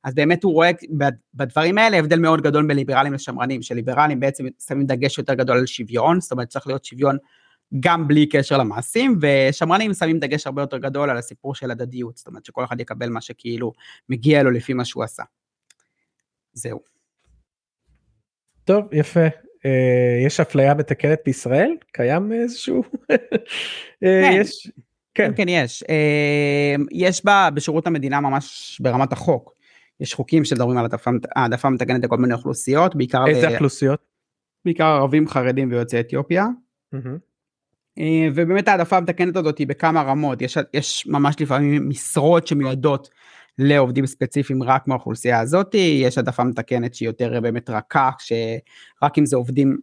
אז 0.03 0.13
באמת 0.13 0.43
הוא 0.43 0.53
רואה 0.53 0.71
בדברים 1.33 1.77
האלה 1.77 1.97
הבדל 1.97 2.19
מאוד 2.19 2.41
גדול 2.41 2.67
בין 2.67 2.77
ליברלים 2.77 3.13
לשמרנים, 3.13 3.61
שליברלים 3.61 4.19
בעצם 4.19 4.45
שמים 4.67 4.85
דגש 4.85 5.17
יותר 5.17 5.33
גדול 5.33 5.57
על 5.57 5.65
שוויון, 5.65 6.21
זאת 6.21 6.31
אומרת 6.31 6.47
צריך 6.47 6.67
להיות 6.67 6.85
שוויון 6.85 7.17
גם 7.79 8.07
בלי 8.07 8.25
קשר 8.25 8.57
למעשים, 8.57 9.19
ושמרנים 9.21 9.93
שמים 9.93 10.19
דגש 10.19 10.47
הרבה 10.47 10.61
יותר 10.61 10.77
גדול 10.77 11.09
על 11.09 11.17
הסיפור 11.17 11.55
של 11.55 11.71
הדדיות, 11.71 12.17
זאת 12.17 12.27
אומרת 12.27 12.45
שכל 12.45 12.63
אחד 12.63 12.79
יקבל 12.79 13.09
מה 13.09 13.21
שכאילו 13.21 13.73
מגיע 14.09 14.43
לו 14.43 14.51
לפי 14.51 14.73
מה 14.73 14.85
שהוא 14.85 15.03
עשה. 15.03 15.23
זהו. 16.53 16.79
טוב, 18.63 18.85
יפה. 18.91 19.27
Uh, 19.27 20.25
יש 20.25 20.39
אפליה 20.39 20.73
מתקנת 20.73 21.19
בישראל? 21.25 21.75
קיים 21.91 22.33
איזשהו? 22.33 22.83
uh, 22.83 23.15
כן. 24.01 24.31
יש... 24.33 24.71
כן. 25.13 25.27
כן, 25.27 25.31
כן, 25.35 25.49
יש. 25.49 25.83
Uh, 25.83 26.81
יש 26.91 27.25
בה 27.25 27.49
בשירות 27.53 27.87
המדינה 27.87 28.21
ממש 28.21 28.77
ברמת 28.83 29.13
החוק. 29.13 29.60
יש 30.01 30.13
חוקים 30.13 30.45
שמדברים 30.45 30.77
על 30.77 30.85
העדפה 31.35 31.69
מתקנת 31.69 32.03
לכל 32.03 32.17
מיני 32.17 32.33
אוכלוסיות, 32.33 32.95
בעיקר... 32.95 33.27
איזה 33.27 33.49
ב... 33.49 33.51
אוכלוסיות? 33.51 33.99
בעיקר 34.65 34.85
ערבים, 34.85 35.27
חרדים 35.27 35.71
ויוצאי 35.71 35.99
אתיופיה. 35.99 36.47
Mm-hmm. 36.95 37.31
ובאמת 38.33 38.67
העדפה 38.67 38.97
המתקנת 38.97 39.35
הזאת 39.35 39.57
היא 39.57 39.67
בכמה 39.67 40.01
רמות, 40.01 40.41
יש, 40.41 40.57
יש 40.73 41.07
ממש 41.07 41.35
לפעמים 41.39 41.89
משרות 41.89 42.47
שמיועדות 42.47 43.09
לעובדים 43.57 44.05
ספציפיים 44.05 44.63
רק 44.63 44.87
מהאוכלוסייה 44.87 45.39
הזאת, 45.39 45.75
יש 45.75 46.17
העדפה 46.17 46.43
מתקנת 46.43 46.95
שהיא 46.95 47.09
יותר 47.09 47.39
באמת 47.41 47.69
רכה, 47.69 48.09
שרק 48.19 49.17
אם 49.17 49.25
זה 49.25 49.35
עובדים 49.35 49.77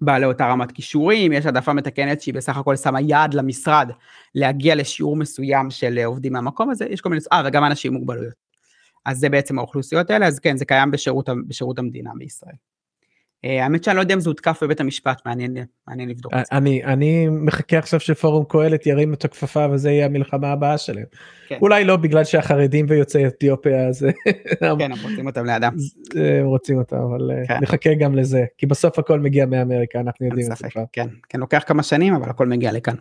בעלי 0.00 0.26
אותה 0.26 0.46
רמת 0.46 0.72
כישורים, 0.72 1.32
יש 1.32 1.46
העדפה 1.46 1.72
מתקנת 1.72 2.20
שהיא 2.20 2.34
בסך 2.34 2.56
הכל 2.56 2.76
שמה 2.76 3.00
יעד 3.00 3.34
למשרד 3.34 3.90
להגיע 4.34 4.74
לשיעור 4.74 5.16
מסוים 5.16 5.70
של 5.70 5.98
עובדים 5.98 6.32
מהמקום 6.32 6.70
הזה, 6.70 6.86
יש 6.90 7.00
כל 7.00 7.08
מיני, 7.08 7.20
אה 7.32 7.42
וגם 7.46 7.64
אנשים 7.64 7.92
עם 7.92 7.98
מוגבלויות. 7.98 8.43
אז 9.04 9.18
זה 9.18 9.28
בעצם 9.28 9.58
האוכלוסיות 9.58 10.10
האלה, 10.10 10.26
אז 10.26 10.38
כן, 10.38 10.56
זה 10.56 10.64
קיים 10.64 10.90
בשירות, 10.90 11.28
בשירות 11.48 11.78
המדינה 11.78 12.10
בישראל. 12.18 12.54
אה, 13.44 13.64
האמת 13.64 13.84
שאני 13.84 13.96
לא 13.96 14.00
יודע 14.00 14.14
אם 14.14 14.20
זה 14.20 14.30
הותקף 14.30 14.62
בבית 14.62 14.80
המשפט, 14.80 15.22
מעניין, 15.26 15.56
מעניין 15.88 16.08
לבדוק 16.08 16.32
את 16.34 16.38
זה. 16.38 16.56
אני, 16.56 16.84
אני 16.84 17.28
מחכה 17.28 17.78
עכשיו 17.78 18.00
שפורום 18.00 18.44
קהלת 18.48 18.86
ירים 18.86 19.14
את 19.14 19.24
הכפפה 19.24 19.66
וזה 19.72 19.90
יהיה 19.90 20.06
המלחמה 20.06 20.52
הבאה 20.52 20.78
שלהם. 20.78 21.04
כן. 21.48 21.58
אולי 21.62 21.84
לא 21.84 21.96
בגלל 21.96 22.24
שהחרדים 22.24 22.86
ויוצאי 22.88 23.26
אתיופיה 23.26 23.92
זה... 23.92 24.10
כן, 24.78 24.92
הם 24.92 24.98
רוצים 25.02 25.26
אותם 25.26 25.46
לידם. 25.46 25.76
הם 26.14 26.46
רוצים 26.46 26.78
אותם, 26.78 26.96
אבל 26.96 27.30
אה, 27.30 27.46
כן. 27.46 27.58
נחכה 27.62 27.94
גם 27.94 28.14
לזה, 28.14 28.44
כי 28.58 28.66
בסוף 28.66 28.98
הכל 28.98 29.20
מגיע 29.20 29.46
מאמריקה, 29.46 30.00
אנחנו 30.00 30.26
יודעים 30.26 30.52
את 30.52 30.56
זה 30.56 30.68
כבר. 30.68 30.84
כן, 30.92 31.06
כן, 31.28 31.40
לוקח 31.40 31.62
כמה 31.66 31.82
שנים, 31.82 32.14
אבל 32.14 32.30
הכל 32.30 32.46
מגיע 32.46 32.72
לכאן. 32.72 32.94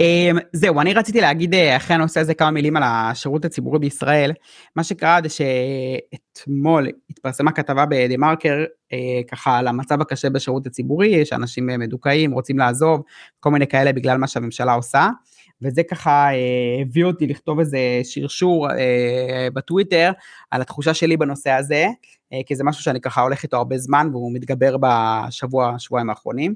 אמ, 0.00 0.38
זהו, 0.52 0.80
אני 0.80 0.94
רציתי 0.94 1.20
להגיד 1.20 1.54
אה, 1.54 1.76
אחרי 1.76 1.96
הנושא 1.96 2.20
הזה 2.20 2.34
כמה 2.34 2.50
מילים 2.50 2.76
על 2.76 2.82
השירות 2.86 3.44
הציבורי 3.44 3.78
בישראל. 3.78 4.32
מה 4.76 4.84
שקרה 4.84 5.18
זה 5.22 5.28
שאתמול 5.28 6.88
התפרסמה 7.10 7.52
כתבה 7.52 7.86
בדה 7.86 8.16
מרקר, 8.16 8.64
אה, 8.92 9.20
ככה 9.30 9.58
על 9.58 9.68
המצב 9.68 10.00
הקשה 10.00 10.30
בשירות 10.30 10.66
הציבורי, 10.66 11.24
שאנשים 11.24 11.70
אה, 11.70 11.76
מדוכאים, 11.76 12.32
רוצים 12.32 12.58
לעזוב, 12.58 13.02
כל 13.40 13.50
מיני 13.50 13.66
כאלה 13.66 13.92
בגלל 13.92 14.16
מה 14.16 14.26
שהממשלה 14.26 14.72
עושה. 14.72 15.08
וזה 15.62 15.82
ככה 15.82 16.28
הביא 16.82 17.04
אותי 17.04 17.26
לכתוב 17.26 17.58
איזה 17.58 17.78
שרשור 18.04 18.68
בטוויטר 19.54 20.12
על 20.50 20.60
התחושה 20.60 20.94
שלי 20.94 21.16
בנושא 21.16 21.50
הזה, 21.50 21.86
כי 22.46 22.56
זה 22.56 22.64
משהו 22.64 22.82
שאני 22.82 23.00
ככה 23.00 23.20
הולך 23.20 23.42
איתו 23.42 23.56
הרבה 23.56 23.78
זמן 23.78 24.08
והוא 24.12 24.34
מתגבר 24.34 24.76
בשבוע, 24.80 25.74
שבועיים 25.78 26.10
האחרונים. 26.10 26.54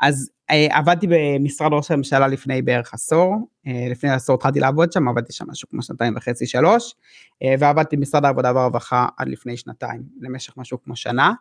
אז 0.00 0.30
אה, 0.50 0.66
עבדתי 0.70 1.06
במשרד 1.10 1.72
ראש 1.72 1.90
הממשלה 1.90 2.26
לפני 2.26 2.62
בערך 2.62 2.94
עשור, 2.94 3.48
אה, 3.66 3.86
לפני 3.90 4.10
עשור 4.10 4.34
התחלתי 4.34 4.60
לעבוד 4.60 4.92
שם, 4.92 5.08
עבדתי 5.08 5.32
שם 5.32 5.44
משהו 5.48 5.68
כמו 5.68 5.82
שנתיים 5.82 6.16
וחצי, 6.16 6.46
שלוש, 6.46 6.94
אה, 7.42 7.54
ועבדתי 7.58 7.96
במשרד 7.96 8.24
העבודה 8.24 8.52
והרווחה 8.54 9.06
עד 9.16 9.28
לפני 9.28 9.56
שנתיים, 9.56 10.02
למשך 10.20 10.56
משהו 10.56 10.82
כמו 10.84 10.96
שנה. 10.96 11.32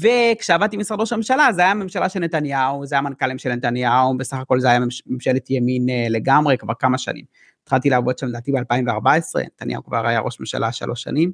וכשעבדתי 0.00 0.76
במשרד 0.76 1.00
ראש 1.00 1.12
הממשלה, 1.12 1.52
זה 1.52 1.62
היה 1.62 1.74
ממשלה 1.74 2.08
של 2.08 2.20
נתניהו, 2.20 2.86
זה 2.86 2.94
היה 2.94 3.02
מנכ"לים 3.02 3.38
של 3.38 3.54
נתניהו, 3.54 4.16
בסך 4.18 4.36
הכל 4.36 4.60
זה 4.60 4.68
היה 4.68 4.78
ממשלת 5.06 5.50
ימין 5.50 5.86
לגמרי, 6.10 6.58
כבר 6.58 6.74
כמה 6.78 6.98
שנים. 6.98 7.24
התחלתי 7.66 7.90
לעבוד 7.90 8.18
שם 8.18 8.26
לדעתי 8.26 8.52
ב-2014, 8.52 9.40
נתניהו 9.46 9.84
כבר 9.84 10.06
היה 10.06 10.20
ראש 10.20 10.40
ממשלה 10.40 10.72
שלוש 10.72 11.02
שנים. 11.02 11.32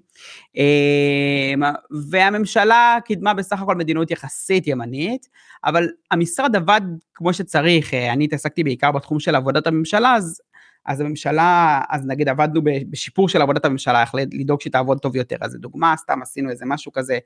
אמ, 0.57 1.63
והממשלה 2.11 2.99
קידמה 3.05 3.35
בסך 3.35 3.61
הכל 3.63 3.75
מדיניות 3.75 4.11
יחסית 4.11 4.67
ימנית, 4.67 5.29
אבל 5.65 5.89
המשרד 6.11 6.57
עבד 6.57 6.81
כמו 7.15 7.33
שצריך, 7.33 7.95
אה, 7.95 8.13
אני 8.13 8.25
התעסקתי 8.25 8.65
בעיקר 8.65 8.91
בתחום 8.91 9.21
של 9.21 9.35
עבודת 9.35 9.67
הממשלה, 9.67 10.15
אז 10.15 10.41
אז 10.87 11.01
הממשלה, 11.01 11.81
אז 11.91 12.07
נגיד 12.07 12.29
עבדנו 12.29 12.61
בשיפור 12.91 13.29
של 13.29 13.43
עבודת 13.43 13.65
הממשלה, 13.65 14.01
איך 14.01 14.15
לדאוג 14.15 14.61
שהיא 14.61 14.73
תעבוד 14.73 14.99
טוב 14.99 15.17
יותר, 15.17 15.37
אז 15.41 15.55
לדוגמה, 15.55 15.95
סתם 15.97 16.23
עשינו 16.23 16.51
איזה 16.51 16.65
משהו 16.67 16.93
כזה, 16.93 17.19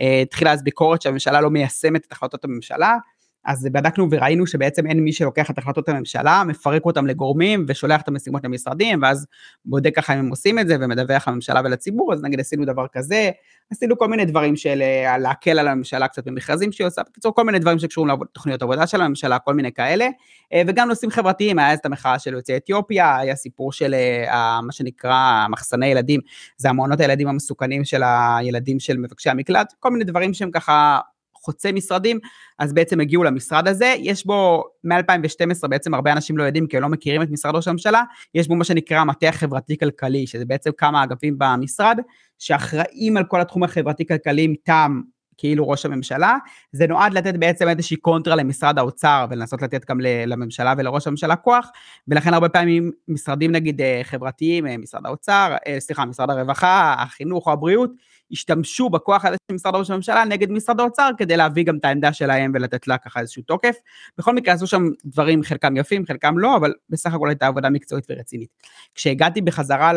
אה, 0.00 0.20
התחילה 0.22 0.52
אז 0.52 0.62
ביקורת 0.64 1.02
שהממשלה 1.02 1.40
לא 1.40 1.50
מיישמת 1.50 2.06
את 2.06 2.12
החלטות 2.12 2.44
הממשלה, 2.44 2.96
אז 3.44 3.68
בדקנו 3.72 4.08
וראינו 4.10 4.46
שבעצם 4.46 4.86
אין 4.86 5.00
מי 5.00 5.12
שלוקח 5.12 5.50
את 5.50 5.58
החלטות 5.58 5.88
הממשלה, 5.88 6.42
מפרק 6.46 6.84
אותם 6.84 7.06
לגורמים 7.06 7.64
ושולח 7.68 8.00
את 8.00 8.08
המשימות 8.08 8.44
למשרדים, 8.44 9.02
ואז 9.02 9.26
בודק 9.64 9.96
ככה 9.96 10.14
אם 10.14 10.18
הם 10.18 10.28
עושים 10.28 10.58
את 10.58 10.68
זה 10.68 10.76
ומדווח 10.80 11.28
לממשלה 11.28 11.60
ולציבור, 11.64 12.12
אז 12.12 12.22
נגיד 12.22 12.40
עשינו 12.40 12.64
דבר 12.64 12.86
כזה, 12.92 13.30
עשינו 13.70 13.98
כל 13.98 14.08
מיני 14.08 14.24
דברים 14.24 14.56
של 14.56 14.82
אה, 14.82 15.18
להקל 15.18 15.58
על 15.58 15.68
הממשלה 15.68 16.08
קצת 16.08 16.24
במכרזים 16.24 16.72
שהיא 16.72 16.86
עושה, 16.86 17.02
בקיצור 17.02 17.34
כל 17.34 17.44
מיני 17.44 17.58
דברים 17.58 17.78
שקשורים 17.78 18.20
לתוכניות 18.22 18.62
עבודה 18.62 18.86
של 18.86 19.00
הממשלה, 19.00 19.38
כל 19.38 19.54
מיני 19.54 19.72
כאלה, 19.72 20.08
אה, 20.52 20.62
וגם 20.66 20.88
נושאים 20.88 21.10
חברתיים, 21.10 21.58
היה 21.58 21.74
את 21.74 21.86
המחאה 21.86 22.18
של 22.18 22.32
יוצאי 22.32 22.56
אתיופיה, 22.56 23.16
היה 23.16 23.36
סיפור 23.36 23.72
של 23.72 23.94
אה, 23.94 24.60
מה 24.62 24.72
שנקרא 24.72 25.46
מחסני 25.50 25.86
ילדים, 25.86 26.20
זה 26.56 26.70
המעונות 26.70 27.00
הילדים 27.00 27.28
המסוכנים 27.28 27.84
של 27.84 28.02
הילדים 28.04 28.80
של 28.80 28.96
מבקשי 28.98 29.30
המקלט, 29.30 29.72
כל 29.80 29.90
מיני 29.90 30.04
דברים 30.04 30.34
שהם 30.34 30.50
ככה 30.50 31.00
חוצה 31.42 31.72
משרדים, 31.72 32.18
אז 32.58 32.72
בעצם 32.72 33.00
הגיעו 33.00 33.24
למשרד 33.24 33.68
הזה, 33.68 33.94
יש 33.98 34.26
בו 34.26 34.64
מ-2012 34.84 35.68
בעצם 35.68 35.94
הרבה 35.94 36.12
אנשים 36.12 36.38
לא 36.38 36.42
יודעים 36.42 36.66
כי 36.66 36.76
הם 36.76 36.82
לא 36.82 36.88
מכירים 36.88 37.22
את 37.22 37.30
משרד 37.30 37.56
ראש 37.56 37.68
הממשלה, 37.68 38.02
יש 38.34 38.48
בו 38.48 38.54
מה 38.54 38.64
שנקרא 38.64 38.98
המטה 38.98 39.28
החברתי-כלכלי, 39.28 40.26
שזה 40.26 40.44
בעצם 40.44 40.70
כמה 40.76 41.04
אגפים 41.04 41.34
במשרד, 41.38 41.98
שאחראים 42.38 43.16
על 43.16 43.24
כל 43.24 43.40
התחום 43.40 43.62
החברתי-כלכלי 43.62 44.46
מטעם 44.46 45.02
כאילו 45.42 45.68
ראש 45.68 45.86
הממשלה, 45.86 46.36
זה 46.72 46.86
נועד 46.86 47.14
לתת 47.14 47.34
בעצם 47.34 47.68
איזושהי 47.68 47.96
קונטרה 47.96 48.36
למשרד 48.36 48.78
האוצר 48.78 49.26
ולנסות 49.30 49.62
לתת 49.62 49.90
גם 49.90 50.00
לממשלה 50.00 50.74
ולראש 50.78 51.06
הממשלה 51.06 51.36
כוח, 51.36 51.70
ולכן 52.08 52.34
הרבה 52.34 52.48
פעמים 52.48 52.90
משרדים 53.08 53.52
נגיד 53.52 53.80
אה, 53.80 54.00
חברתיים, 54.04 54.66
אה, 54.66 54.76
משרד 54.78 55.06
האוצר, 55.06 55.56
אה, 55.66 55.80
סליחה, 55.80 56.04
משרד 56.04 56.30
הרווחה, 56.30 56.94
החינוך 56.98 57.46
או 57.46 57.52
הבריאות, 57.52 57.90
השתמשו 58.32 58.90
בכוח 58.90 59.24
הזה 59.24 59.36
של 59.48 59.54
משרד 59.54 59.74
ראש 59.74 59.90
הממשלה 59.90 60.24
נגד 60.24 60.50
משרד 60.50 60.80
האוצר 60.80 61.10
כדי 61.18 61.36
להביא 61.36 61.64
גם 61.64 61.76
את 61.76 61.84
העמדה 61.84 62.12
שלהם 62.12 62.52
ולתת 62.54 62.88
לה 62.88 62.98
ככה 62.98 63.20
איזשהו 63.20 63.42
תוקף. 63.42 63.76
בכל 64.18 64.34
מקרה 64.34 64.54
עשו 64.54 64.66
שם 64.66 64.82
דברים 65.04 65.42
חלקם 65.42 65.76
יפים, 65.76 66.06
חלקם 66.06 66.38
לא, 66.38 66.56
אבל 66.56 66.72
בסך 66.90 67.14
הכל 67.14 67.28
הייתה 67.28 67.46
עבודה 67.46 67.70
מקצועית 67.70 68.04
ורצינית. 68.10 68.48
כשהגעתי 68.94 69.40
בחזרה 69.40 69.92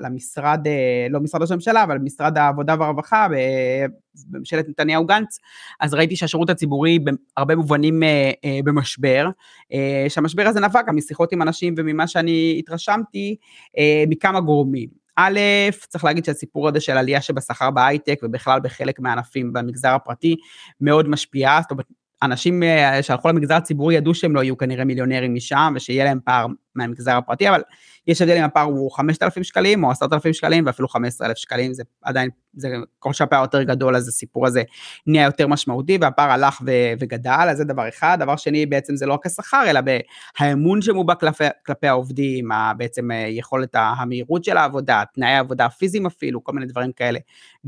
למשרד, 0.00 0.66
אה, 0.66 1.06
לא 1.10 1.20
משרד 1.20 1.42
ראש 1.42 1.50
הממשלה, 1.50 1.82
אבל 1.82 1.98
משרד 1.98 2.38
העבודה 2.38 2.74
והרווחה 2.78 3.26
בממשלת 4.30 4.68
נתניהו 4.68 5.06
גנץ, 5.06 5.38
אז 5.80 5.94
ראיתי 5.94 6.16
שהשירות 6.16 6.50
הציבורי 6.50 6.98
בהרבה 6.98 7.56
מובנים 7.56 8.02
אה, 8.02 8.30
אה, 8.44 8.58
במשבר, 8.64 9.28
שהמשבר 10.08 10.46
הזה 10.46 10.60
נבע 10.60 10.82
גם 10.82 10.96
משיחות 10.96 11.32
עם 11.32 11.42
אנשים 11.42 11.74
וממה 11.76 12.06
שאני 12.06 12.56
התרשמתי 12.58 13.36
מכמה 14.08 14.40
גורמים. 14.40 15.05
א', 15.16 15.40
צריך 15.88 16.04
להגיד 16.04 16.24
שהסיפור 16.24 16.68
הזה 16.68 16.80
של 16.80 16.96
עלייה 16.96 17.22
שבשכר 17.22 17.70
בהייטק 17.70 18.18
ובכלל 18.22 18.60
בחלק 18.60 19.00
מהענפים 19.00 19.52
במגזר 19.52 19.88
הפרטי 19.94 20.36
מאוד 20.80 21.08
משפיעה, 21.08 21.60
זאת 21.62 21.70
אומרת, 21.70 21.86
אנשים 22.22 22.62
אה, 22.62 23.02
שהלכו 23.02 23.28
למגזר 23.28 23.54
הציבורי 23.54 23.94
ידעו 23.94 24.14
שהם 24.14 24.34
לא 24.34 24.42
יהיו 24.42 24.56
כנראה 24.56 24.84
מיליונרים 24.84 25.34
משם 25.34 25.72
ושיהיה 25.76 26.04
להם 26.04 26.18
פער 26.24 26.46
מהמגזר 26.74 27.16
הפרטי, 27.16 27.48
אבל 27.48 27.62
יש 28.06 28.22
הבדל 28.22 28.36
אם 28.36 28.44
הפער 28.44 28.64
הוא 28.64 28.90
5,000 28.96 29.44
שקלים 29.44 29.84
או 29.84 29.90
10,000 29.90 30.32
שקלים 30.32 30.66
ואפילו 30.66 30.88
15,000 30.88 31.36
שקלים, 31.36 31.74
זה 31.74 31.82
עדיין, 32.02 32.30
זה, 32.54 32.68
כל 32.98 33.12
שהפער 33.12 33.42
יותר 33.42 33.62
גדול 33.62 33.96
אז 33.96 34.08
הסיפור 34.08 34.46
הזה 34.46 34.62
נהיה 35.06 35.24
יותר 35.24 35.46
משמעותי 35.46 35.98
והפער 36.00 36.30
הלך 36.30 36.60
ו, 36.66 36.70
וגדל, 37.00 37.46
אז 37.50 37.56
זה 37.56 37.64
דבר 37.64 37.88
אחד. 37.88 38.16
דבר 38.20 38.36
שני, 38.36 38.66
בעצם 38.66 38.96
זה 38.96 39.06
לא 39.06 39.14
רק 39.14 39.26
השכר, 39.26 39.64
אלא 39.66 39.80
בהאמון 39.80 40.82
שמובע 40.82 41.14
כלפי, 41.14 41.44
כלפי 41.66 41.86
העובדים, 41.86 42.48
בעצם 42.76 43.10
אה, 43.10 43.16
יכולת 43.16 43.74
המהירות 43.74 44.44
של 44.44 44.56
העבודה, 44.56 45.02
תנאי 45.14 45.32
העבודה 45.32 45.64
הפיזיים 45.64 46.06
אפילו, 46.06 46.44
כל 46.44 46.52
מיני 46.52 46.66
דברים 46.66 46.92
כאלה, 46.92 47.18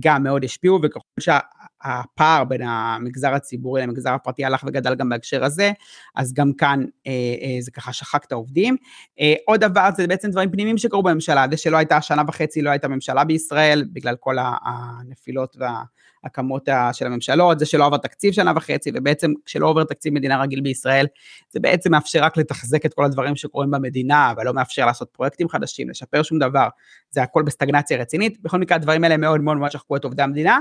גם 0.00 0.22
מאוד 0.22 0.44
השפיעו, 0.44 0.78
וככל 0.82 1.20
שה... 1.20 1.38
הפער 1.82 2.44
בין 2.44 2.62
המגזר 2.62 3.34
הציבורי 3.34 3.82
למגזר 3.82 4.12
הפרטי 4.12 4.44
הלך 4.44 4.64
וגדל 4.66 4.94
גם 4.94 5.08
בהקשר 5.08 5.44
הזה, 5.44 5.72
אז 6.16 6.32
גם 6.32 6.52
כאן 6.52 6.84
אה, 7.06 7.12
אה, 7.12 7.56
זה 7.60 7.70
ככה 7.70 7.92
שחק 7.92 8.24
את 8.24 8.32
העובדים. 8.32 8.76
אה, 9.20 9.34
עוד 9.46 9.60
דבר 9.60 9.88
זה 9.96 10.06
בעצם 10.06 10.27
דברים 10.30 10.50
פנימיים 10.50 10.78
שקרו 10.78 11.02
בממשלה, 11.02 11.46
זה 11.50 11.56
שלא 11.56 11.76
הייתה 11.76 12.02
שנה 12.02 12.22
וחצי, 12.28 12.62
לא 12.62 12.70
הייתה 12.70 12.88
ממשלה 12.88 13.24
בישראל, 13.24 13.84
בגלל 13.92 14.16
כל 14.20 14.36
הנפילות 14.64 15.56
וההקמות 15.58 16.68
של 16.92 17.06
הממשלות, 17.06 17.58
זה 17.58 17.66
שלא 17.66 17.86
עבר 17.86 17.96
תקציב 17.96 18.32
שנה 18.32 18.52
וחצי, 18.56 18.90
ובעצם 18.94 19.32
כשלא 19.44 19.66
עובר 19.66 19.84
תקציב 19.84 20.14
מדינה 20.14 20.42
רגיל 20.42 20.60
בישראל, 20.60 21.06
זה 21.50 21.60
בעצם 21.60 21.90
מאפשר 21.90 22.22
רק 22.22 22.36
לתחזק 22.36 22.86
את 22.86 22.94
כל 22.94 23.04
הדברים 23.04 23.36
שקורים 23.36 23.70
במדינה, 23.70 24.32
ולא 24.36 24.54
מאפשר 24.54 24.86
לעשות 24.86 25.08
פרויקטים 25.12 25.48
חדשים, 25.48 25.90
לשפר 25.90 26.22
שום 26.22 26.38
דבר, 26.38 26.68
זה 27.10 27.22
הכל 27.22 27.42
בסטגנציה 27.42 27.98
רצינית, 27.98 28.42
בכל 28.42 28.58
מקרה 28.58 28.76
הדברים 28.76 29.04
האלה 29.04 29.16
מאוד 29.16 29.40
מאוד 29.40 29.56
מאוד 29.56 29.70
שחקו 29.70 29.96
את 29.96 30.04
עובדי 30.04 30.22
המדינה, 30.22 30.58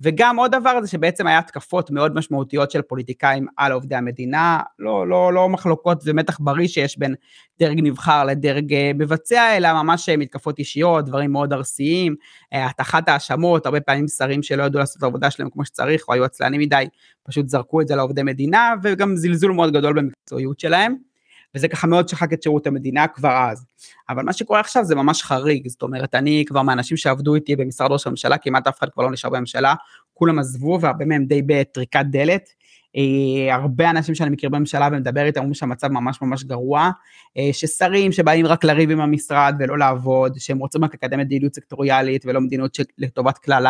וגם 0.00 0.36
עוד 0.36 0.50
דבר 0.50 0.80
זה 0.82 0.88
שבעצם 0.88 1.26
היה 1.26 1.38
התקפות 1.38 1.90
מאוד 1.90 2.14
משמעותיות 2.14 2.70
של 2.70 2.82
פוליטיקאים 2.82 3.46
על 3.56 3.72
עובדי 3.72 3.94
המדינה, 3.94 4.60
לא, 4.78 5.08
לא, 5.08 5.32
לא 5.32 5.48
מחלוקות 5.48 6.02
ומתח 6.06 6.38
בריא 6.40 6.68
שיש 6.68 6.98
בין 6.98 7.14
דרג 7.58 7.80
נבחר 7.82 8.24
לדרג 8.24 8.74
אה, 8.74 8.90
מבצע, 8.94 9.56
אלא 9.56 9.82
ממש 9.82 10.08
אה, 10.08 10.16
מתקפות 10.16 10.58
אישיות, 10.58 11.04
דברים 11.04 11.32
מאוד 11.32 11.52
ארסיים, 11.52 12.14
אה, 12.52 12.66
הטחת 12.66 13.08
האשמות, 13.08 13.66
הרבה 13.66 13.80
פעמים 13.80 14.08
שרים 14.08 14.42
שלא 14.42 14.62
ידעו 14.62 14.78
לעשות 14.80 14.96
את 14.96 15.02
העבודה 15.02 15.30
שלהם 15.30 15.50
כמו 15.50 15.64
שצריך, 15.64 16.08
או 16.08 16.14
היו 16.14 16.24
עצלנים 16.24 16.60
מדי, 16.60 16.84
פשוט 17.22 17.48
זרקו 17.48 17.80
את 17.80 17.88
זה 17.88 17.96
לעובדי 17.96 18.22
מדינה, 18.22 18.74
וגם 18.82 19.16
זלזול 19.16 19.52
מאוד 19.52 19.72
גדול 19.72 19.92
במקצועיות 19.92 20.60
שלהם. 20.60 21.09
וזה 21.54 21.68
ככה 21.68 21.86
מאוד 21.86 22.08
שחק 22.08 22.32
את 22.32 22.42
שירות 22.42 22.66
המדינה 22.66 23.06
כבר 23.08 23.48
אז. 23.50 23.66
אבל 24.08 24.22
מה 24.22 24.32
שקורה 24.32 24.60
עכשיו 24.60 24.84
זה 24.84 24.94
ממש 24.94 25.22
חריג, 25.22 25.68
זאת 25.68 25.82
אומרת, 25.82 26.14
אני 26.14 26.44
כבר 26.46 26.62
מהאנשים 26.62 26.96
שעבדו 26.96 27.34
איתי 27.34 27.56
במשרד 27.56 27.92
ראש 27.92 28.06
הממשלה, 28.06 28.38
כמעט 28.38 28.66
אף 28.66 28.78
אחד 28.78 28.88
כבר 28.90 29.02
לא 29.02 29.10
נשאר 29.10 29.30
בממשלה, 29.30 29.74
כולם 30.14 30.38
עזבו 30.38 30.78
והרבה 30.80 31.04
מהם 31.04 31.24
די 31.24 31.42
בטריקת 31.46 32.04
דלת. 32.10 32.48
אה, 32.96 33.54
הרבה 33.54 33.90
אנשים 33.90 34.14
שאני 34.14 34.30
מכיר 34.30 34.48
בממשלה 34.48 34.88
ומדבר 34.92 35.24
איתם 35.24 35.40
אומרים 35.40 35.54
שהמצב 35.54 35.88
ממש 35.88 36.22
ממש 36.22 36.44
גרוע, 36.44 36.90
אה, 37.38 37.48
ששרים 37.52 38.12
שבאים 38.12 38.46
רק 38.46 38.64
לריב 38.64 38.90
עם 38.90 39.00
המשרד 39.00 39.54
ולא 39.58 39.78
לעבוד, 39.78 40.38
שהם 40.38 40.58
רוצים 40.58 40.84
רק 40.84 40.94
לקדם 40.94 41.18
מדיניות 41.18 41.54
סקטוריאלית 41.54 42.26
ולא 42.26 42.40
מדיניות 42.40 42.76
לטובת 42.98 43.38
כלל 43.38 43.66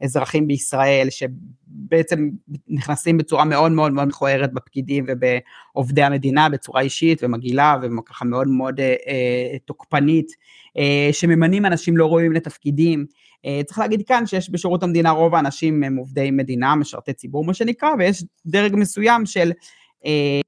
האזרחים 0.00 0.48
בישראל, 0.48 1.08
שבעצם 1.10 2.28
נכנסים 2.68 3.18
בצורה 3.18 3.44
מאוד 3.44 3.72
מאוד 3.72 3.92
מאוד 3.92 4.08
מכוערת 4.08 4.52
בפקידים 4.52 5.06
ובעובדי 5.08 6.02
המדינה 6.02 6.48
בצורה 6.48 6.80
אישית 6.80 7.22
ומגעילה 7.22 7.76
וככה 7.98 8.24
מאוד 8.24 8.48
מאוד 8.48 8.80
אה, 8.80 8.94
אה, 9.06 9.58
תוקפנית, 9.64 10.26
אה, 10.78 11.08
שממנים 11.12 11.66
אנשים 11.66 11.96
לא 11.96 12.06
ראויים 12.06 12.32
לתפקידים. 12.32 13.06
אה, 13.44 13.60
צריך 13.66 13.78
להגיד 13.78 14.02
כאן 14.06 14.26
שיש 14.26 14.50
בשירות 14.50 14.82
המדינה 14.82 15.10
רוב 15.10 15.34
האנשים 15.34 15.82
הם 15.82 15.96
עובדי 15.96 16.30
מדינה, 16.30 16.74
משרתי 16.74 17.12
ציבור 17.12 17.44
מה 17.44 17.54
שנקרא, 17.54 17.88
ויש 17.98 18.24
דרג 18.46 18.76
מסוים 18.76 19.26
של 19.26 19.52
אה, 20.06 20.40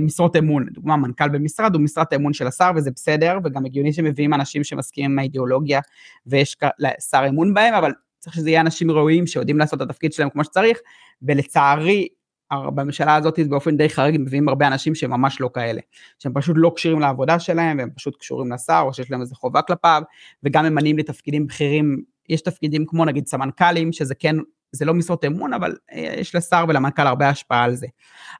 משרות 0.00 0.36
אמון, 0.36 0.66
לדוגמה 0.66 0.96
מנכ"ל 0.96 1.28
במשרד 1.28 1.74
הוא 1.74 1.82
משרת 1.82 2.12
אמון 2.12 2.32
של 2.32 2.46
השר 2.46 2.70
וזה 2.76 2.90
בסדר, 2.90 3.38
וגם 3.44 3.64
הגיוני 3.64 3.92
שמביאים 3.92 4.34
אנשים 4.34 4.64
שמסכימים 4.64 5.10
עם 5.10 5.18
האידיאולוגיה 5.18 5.80
ויש 6.26 6.56
שר 7.10 7.24
אמון 7.28 7.54
בהם, 7.54 7.74
אבל 7.74 7.92
צריך 8.18 8.36
שזה 8.36 8.50
יהיה 8.50 8.60
אנשים 8.60 8.90
ראויים 8.90 9.26
שיודעים 9.26 9.58
לעשות 9.58 9.82
את 9.82 9.90
התפקיד 9.90 10.12
שלהם 10.12 10.30
כמו 10.30 10.44
שצריך, 10.44 10.78
ולצערי 11.22 12.08
בממשלה 12.52 13.14
הזאת 13.14 13.38
באופן 13.48 13.76
די 13.76 13.88
חריג 13.88 14.20
מביאים 14.20 14.48
הרבה 14.48 14.66
אנשים 14.66 14.94
שהם 14.94 15.10
ממש 15.10 15.40
לא 15.40 15.50
כאלה, 15.54 15.80
שהם 16.18 16.32
פשוט 16.34 16.56
לא 16.58 16.72
כשירים 16.76 17.00
לעבודה 17.00 17.38
שלהם 17.38 17.78
והם 17.78 17.90
פשוט 17.96 18.16
קשורים 18.16 18.52
לשר 18.52 18.82
או 18.86 18.94
שיש 18.94 19.10
להם 19.10 19.20
איזה 19.20 19.34
חובה 19.34 19.62
כלפיו 19.62 20.02
וגם 20.42 20.64
ממנים 20.64 20.98
לתפקידים 20.98 21.46
בכירים 21.46 22.02
יש 22.28 22.40
תפקידים 22.40 22.84
כמו 22.86 23.04
נגיד 23.04 23.26
סמנכ"לים, 23.26 23.92
שזה 23.92 24.14
כן, 24.14 24.36
זה 24.72 24.84
לא 24.84 24.94
משרות 24.94 25.24
אמון, 25.24 25.52
אבל 25.52 25.76
אה, 25.92 26.14
יש 26.18 26.34
לשר 26.34 26.64
ולמנכ"ל 26.68 27.06
הרבה 27.06 27.28
השפעה 27.28 27.64
על 27.64 27.74
זה. 27.74 27.86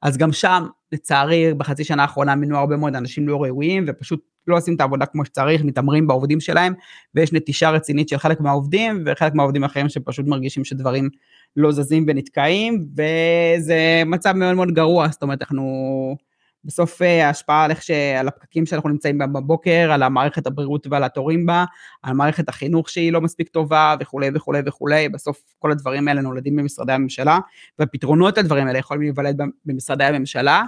אז 0.03 0.17
גם 0.17 0.33
שם, 0.33 0.67
לצערי, 0.93 1.55
בחצי 1.55 1.85
שנה 1.85 2.03
האחרונה 2.03 2.35
מינו 2.35 2.59
הרבה 2.59 2.77
מאוד 2.77 2.97
אנשים 2.97 3.29
לא 3.29 3.43
ראויים, 3.43 3.85
ופשוט 3.89 4.21
לא 4.47 4.57
עושים 4.57 4.75
את 4.75 4.81
העבודה 4.81 5.07
כמו 5.07 5.25
שצריך, 5.25 5.65
מתעמרים 5.65 6.07
בעובדים 6.07 6.41
שלהם, 6.41 6.75
ויש 7.15 7.33
נטישה 7.33 7.71
רצינית 7.71 8.09
של 8.09 8.19
חלק 8.19 8.41
מהעובדים, 8.41 9.03
וחלק 9.07 9.35
מהעובדים 9.35 9.63
האחרים 9.63 9.89
שפשוט 9.89 10.27
מרגישים 10.27 10.65
שדברים 10.65 11.09
לא 11.57 11.73
זזים 11.73 12.05
ונתקעים, 12.09 12.87
וזה 12.93 14.03
מצב 14.07 14.33
מאוד 14.33 14.55
מאוד 14.55 14.71
גרוע, 14.71 15.09
זאת 15.09 15.23
אומרת, 15.23 15.43
אנחנו... 15.43 16.17
בסוף 16.65 17.03
אה, 17.03 17.27
ההשפעה 17.27 17.65
על 17.65 17.71
איך 17.71 17.83
ש... 17.83 17.91
על 17.91 18.29
הפקקים 18.29 18.67
שאנחנו 18.67 18.89
נמצאים 18.89 19.19
בהם 19.19 19.33
בבוקר, 19.33 19.91
על 19.93 20.03
המערכת 20.03 20.47
הבריאות 20.47 20.87
ועל 20.91 21.05
התורים 21.05 21.47
בה, 21.47 21.65
על 22.03 22.15
מערכת 22.15 22.49
החינוך 22.49 22.91
שהיא 22.91 23.13
לא 23.13 23.21
מספיק 23.21 23.49
טובה 23.49 23.95
וכולי 24.01 24.31
וכולי 24.35 24.61
וכולי, 24.67 25.09
בסוף 25.09 25.43
כל 25.59 25.71
הדברים 25.71 26.09
האלה 26.09 26.21
נולדים 26.21 26.57
במשרדי 26.57 26.93
הממשלה, 26.93 27.39
והפתרונות 27.79 28.39
לדברים 28.39 28.67
האלה 28.67 28.79
יכולים 28.79 29.03
להיוולד 29.03 29.41
במשרדי 29.65 30.05
הממשלה, 30.05 30.63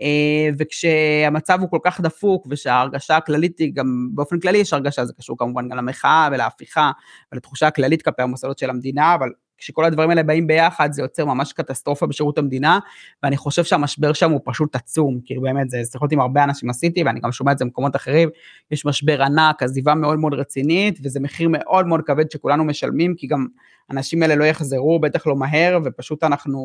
אה, 0.00 0.48
וכשהמצב 0.58 1.60
הוא 1.60 1.70
כל 1.70 1.80
כך 1.84 2.00
דפוק 2.00 2.46
ושההרגשה 2.50 3.16
הכללית 3.16 3.58
היא 3.58 3.72
גם, 3.74 4.08
באופן 4.14 4.40
כללי 4.40 4.58
יש 4.58 4.72
הרגשה, 4.72 5.04
זה 5.04 5.12
קשור 5.12 5.38
כמובן 5.38 5.68
גם 5.68 5.76
למחאה 5.76 6.28
ולהפיכה 6.32 6.90
ולתחושה 7.32 7.66
הכללית 7.66 8.02
כלפי 8.02 8.22
המוסדות 8.22 8.58
של 8.58 8.70
המדינה, 8.70 9.14
אבל 9.14 9.28
כשכל 9.58 9.84
הדברים 9.84 10.10
האלה 10.10 10.22
באים 10.22 10.46
ביחד 10.46 10.92
זה 10.92 11.02
יוצר 11.02 11.24
ממש 11.24 11.52
קטסטרופה 11.52 12.06
בשירות 12.06 12.38
המדינה, 12.38 12.78
ואני 13.22 13.36
חושב 13.36 13.64
שהמשבר 13.64 14.12
שם 14.12 14.30
הוא 14.30 14.40
פשוט 14.44 14.76
עצום, 14.76 15.20
כאילו 15.24 15.42
באמת 15.42 15.70
זה 15.70 15.80
שיחות 15.92 16.12
עם 16.12 16.20
הרבה 16.20 16.44
אנשים 16.44 16.70
עשיתי, 16.70 17.02
ואני 17.02 17.20
גם 17.20 17.32
שומע 17.32 17.52
את 17.52 17.58
זה 17.58 17.64
במקומות 17.64 17.96
אחרים, 17.96 18.28
יש 18.70 18.86
משבר 18.86 19.22
ענק, 19.22 19.62
עזיבה 19.62 19.94
מאוד 19.94 20.18
מאוד 20.18 20.34
רצינית, 20.34 20.98
וזה 21.02 21.20
מחיר 21.20 21.48
מאוד 21.52 21.86
מאוד 21.86 22.00
כבד 22.06 22.30
שכולנו 22.30 22.64
משלמים, 22.64 23.14
כי 23.14 23.26
גם 23.26 23.46
האנשים 23.88 24.22
האלה 24.22 24.34
לא 24.34 24.44
יחזרו, 24.44 24.98
בטח 25.00 25.26
לא 25.26 25.36
מהר, 25.36 25.78
ופשוט 25.84 26.24
אנחנו 26.24 26.60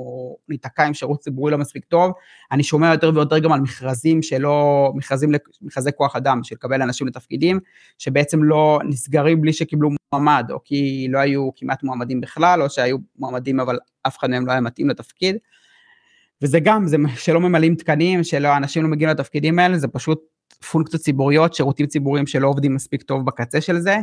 ניתקע 0.49 0.83
עם 0.83 0.93
שירות 0.93 1.19
ציבורי 1.19 1.51
לא 1.51 1.57
מספיק 1.57 1.85
טוב. 1.85 2.11
אני 2.51 2.63
שומע 2.63 2.91
יותר 2.91 3.11
ויותר 3.15 3.39
גם 3.39 3.51
על 3.51 3.61
מכרזים 3.61 4.21
שלא, 4.21 4.91
מכרזים, 4.95 5.31
מכרזי 5.61 5.89
כוח 5.95 6.15
אדם, 6.15 6.43
של 6.43 6.55
לקבל 6.55 6.81
אנשים 6.81 7.07
לתפקידים, 7.07 7.59
שבעצם 7.97 8.43
לא 8.43 8.79
נסגרים 8.85 9.41
בלי 9.41 9.53
שקיבלו 9.53 9.89
מועמד, 10.13 10.47
או 10.51 10.59
כי 10.63 11.07
לא 11.09 11.19
היו 11.19 11.49
כמעט 11.55 11.83
מועמדים 11.83 12.21
בכלל, 12.21 12.61
או 12.61 12.69
שהיו 12.69 12.97
מועמדים 13.19 13.59
אבל 13.59 13.77
אף 14.07 14.17
אחד 14.17 14.29
מהם 14.29 14.45
לא 14.45 14.51
היה 14.51 14.61
מתאים 14.61 14.89
לתפקיד. 14.89 15.35
וזה 16.41 16.59
גם, 16.59 16.87
זה 16.87 16.97
שלא 17.15 17.39
ממלאים 17.39 17.75
תקנים, 17.75 18.23
שאנשים 18.23 18.83
לא 18.83 18.89
מגיעים 18.89 19.09
לתפקידים 19.09 19.59
האלה, 19.59 19.77
זה 19.77 19.87
פשוט 19.87 20.21
פונקציות 20.71 21.01
ציבוריות, 21.01 21.53
שירותים 21.53 21.85
ציבוריים 21.85 22.27
שלא 22.27 22.47
עובדים 22.47 22.75
מספיק 22.75 23.01
טוב 23.01 23.25
בקצה 23.25 23.61
של 23.61 23.79
זה. 23.79 23.97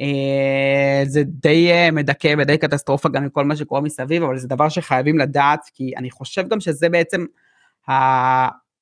אה, 0.00 1.02
זה 1.04 1.22
די 1.24 1.72
אה, 1.72 1.90
מדכא 1.90 2.34
ודי 2.38 2.58
קטסטרופה 2.58 3.08
גם 3.08 3.22
עם 3.22 3.28
כל 3.28 3.44
מה 3.44 3.56
שקורה 3.56 3.80
מסביב, 3.80 4.22
אבל 4.22 4.38
זה 4.38 4.48
דבר 4.48 4.68
שחייבים 4.68 5.18
לדעת, 5.18 5.60
כי 5.74 5.92
אני 5.96 6.10
חושב 6.10 6.48
גם 6.48 6.60
שזה 6.60 6.88
בעצם 6.88 7.24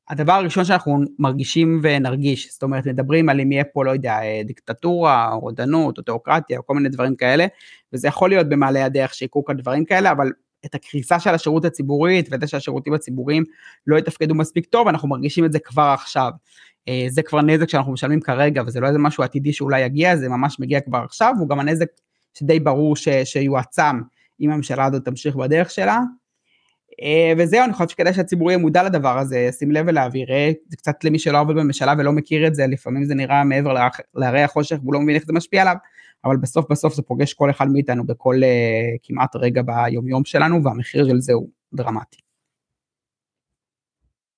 הדבר 0.09 0.33
הראשון 0.33 0.65
שאנחנו 0.65 0.99
מרגישים 1.19 1.81
ונרגיש, 1.83 2.53
זאת 2.53 2.63
אומרת 2.63 2.87
מדברים 2.87 3.29
על 3.29 3.41
אם 3.41 3.53
יהיה 3.53 3.65
פה, 3.65 3.85
לא 3.85 3.91
יודע, 3.91 4.19
אה, 4.23 4.41
דיקטטורה, 4.45 5.35
רודנות, 5.35 5.99
או 5.99 6.03
תיאוקרטיה, 6.03 6.59
או 6.59 6.67
כל 6.67 6.75
מיני 6.75 6.89
דברים 6.89 7.17
כאלה, 7.17 7.47
וזה 7.93 8.09
יכול 8.09 8.31
להיות 8.31 8.49
במעלה 8.49 8.85
הדרך 8.85 9.15
שיקרו 9.15 9.45
כאן 9.45 9.57
דברים 9.57 9.85
כאלה, 9.85 10.11
אבל 10.11 10.33
את 10.67 10.75
הקריסה 10.75 11.21
של 11.21 11.31
השירות 11.31 11.65
הציבורית 11.65 12.29
ואת 12.31 12.41
זה 12.41 12.47
שהשירותים 12.47 12.95
הציבוריים 12.95 13.45
לא 13.87 13.97
יתפקדו 13.97 14.35
מספיק 14.35 14.67
טוב, 14.67 14.89
אנחנו 14.89 15.09
מרגישים 15.09 15.45
את 15.45 15.53
זה 15.53 15.59
כבר 15.59 15.91
עכשיו. 15.95 16.31
אה, 16.89 17.05
זה 17.09 17.23
כבר 17.23 17.41
נזק 17.41 17.69
שאנחנו 17.69 17.93
משלמים 17.93 18.21
כרגע, 18.21 18.63
וזה 18.67 18.81
לא 18.81 18.87
איזה 18.87 18.99
משהו 18.99 19.23
עתידי 19.23 19.53
שאולי 19.53 19.81
יגיע, 19.81 20.17
זה 20.17 20.29
ממש 20.29 20.61
מגיע 20.61 20.81
כבר 20.81 20.99
עכשיו, 20.99 21.35
והוא 21.37 21.49
גם 21.49 21.61
הנזק 21.61 21.87
שדי 22.35 22.61
ברור 22.61 22.97
ש, 22.97 23.09
שיועצם 23.09 24.01
אם 24.41 24.51
הממשלה 24.51 24.85
הזאת 24.85 25.05
תמשיך 25.05 25.37
בדרך 25.37 25.71
שלה. 25.71 26.01
אה, 27.01 27.33
וזהו, 27.39 27.65
אני 27.65 27.73
חושב 27.73 27.89
שכדאי 27.89 28.15
שהציבור 28.15 28.51
יהיה 28.51 28.59
מודע 28.59 28.83
לדבר 28.83 29.19
הזה, 29.19 29.39
ישים 29.39 29.71
לב 29.71 29.85
ולהעביר, 29.89 30.29
זה 30.69 30.77
קצת 30.77 31.05
למי 31.05 31.19
שלא 31.19 31.41
עובד 31.41 31.55
בממשלה 31.55 31.95
ולא 31.99 32.13
מכיר 32.13 32.47
את 32.47 32.55
זה, 32.55 32.67
לפעמים 32.67 33.05
זה 33.05 33.15
נראה 33.15 33.45
מעבר 33.45 33.75
להרי 34.15 34.43
החושך 34.43 34.77
והוא 34.83 34.95
לא 34.95 35.01
מבין 35.01 35.15
איך 35.15 35.25
זה 35.27 35.33
משפיע 35.33 35.63
עליו, 35.63 35.77
אבל 36.25 36.37
בסוף 36.37 36.71
בסוף 36.71 36.95
זה 36.95 37.03
פוגש 37.03 37.35
כל 37.35 37.51
אחד 37.51 37.67
מאיתנו 37.69 38.07
בכל 38.07 38.35
uh, 38.37 38.99
כמעט 39.03 39.37
רגע 39.37 39.63
ביומיום 39.63 40.25
שלנו, 40.25 40.65
והמחיר 40.65 41.09
של 41.09 41.21
זה 41.21 41.33
הוא 41.33 41.49
דרמטי. 41.75 42.19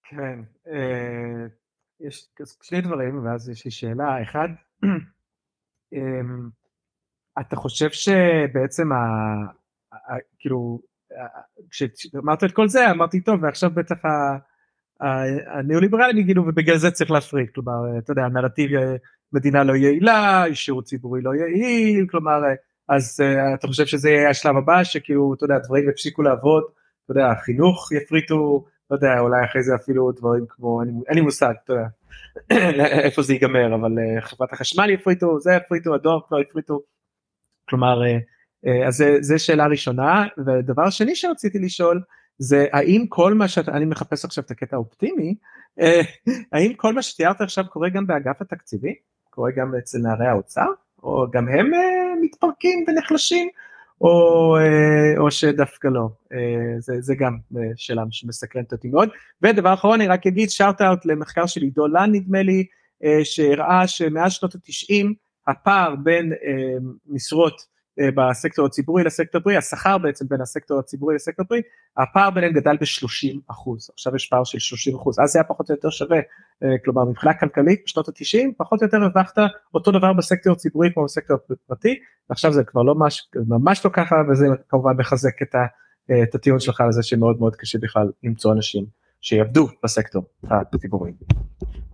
כן, 0.08 0.38
יש 2.00 2.28
שני 2.62 2.80
דברים 2.80 3.24
ואז 3.24 3.48
יש 3.48 3.64
לי 3.64 3.70
שאלה, 3.70 4.22
אחד, 4.22 4.48
אמ, 5.92 6.48
אתה 7.40 7.56
חושב 7.56 7.90
שבעצם. 7.90 8.88
כאילו 10.38 10.80
כשאמרת 11.70 12.44
את 12.44 12.52
כל 12.52 12.68
זה 12.68 12.90
אמרתי 12.90 13.20
טוב 13.20 13.42
ועכשיו 13.42 13.70
בטח 13.70 13.96
הניאו-ליברלים 15.46 16.18
יגידו 16.18 16.40
ובגלל 16.40 16.76
זה 16.76 16.90
צריך 16.90 17.10
להפריד 17.10 17.50
כלומר 17.54 17.98
אתה 17.98 18.12
יודע 18.12 18.22
הנרטיב 18.22 18.70
מדינה 19.32 19.64
לא 19.64 19.72
יעילה 19.76 20.44
שירות 20.54 20.84
ציבורי 20.84 21.22
לא 21.22 21.30
יעיל 21.34 22.06
כלומר 22.10 22.40
אז 22.88 23.20
אתה 23.54 23.66
חושב 23.66 23.86
שזה 23.86 24.10
יהיה 24.10 24.30
השלב 24.30 24.56
הבא 24.56 24.84
שכאילו 24.84 25.34
אתה 25.34 25.44
יודע 25.44 25.58
דברים 25.58 25.88
יפסיקו 25.88 26.22
לעבוד 26.22 26.64
אתה 27.04 27.12
יודע 27.12 27.34
חינוך 27.44 27.92
יפריטו 27.92 28.64
לא 28.90 28.96
יודע 28.96 29.18
אולי 29.18 29.44
אחרי 29.44 29.62
זה 29.62 29.74
אפילו 29.74 30.12
דברים 30.12 30.44
כמו 30.48 30.82
אין 30.82 31.14
לי 31.14 31.20
מושג 31.20 31.52
אתה 31.64 31.72
יודע 31.72 31.88
איפה 33.06 33.22
זה 33.22 33.32
ייגמר 33.32 33.74
אבל 33.74 33.92
חברת 34.20 34.52
החשמל 34.52 34.90
יפריטו 34.90 35.40
זה 35.40 35.52
יפריטו 35.52 35.94
הדואר 35.94 36.20
כבר 36.28 36.40
יפריטו. 36.40 36.80
כלומר 37.68 38.02
אז 38.86 39.04
זה 39.20 39.38
שאלה 39.38 39.66
ראשונה 39.66 40.26
ודבר 40.46 40.90
שני 40.90 41.16
שרציתי 41.16 41.58
לשאול 41.58 42.00
זה 42.38 42.66
האם 42.72 43.04
כל 43.08 43.34
מה 43.34 43.48
שאתה, 43.48 43.72
אני 43.72 43.84
מחפש 43.84 44.24
עכשיו 44.24 44.44
את 44.44 44.50
הקטע 44.50 44.76
האופטימי, 44.76 45.34
אה, 45.80 46.00
האם 46.52 46.74
כל 46.74 46.92
מה 46.92 47.02
שתיארת 47.02 47.40
עכשיו 47.40 47.64
קורה 47.70 47.88
גם 47.88 48.06
באגף 48.06 48.42
התקציבי? 48.42 48.94
קורה 49.30 49.50
גם 49.56 49.74
אצל 49.78 49.98
נערי 49.98 50.26
האוצר? 50.26 50.66
או 51.02 51.26
גם 51.30 51.48
הם 51.48 51.74
אה, 51.74 51.80
מתפרקים 52.20 52.84
ונחלשים? 52.88 53.48
או, 54.00 54.56
אה, 54.56 55.20
או 55.20 55.30
שדווקא 55.30 55.88
לא, 55.88 56.08
זה, 56.78 56.94
זה 57.00 57.14
גם 57.14 57.38
שאלה 57.76 58.02
שמסקרנת 58.10 58.72
אותי 58.72 58.88
מאוד. 58.88 59.08
ודבר 59.42 59.74
אחרון 59.74 60.00
אני 60.00 60.08
רק 60.08 60.26
אגיד 60.26 60.50
שאוט 60.50 60.82
אאוט 60.82 61.06
למחקר 61.06 61.46
של 61.46 61.62
עידו 61.62 61.86
לן 61.86 62.10
נדמה 62.12 62.42
לי, 62.42 62.64
שהראה 63.24 63.86
שמאז 63.86 64.32
שנות 64.32 64.54
התשעים 64.54 65.14
הפער 65.46 65.94
בין 65.96 66.32
משרות 67.06 67.52
אה, 67.60 67.73
בסקטור 67.98 68.66
הציבורי 68.66 69.04
לסקטור 69.04 69.40
הפרי, 69.40 69.56
השכר 69.56 69.98
בעצם 69.98 70.26
בין 70.28 70.40
הסקטור 70.40 70.78
הציבורי 70.78 71.14
לסקטור 71.14 71.44
הפרי, 71.44 71.62
הפער 71.96 72.30
ביניהם 72.30 72.52
גדל 72.52 72.76
ב-30 72.76 73.38
אחוז, 73.50 73.90
עכשיו 73.92 74.16
יש 74.16 74.26
פער 74.26 74.44
של 74.44 74.58
30 74.58 74.94
אחוז, 74.94 75.20
אז 75.20 75.30
זה 75.30 75.38
היה 75.38 75.44
פחות 75.44 75.70
או 75.70 75.74
יותר 75.74 75.90
שווה, 75.90 76.16
אה, 76.16 76.78
כלומר 76.84 77.04
מבחינה 77.04 77.34
כלכלית 77.34 77.82
בשנות 77.86 78.08
ה-90 78.08 78.48
פחות 78.56 78.82
או 78.82 78.86
יותר 78.86 78.96
הרווחת 78.96 79.38
אותו 79.74 79.90
דבר 79.90 80.12
בסקטור 80.12 80.52
הציבורי 80.52 80.88
כמו 80.94 81.04
בסקטור 81.04 81.36
הפרטי, 81.50 81.94
ועכשיו 82.30 82.52
זה 82.52 82.64
כבר 82.64 82.82
לא 82.82 82.94
מש, 82.94 83.28
ממש 83.48 83.84
לא 83.84 83.90
ככה 83.90 84.16
וזה 84.30 84.46
כמובן 84.68 84.92
מחזק 84.98 85.42
את, 85.42 85.54
ה, 85.54 85.66
אה, 86.10 86.22
את 86.22 86.34
הטיעון 86.34 86.60
שלך 86.60 86.82
לזה 86.88 87.02
שמאוד 87.02 87.38
מאוד 87.38 87.56
קשה 87.56 87.78
בכלל 87.78 88.10
למצוא 88.22 88.52
אנשים 88.52 89.03
שיעבדו 89.24 89.68
בסקטור 89.84 90.22
הציבורי. 90.50 91.12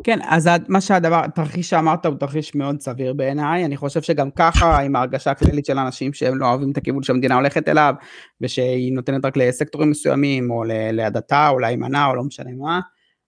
כן, 0.05 0.19
אז 0.23 0.49
מה 0.69 0.81
שהדבר, 0.81 1.25
התרחיש 1.25 1.71
שאמרת 1.71 2.07
הוא 2.07 2.15
תרחיש 2.15 2.55
מאוד 2.55 2.81
סביר 2.81 3.13
בעיניי, 3.13 3.65
אני 3.65 3.77
חושב 3.77 4.03
שגם 4.03 4.31
ככה 4.31 4.81
עם 4.81 4.97
ההרגשה 4.97 5.31
הכללית 5.31 5.67
של 5.67 5.79
אנשים 5.79 6.13
שהם 6.13 6.39
לא 6.39 6.47
אוהבים 6.47 6.71
את 6.71 6.77
הכיוון 6.77 7.03
שהמדינה 7.03 7.35
הולכת 7.35 7.69
אליו, 7.69 7.95
ושהיא 8.41 8.93
נותנת 8.93 9.25
רק 9.25 9.37
לסקטורים 9.37 9.91
מסוימים, 9.91 10.51
או 10.51 10.65
להדתה, 10.93 11.49
או 11.49 11.59
להימנע, 11.59 12.07
או 12.07 12.15
לא 12.15 12.23
משנה 12.25 12.51
מה, 12.59 12.81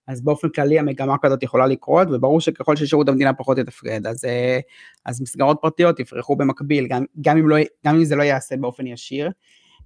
אז 0.08 0.24
באופן 0.24 0.48
כללי 0.48 0.78
המגמה 0.78 1.16
כזאת 1.22 1.42
יכולה 1.42 1.66
לקרות, 1.66 2.08
וברור 2.10 2.40
שככל 2.40 2.76
ששירות 2.76 3.08
המדינה 3.08 3.32
פחות 3.32 3.58
יתפקד, 3.58 4.06
אז, 4.06 4.24
אה, 4.24 4.58
אז 5.06 5.22
מסגרות 5.22 5.58
פרטיות 5.62 6.00
יפרחו 6.00 6.36
במקביל, 6.36 6.86
גם, 6.86 7.04
גם, 7.20 7.38
אם 7.38 7.48
לא, 7.48 7.56
גם 7.86 7.96
אם 7.96 8.04
זה 8.04 8.16
לא 8.16 8.22
ייעשה 8.22 8.56
באופן 8.56 8.86
ישיר. 8.86 9.30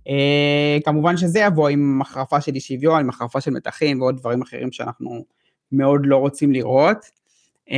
Uh, 0.07 0.83
כמובן 0.85 1.17
שזה 1.17 1.41
יבוא 1.41 1.69
עם 1.69 2.03
החרפה 2.03 2.41
של 2.41 2.55
אי 2.55 2.61
שוויון, 2.61 3.01
עם 3.01 3.09
החרפה 3.09 3.41
של 3.41 3.51
מתחים 3.51 4.01
ועוד 4.01 4.17
דברים 4.17 4.43
אחרים 4.43 4.73
שאנחנו 4.73 5.25
מאוד 5.73 6.01
לא 6.05 6.17
רוצים 6.17 6.53
לראות. 6.53 6.97
Uh, 7.69 7.73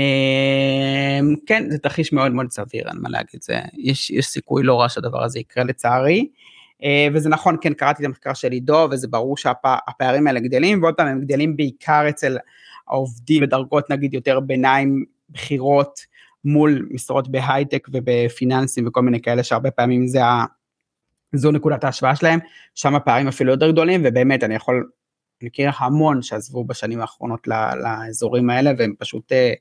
כן, 1.47 1.71
זה 1.71 1.79
תרחיש 1.79 2.13
מאוד 2.13 2.33
מאוד 2.33 2.51
סביר, 2.51 2.89
אין 2.89 2.97
מה 3.01 3.09
להגיד, 3.09 3.43
זה, 3.43 3.61
יש, 3.77 4.11
יש 4.11 4.27
סיכוי 4.27 4.63
לא 4.63 4.81
רע 4.81 4.89
שהדבר 4.89 5.25
הזה 5.25 5.39
יקרה 5.39 5.65
לצערי. 5.65 6.29
Uh, 6.83 6.85
וזה 7.15 7.29
נכון, 7.29 7.57
כן, 7.61 7.75
קראתי 7.75 8.03
את 8.03 8.07
המחקר 8.07 8.35
של 8.35 8.53
עידו, 8.53 8.89
וזה 8.91 9.09
ברור 9.09 9.37
שהפערים 9.37 10.27
האלה 10.27 10.41
גדלים, 10.41 10.83
ועוד 10.83 10.95
פעם, 10.95 11.07
הם 11.07 11.21
גדלים 11.21 11.57
בעיקר 11.57 12.09
אצל 12.09 12.37
העובדים 12.89 13.43
בדרגות 13.43 13.91
נגיד 13.91 14.15
יותר 14.15 14.41
ביניים, 14.41 15.05
בכירות, 15.31 16.01
מול 16.45 16.89
משרות 16.91 17.29
בהייטק 17.29 17.89
ובפיננסים 17.93 18.87
וכל 18.87 19.03
מיני 19.03 19.21
כאלה, 19.21 19.43
שהרבה 19.43 19.71
פעמים 19.71 20.07
זה 20.07 20.25
ה... 20.25 20.45
זו 21.35 21.51
נקודת 21.51 21.85
ההשוואה 21.85 22.17
שלהם, 22.17 22.39
שם 22.75 22.95
הפערים 22.95 23.29
אפילו 23.29 23.53
יותר 23.53 23.71
גדולים, 23.71 24.03
ובאמת 24.05 24.45
אני 24.45 24.55
יכול, 24.55 24.89
אני 25.43 25.49
מכיר 25.49 25.71
המון 25.79 26.23
שעזבו 26.23 26.65
בשנים 26.65 27.01
האחרונות 27.01 27.49
לאזורים 27.49 28.51
האלה, 28.51 28.71
והם 28.79 28.95
פשוט 28.99 29.33
אה, 29.33 29.53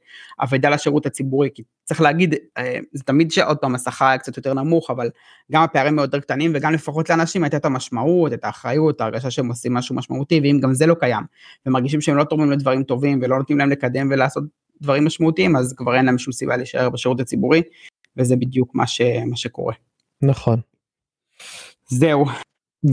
אבדה 0.43 0.69
לשירות 0.69 1.05
הציבורי, 1.05 1.49
כי 1.53 1.63
צריך 1.83 2.01
להגיד, 2.01 2.35
אה, 2.57 2.79
זה 2.93 3.03
תמיד 3.03 3.31
שעוד 3.31 3.57
פעם 3.57 3.75
השכר 3.75 4.05
היה 4.05 4.17
קצת 4.17 4.37
יותר 4.37 4.53
נמוך, 4.53 4.91
אבל 4.91 5.09
גם 5.51 5.63
הפערים 5.63 5.99
היותר 5.99 6.19
קטנים, 6.19 6.51
וגם 6.55 6.73
לפחות 6.73 7.09
לאנשים 7.09 7.43
הייתה 7.43 7.57
את 7.57 7.65
המשמעות, 7.65 8.33
את 8.33 8.45
האחריות, 8.45 9.01
ההרגשה 9.01 9.31
שהם 9.31 9.47
עושים 9.47 9.73
משהו 9.73 9.95
משמעותי, 9.95 10.39
ואם 10.43 10.59
גם 10.61 10.73
זה 10.73 10.85
לא 10.85 10.95
קיים, 10.99 11.23
ומרגישים 11.65 12.01
שהם 12.01 12.17
לא 12.17 12.23
תורמים 12.23 12.51
לדברים 12.51 12.83
טובים, 12.83 13.19
ולא 13.21 13.37
נותנים 13.37 13.59
להם 13.59 13.69
לקדם 13.69 14.07
ולעשות 14.11 14.43
דברים 14.81 15.05
משמעותיים, 15.05 15.55
אז 15.55 15.73
כבר 15.77 15.95
אין 15.95 16.05
להם 16.05 16.17
שום 16.17 16.33
סיבה 16.33 16.57
להישאר 16.57 16.89
בשירות 16.89 17.19
הציבורי, 17.19 17.61
וזה 18.17 18.35
בדיוק 18.35 18.75
מה, 18.75 18.87
ש, 18.87 19.01
מה 19.25 19.35
שקורה. 19.35 19.73
נכון. 20.21 20.59
זהו. 21.87 22.25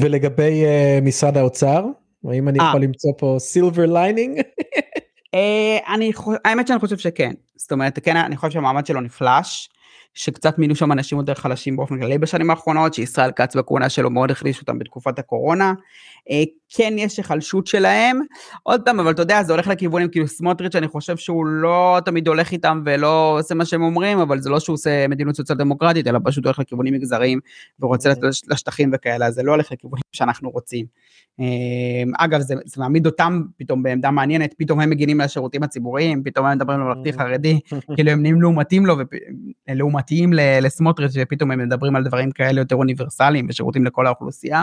ולגבי 0.01 0.65
uh, 0.65 1.05
משרד 1.05 1.37
האוצר, 1.37 1.85
האם 2.31 2.49
אני 2.49 2.59
אה. 2.59 2.63
אה. 2.63 2.69
יכול 2.69 2.83
למצוא 2.83 3.13
פה 3.19 3.37
silver 3.39 3.87
lining? 3.87 4.41
uh, 5.37 5.95
אני 5.95 6.13
האמת 6.45 6.69
שאני 6.69 6.79
חושב 6.79 6.99
שכן, 6.99 7.33
זאת 7.57 7.73
אומרת 7.73 7.99
כן 8.05 8.17
אני 8.17 8.37
חושב 8.37 8.53
שהמעמד 8.53 8.87
שלו 8.87 9.01
נחלש. 9.01 9.69
שקצת 10.15 10.59
מינו 10.59 10.77
שם 10.77 10.93
אנשים 10.93 11.19
יותר 11.19 11.35
חלשים 11.35 11.77
באופן 11.77 12.01
כללי 12.01 12.19
בשנים 12.19 12.51
האחרונות, 12.51 12.95
שישראל 12.95 13.31
כץ 13.33 13.57
בכהונה 13.57 13.89
שלו 13.89 14.11
מאוד 14.11 14.31
החליש 14.31 14.61
אותם 14.61 14.79
בתקופת 14.79 15.19
הקורונה. 15.19 15.73
כן 16.77 16.95
יש 16.99 17.17
היחלשות 17.17 17.67
שלהם, 17.67 18.21
עוד 18.63 18.83
פעם, 18.85 19.01
אבל 19.01 19.11
אתה 19.11 19.23
יודע, 19.23 19.43
זה 19.43 19.53
הולך 19.53 19.67
לכיוונים, 19.67 20.09
כאילו 20.09 20.29
סמוטריץ', 20.29 20.77
אני 20.77 20.89
חושב 20.89 21.17
שהוא 21.17 21.47
לא 21.47 21.99
תמיד 22.05 22.29
הולך 22.29 22.53
איתם 22.53 22.83
ולא 22.85 23.37
עושה 23.39 23.55
מה 23.55 23.65
שהם 23.65 23.83
אומרים, 23.83 24.19
אבל 24.19 24.41
זה 24.41 24.51
לא 24.51 24.61
שהוא 24.61 24.75
עושה 24.75 25.09
מדיניות 25.09 25.37
סוציאל 25.37 25.59
דמוקרטית, 25.59 26.07
אלא 26.07 26.19
פשוט 26.25 26.45
הולך 26.45 26.59
לכיוונים 26.59 26.95
מגזריים 26.95 27.41
ורוצה 27.81 28.09
לצאת 28.09 28.25
לשטחים 28.49 28.91
וכאלה, 28.95 29.31
זה 29.31 29.43
לא 29.43 29.53
הולך 29.53 29.73
לכיוונים 29.73 30.03
שאנחנו 30.13 30.51
רוצים. 30.51 30.87
אה, 31.41 31.45
אגב, 32.25 32.41
זה, 32.41 32.55
זה 32.65 32.81
מעמיד 32.81 33.07
אותם 33.07 33.43
פתאום 33.57 33.83
בעמדה 33.83 34.11
מעניינת, 34.11 34.55
פתאום 34.59 34.81
הם 34.81 34.91
מגינים 34.91 35.21
על 35.21 35.25
השירותים 35.25 35.63
הציבוריים, 35.63 36.23
פתאום 36.25 36.47
הם 36.47 36.59
מדברים 36.59 36.81
על 36.81 36.87
ממלכתי 36.87 37.13
חרדי, 37.13 37.61
כאילו 37.97 38.11
הם 38.11 38.23
נהיים 38.23 38.41
לעומתים 38.41 38.87
לו, 38.87 38.97
לעומתיים 39.69 40.33
לסמוטריץ', 40.37 41.13
ופתאום 41.15 41.51
הם 41.51 41.59
מדברים 41.59 41.97
על 41.97 42.05
דברים 42.05 42.31
כאלה 42.31 42.61
יותר 42.61 42.77
אוניברסליים 42.77 43.47
ושירותים 43.49 43.85
לכל 43.85 44.07
האוכלוסייה. 44.07 44.63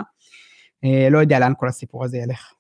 אה, 0.83 1.07
לא 1.11 1.17
יודע 1.17 1.39
לאן 1.39 1.53
כל 1.57 1.67
הסיפור 1.67 2.05
הזה 2.05 2.17
ילך. 2.17 2.53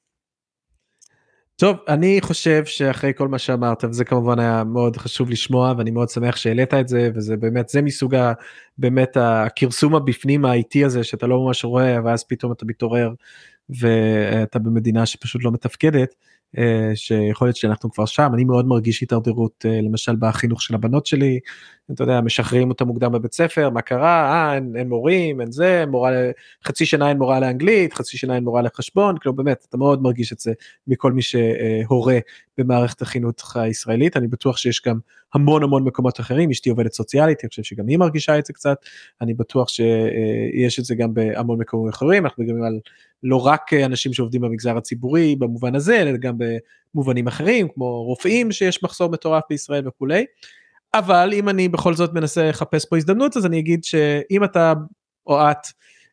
טוב, 1.55 1.77
אני 1.87 2.21
חושב 2.21 2.65
שאחרי 2.65 3.11
כל 3.15 3.27
מה 3.27 3.39
שאמרת, 3.39 3.83
וזה 3.83 4.05
כמובן 4.05 4.39
היה 4.39 4.63
מאוד 4.63 4.97
חשוב 4.97 5.29
לשמוע, 5.29 5.73
ואני 5.77 5.91
מאוד 5.91 6.09
שמח 6.09 6.35
שהעלית 6.35 6.73
את 6.73 6.87
זה, 6.87 7.09
וזה 7.15 7.37
באמת, 7.37 7.69
זה 7.69 7.81
מסוג 7.81 8.15
ה... 8.15 8.33
באמת 8.77 9.17
הכרסום 9.17 9.95
הבפנים 9.95 10.45
האיטי 10.45 10.85
הזה, 10.85 11.03
שאתה 11.03 11.27
לא 11.27 11.45
ממש 11.45 11.65
רואה, 11.65 11.97
ואז 12.05 12.23
פתאום 12.23 12.51
אתה 12.51 12.65
מתעורר, 12.65 13.13
ואתה 13.69 14.59
במדינה 14.59 15.05
שפשוט 15.05 15.43
לא 15.43 15.51
מתפקדת. 15.51 16.15
אה, 16.57 16.91
שיכול 16.95 17.47
להיות 17.47 17.55
שאנחנו 17.55 17.91
כבר 17.91 18.05
שם. 18.05 18.31
אני 18.33 18.43
מאוד 18.43 18.65
מרגיש 18.65 19.01
הידרדרות 19.01 19.65
אה, 19.65 19.81
למשל 19.81 20.15
בחינוך 20.19 20.61
של 20.61 20.75
הבנות 20.75 21.05
שלי. 21.05 21.39
אתה 21.91 22.03
יודע 22.03 22.21
משחררים 22.21 22.69
אותה 22.69 22.85
מוקדם 22.85 23.11
בבית 23.11 23.33
ספר 23.33 23.69
מה 23.69 23.81
קרה? 23.81 24.31
אה, 24.31 24.55
אין, 24.55 24.73
אין 24.75 24.89
מורים 24.89 25.41
אין 25.41 25.51
זה 25.51 25.83
מורה 25.87 26.11
חצי 26.67 26.85
שנה 26.85 27.09
אין 27.09 27.17
מורה 27.17 27.39
לאנגלית 27.39 27.93
חצי 27.93 28.17
שנה 28.17 28.35
אין 28.35 28.43
מורה 28.43 28.61
לחשבון. 28.61 29.17
כאילו 29.17 29.35
באמת 29.35 29.65
אתה 29.69 29.77
מאוד 29.77 30.01
מרגיש 30.01 30.33
את 30.33 30.39
זה 30.39 30.53
מכל 30.87 31.11
מי 31.11 31.21
שהורה 31.21 32.19
במערכת 32.57 33.01
החינוך 33.01 33.57
הישראלית. 33.57 34.17
אני 34.17 34.27
בטוח 34.27 34.57
שיש 34.57 34.81
גם 34.85 34.99
המון 35.33 35.63
המון 35.63 35.83
מקומות 35.83 36.19
אחרים. 36.19 36.49
אשתי 36.49 36.69
עובדת 36.69 36.93
סוציאלית 36.93 37.37
אני 37.43 37.49
חושב 37.49 37.63
שגם 37.63 37.87
היא 37.87 37.97
מרגישה 37.97 38.39
את 38.39 38.45
זה 38.45 38.53
קצת. 38.53 38.77
אני 39.21 39.33
בטוח 39.33 39.67
שיש 39.67 40.79
את 40.79 40.85
זה 40.85 40.95
גם 40.95 41.13
בהמון 41.13 41.59
מקומות 41.59 41.93
אחרים. 41.93 42.25
אנחנו 42.25 42.43
מדברים 42.43 42.63
על 42.63 42.79
לא 43.23 43.45
רק 43.45 43.73
אנשים 43.73 44.13
שעובדים 44.13 44.41
במגזר 44.41 44.77
הציבורי 44.77 45.35
במובן 45.35 45.75
הזה 45.75 46.01
אלא 46.01 46.11
גם 46.17 46.35
במובנים 46.93 47.27
אחרים 47.27 47.67
כמו 47.73 48.03
רופאים 48.03 48.51
שיש 48.51 48.83
מחסור 48.83 49.09
מטורף 49.09 49.43
בישראל 49.49 49.87
וכולי. 49.87 50.25
אבל 50.93 51.29
אם 51.33 51.49
אני 51.49 51.67
בכל 51.67 51.93
זאת 51.93 52.13
מנסה 52.13 52.49
לחפש 52.49 52.85
פה 52.85 52.97
הזדמנות 52.97 53.37
אז 53.37 53.45
אני 53.45 53.59
אגיד 53.59 53.83
שאם 53.83 54.43
אתה 54.43 54.73
או 55.27 55.51
את 55.51 55.67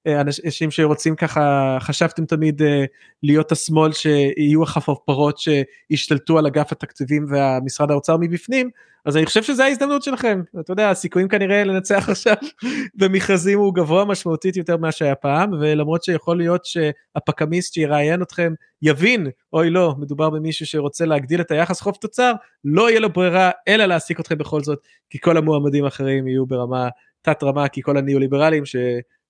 אנשים 0.07 0.71
שרוצים 0.71 1.17
ככה 1.17 1.77
חשבתם 1.81 2.25
תמיד 2.25 2.63
אה, 2.63 2.85
להיות 3.23 3.53
השמאל 3.53 3.93
שיהיו 3.93 4.63
החפפרות 4.63 5.39
שישתלטו 5.39 6.39
על 6.39 6.47
אגף 6.47 6.73
התקציבים 6.73 7.27
והמשרד 7.29 7.91
האוצר 7.91 8.17
מבפנים 8.21 8.71
אז 9.09 9.17
אני 9.17 9.27
חושב 9.27 9.43
שזה 9.43 9.65
ההזדמנות 9.65 10.03
שלכם. 10.03 10.43
אתה 10.61 10.73
יודע 10.73 10.91
הסיכויים 10.91 11.29
כנראה 11.29 11.65
לנצח 11.65 12.09
עכשיו 12.09 12.35
במכרזים 12.99 13.59
הוא 13.59 13.75
גבוה 13.75 14.05
משמעותית 14.05 14.57
יותר 14.57 14.77
ממה 14.77 14.93
שהיה 14.93 15.15
פעם 15.15 15.53
ולמרות 15.53 16.05
שיכול 16.05 16.37
להיות 16.37 16.65
שהפקמיסט 16.65 17.75
שיראיין 17.75 18.23
אתכם 18.23 18.53
יבין 18.83 19.27
אוי 19.53 19.71
לא 19.71 19.95
מדובר 19.99 20.31
במישהו 20.31 20.67
שרוצה 20.67 21.05
להגדיל 21.07 21.41
את 21.41 21.51
היחס 21.51 21.81
חוב 21.81 21.95
תוצר 22.01 22.33
לא 22.65 22.91
יהיה 22.91 23.01
לו 23.01 23.13
ברירה 23.13 23.51
אלא 23.69 23.85
להעסיק 23.85 24.21
אתכם 24.21 24.39
בכל 24.39 24.63
זאת 24.63 24.79
כי 25.11 25.19
כל 25.21 25.37
המועמדים 25.37 25.85
האחרים 25.85 26.27
יהיו 26.27 26.47
ברמה 26.47 26.89
תת 27.23 27.43
רמה 27.43 27.69
כי 27.69 27.83
כל 27.83 27.97
הניאו 27.97 28.19
ליברלים 28.19 28.65
ש... 28.65 28.77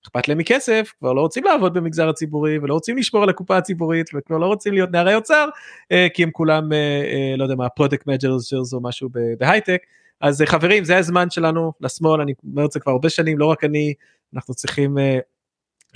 אכפת 0.05 0.27
להם 0.27 0.37
מכסף, 0.37 0.93
כבר 0.99 1.13
לא 1.13 1.21
רוצים 1.21 1.43
לעבוד 1.43 1.73
במגזר 1.73 2.09
הציבורי 2.09 2.57
ולא 2.57 2.73
רוצים 2.73 2.97
לשמור 2.97 3.23
על 3.23 3.29
הקופה 3.29 3.57
הציבורית 3.57 4.09
וכבר 4.13 4.37
לא 4.37 4.45
רוצים 4.45 4.73
להיות 4.73 4.91
נערי 4.91 5.15
אוצר, 5.15 5.49
כי 6.13 6.23
הם 6.23 6.31
כולם, 6.31 6.69
לא 7.37 7.43
יודע 7.43 7.55
מה, 7.55 7.69
product 7.69 8.07
managers 8.07 8.53
או 8.73 8.81
משהו 8.81 9.09
בהייטק. 9.39 9.81
אז 10.21 10.43
חברים, 10.45 10.83
זה 10.83 10.97
הזמן 10.97 11.29
שלנו 11.29 11.73
לשמאל, 11.81 12.21
אני 12.21 12.33
אומר 12.51 12.65
את 12.65 12.71
זה 12.71 12.79
כבר 12.79 12.91
הרבה 12.91 13.09
שנים, 13.09 13.37
לא 13.37 13.45
רק 13.45 13.63
אני, 13.63 13.93
אנחנו 14.33 14.53
צריכים 14.53 14.97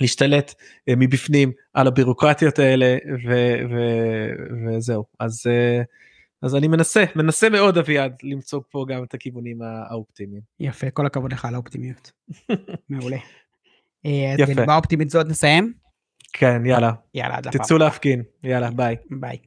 להשתלט 0.00 0.54
מבפנים 0.90 1.52
על 1.74 1.86
הבירוקרטיות 1.86 2.58
האלה 2.58 2.96
ו- 3.26 3.56
ו- 3.70 4.76
וזהו 4.76 5.04
אז 5.20 5.46
אז 6.42 6.56
אני 6.56 6.68
מנסה 6.68 7.04
מנסה 7.16 7.48
מאוד 7.48 7.78
אביעד 7.78 8.12
למצוא 8.22 8.60
פה 8.70 8.84
גם 8.88 9.04
את 9.04 9.14
הכיוונים 9.14 9.62
האופטימיים. 9.62 10.42
יפה 10.60 10.90
כל 10.90 11.06
הכבוד 11.06 11.32
לך 11.32 11.44
על 11.44 11.54
האופטימיות. 11.54 12.12
מעולה. 12.90 13.16
יפה. 14.04 14.66
באופטימיות 14.66 15.10
זאת 15.10 15.26
נסיים? 15.26 15.72
כן 16.32 16.66
יאללה. 16.66 16.92
יאללה 17.14 17.40
תצאו 17.42 17.78
להפגין 17.78 18.22
יאללה 18.44 18.70
ביי. 18.70 18.96
ביי. 19.10 19.38